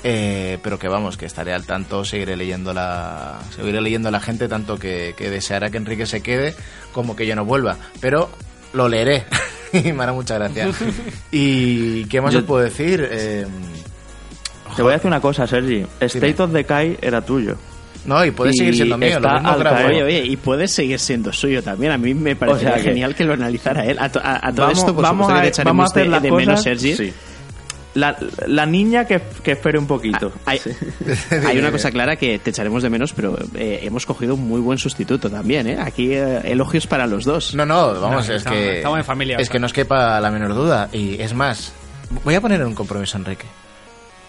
[0.03, 4.21] Eh, pero que vamos, que estaré al tanto, seguiré leyendo la, seguiré leyendo a la
[4.21, 6.55] gente tanto que deseará que Enrique se quede
[6.93, 7.77] como que yo no vuelva.
[7.99, 8.29] Pero
[8.73, 9.25] lo leeré
[9.87, 10.69] y me hará mucha gracia.
[11.31, 13.07] ¿Y qué más Yo- os puedo decir?
[13.11, 13.45] Eh,
[14.75, 15.85] Te voy a decir una cosa, Sergi.
[15.99, 17.55] State of Decay era tuyo.
[18.05, 19.19] no, y puede Y seguir siendo mío.
[19.19, 19.75] Lo está mismo al grabo.
[19.77, 19.89] caer.
[19.91, 21.91] Oye, oye, y puede seguir siendo suyo también.
[21.91, 23.97] A mí me parecería O sea que- genial que lo analizara él.
[23.99, 25.89] A, to- a- a todo Vamos- esto, por vamos supuesto, a- que le echaremos vamos
[25.89, 26.95] a hacer de, las de menos, Sergi.
[26.95, 27.13] sí.
[27.95, 30.31] La, la niña que, que espere un poquito.
[30.45, 30.69] Hay, Sí.
[31.47, 34.61] hay una cosa clara que te echaremos de menos, pero eh, hemos cogido un muy
[34.61, 35.77] buen sustituto también, ¿eh?
[35.81, 37.55] Aquí eh, elogios para los dos.
[37.55, 38.77] No, no, vamos, No, es estamos- que.
[38.77, 39.51] estamos en familia, Es o sea.
[39.53, 40.87] que no os quepa la menor duda.
[40.93, 41.73] Y es más,
[42.23, 43.45] voy a poner un compromiso, Enrique.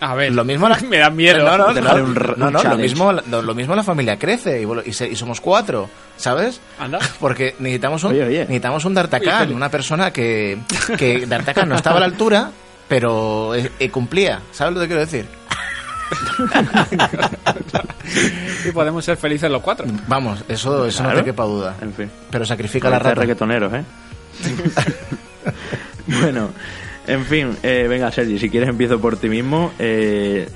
[0.02, 1.44] A ver, Lo mismo la- me da miedo.
[1.44, 3.82] No, no, no, daré un r- no, un no, lo mismo, lo, lo mismo la
[3.84, 6.62] familia crece y, y, se- y somos cuatro, ¿sabes?
[6.78, 6.98] Anda.
[7.20, 8.38] Porque necesitamos un, Oye, oye.
[8.40, 8.94] necesitamos un
[9.54, 10.56] una persona que,
[10.96, 11.26] que
[11.66, 12.50] no estaba a la altura,
[12.90, 14.42] pero eh, eh, cumplía.
[14.52, 15.26] ¿Sabes lo que quiero decir?
[18.66, 19.86] Y podemos ser felices los cuatro.
[20.08, 21.18] Vamos, eso, eso no Claro.
[21.20, 21.76] te quepa duda.
[21.80, 22.10] En fin.
[22.30, 23.20] Pero sacrifica la Parece rata.
[23.20, 23.84] reggaetoneros, ¿eh?
[26.20, 26.50] bueno,
[27.06, 29.72] en fin, eh, venga, Sergi, si quieres empiezo por ti mismo.
[29.78, 30.48] Eh,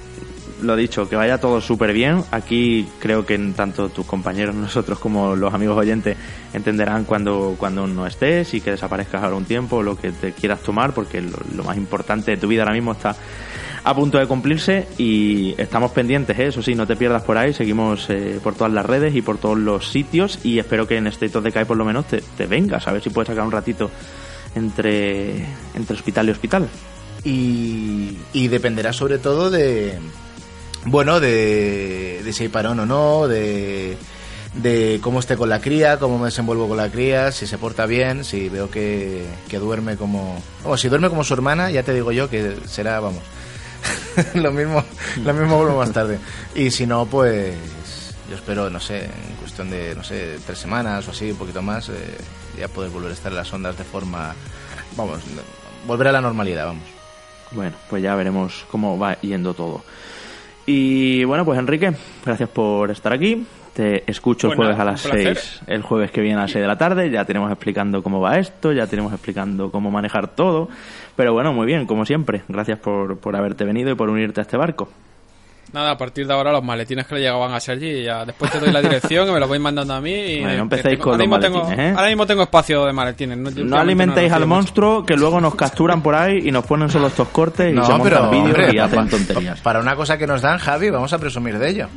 [0.65, 2.24] lo dicho, que vaya todo súper bien.
[2.31, 6.16] Aquí creo que tanto tus compañeros, nosotros como los amigos oyentes
[6.53, 10.61] entenderán cuando, cuando no estés y que desaparezcas ahora un tiempo, lo que te quieras
[10.61, 13.16] tomar, porque lo, más importante de tu vida ahora mismo está
[13.86, 16.47] a punto de cumplirse y estamos pendientes, ¿eh?
[16.47, 19.36] eso sí, no te pierdas por ahí, seguimos eh, por todas las redes y por
[19.36, 22.47] todos los sitios y espero que en State of Decay por lo menos te, te
[22.47, 23.91] vengas, a ver si puedes sacar un ratito
[24.55, 26.69] entre, entre hospital y hospital.
[27.24, 29.99] y dependerá sobre todo de
[30.86, 33.97] bueno de, si hay parón o no de,
[35.02, 38.24] cómo esté con la cría cómo me desenvuelvo con la cría si se porta bien
[38.24, 42.28] si veo que, duerme como o si duerme como su hermana ya te digo yo
[42.28, 43.23] que será vamos
[44.35, 44.85] lo mismo
[45.24, 46.19] lo mismo vuelvo más tarde
[46.55, 47.55] y si no pues
[48.28, 51.62] yo espero no sé en cuestión de no sé tres semanas o así un poquito
[51.62, 52.16] más eh,
[52.59, 54.35] ya poder volver a estar en las ondas de forma
[54.97, 55.20] vamos
[55.86, 56.85] volver a la normalidad vamos
[57.51, 59.85] Bueno, pues ya veremos cómo va yendo todo.
[60.66, 61.93] Y bueno, pues Enrique,
[62.24, 63.47] gracias por estar aquí.
[63.74, 65.36] Te escucho el Pues jueves a las un placer.
[65.36, 67.11] 6, el jueves que viene a las 6 de la tarde.
[67.11, 70.69] Ya tenemos explicando cómo va esto, ya tenemos explicando cómo manejar todo.
[71.16, 72.43] Pero bueno, muy bien, como siempre.
[72.49, 74.89] Gracias por, por haberte venido y por unirte a este barco.
[75.75, 78.49] Nada, a partir de ahora los maletines que le llegaban a Sergi y ya después
[78.53, 80.13] te doy la dirección y me los vais mandando a mí.
[80.13, 81.95] Y Bueno, no que empecéis tengo- con ahora los mismo tengo- ¿eh?
[81.97, 83.37] Ahora mismo tengo espacio de maletines.
[83.39, 87.09] No, alimentéis no al monstruo que luego nos capturan por ahí y nos ponen solo
[87.09, 89.61] estos cortes y se montan vídeos y hacen tonterías.
[89.63, 91.89] Para una cosa que nos dan, Javi, vamos a presumir de ello.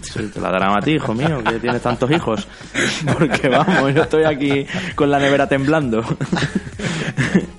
[0.00, 2.48] Te la darán a ti, hijo mío, que tienes tantos hijos.
[3.18, 6.04] Porque vamos, yo estoy aquí con la nevera temblando.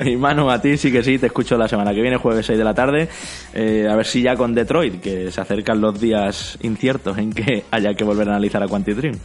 [0.03, 2.57] Y Manu, a ti sí que sí, te escucho la semana que viene, jueves 6
[2.57, 3.07] de la tarde.
[3.53, 7.65] Eh, a ver si ya con Detroit, que se acercan los días inciertos en que
[7.71, 9.15] haya que volver a analizar a Quantic Dream.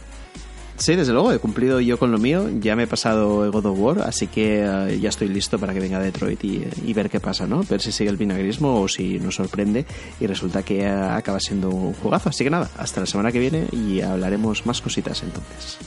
[0.77, 2.49] Sí, desde luego, he cumplido yo con lo mío.
[2.59, 5.73] Ya me he pasado el God of War, así que eh, ya estoy listo para
[5.73, 7.63] que venga Detroit y, ver qué pasa, ¿no?
[7.63, 9.85] Ver si sigue el vinagrismo o si nos sorprende
[10.19, 12.29] y resulta que eh, acaba siendo un jugazo.
[12.29, 15.79] Así que nada, hasta la semana que viene y hablaremos más cositas entonces.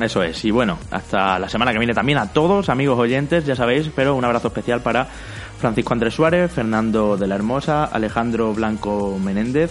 [0.00, 3.54] Eso es, y bueno, hasta la semana que viene también a todos, amigos oyentes, ya
[3.54, 5.06] sabéis, pero un abrazo especial para
[5.58, 9.70] Francisco Andrés Suárez, Fernando de la Hermosa, Alejandro Blanco Menéndez,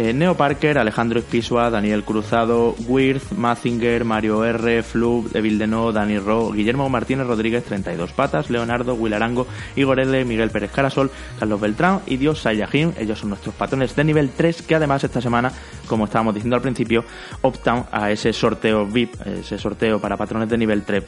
[0.00, 6.18] eh, Neo Parker, Alejandro Espisua, Daniel Cruzado, Wirth, Mazinger, Mario R, Flub, Evil Deno, Dani
[6.18, 9.46] Ro, Guillermo Martínez Rodríguez, 32 Patas, Leonardo, Arango,
[9.76, 12.92] Igor L, Miguel Pérez Carasol, Carlos Beltrán y Dios Sayajim.
[12.98, 15.52] Ellos son nuestros patrones de nivel 3 que además esta semana,
[15.86, 17.04] como estábamos diciendo al principio,
[17.42, 21.04] optan a ese sorteo VIP, ese sorteo para patrones de nivel 3,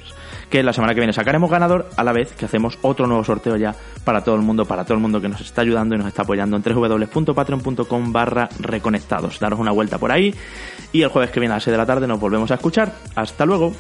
[0.50, 3.56] que la semana que viene sacaremos ganador a la vez que hacemos otro nuevo sorteo
[3.56, 3.74] ya
[4.04, 6.22] para todo el mundo, para todo el mundo que nos está ayudando y nos está
[6.22, 8.50] apoyando en www.patreon.com barra
[8.82, 9.38] reconectados.
[9.38, 10.34] Daros una vuelta por ahí
[10.92, 12.92] y el jueves que viene a las 6 de la tarde nos volvemos a escuchar.
[13.14, 13.72] Hasta luego.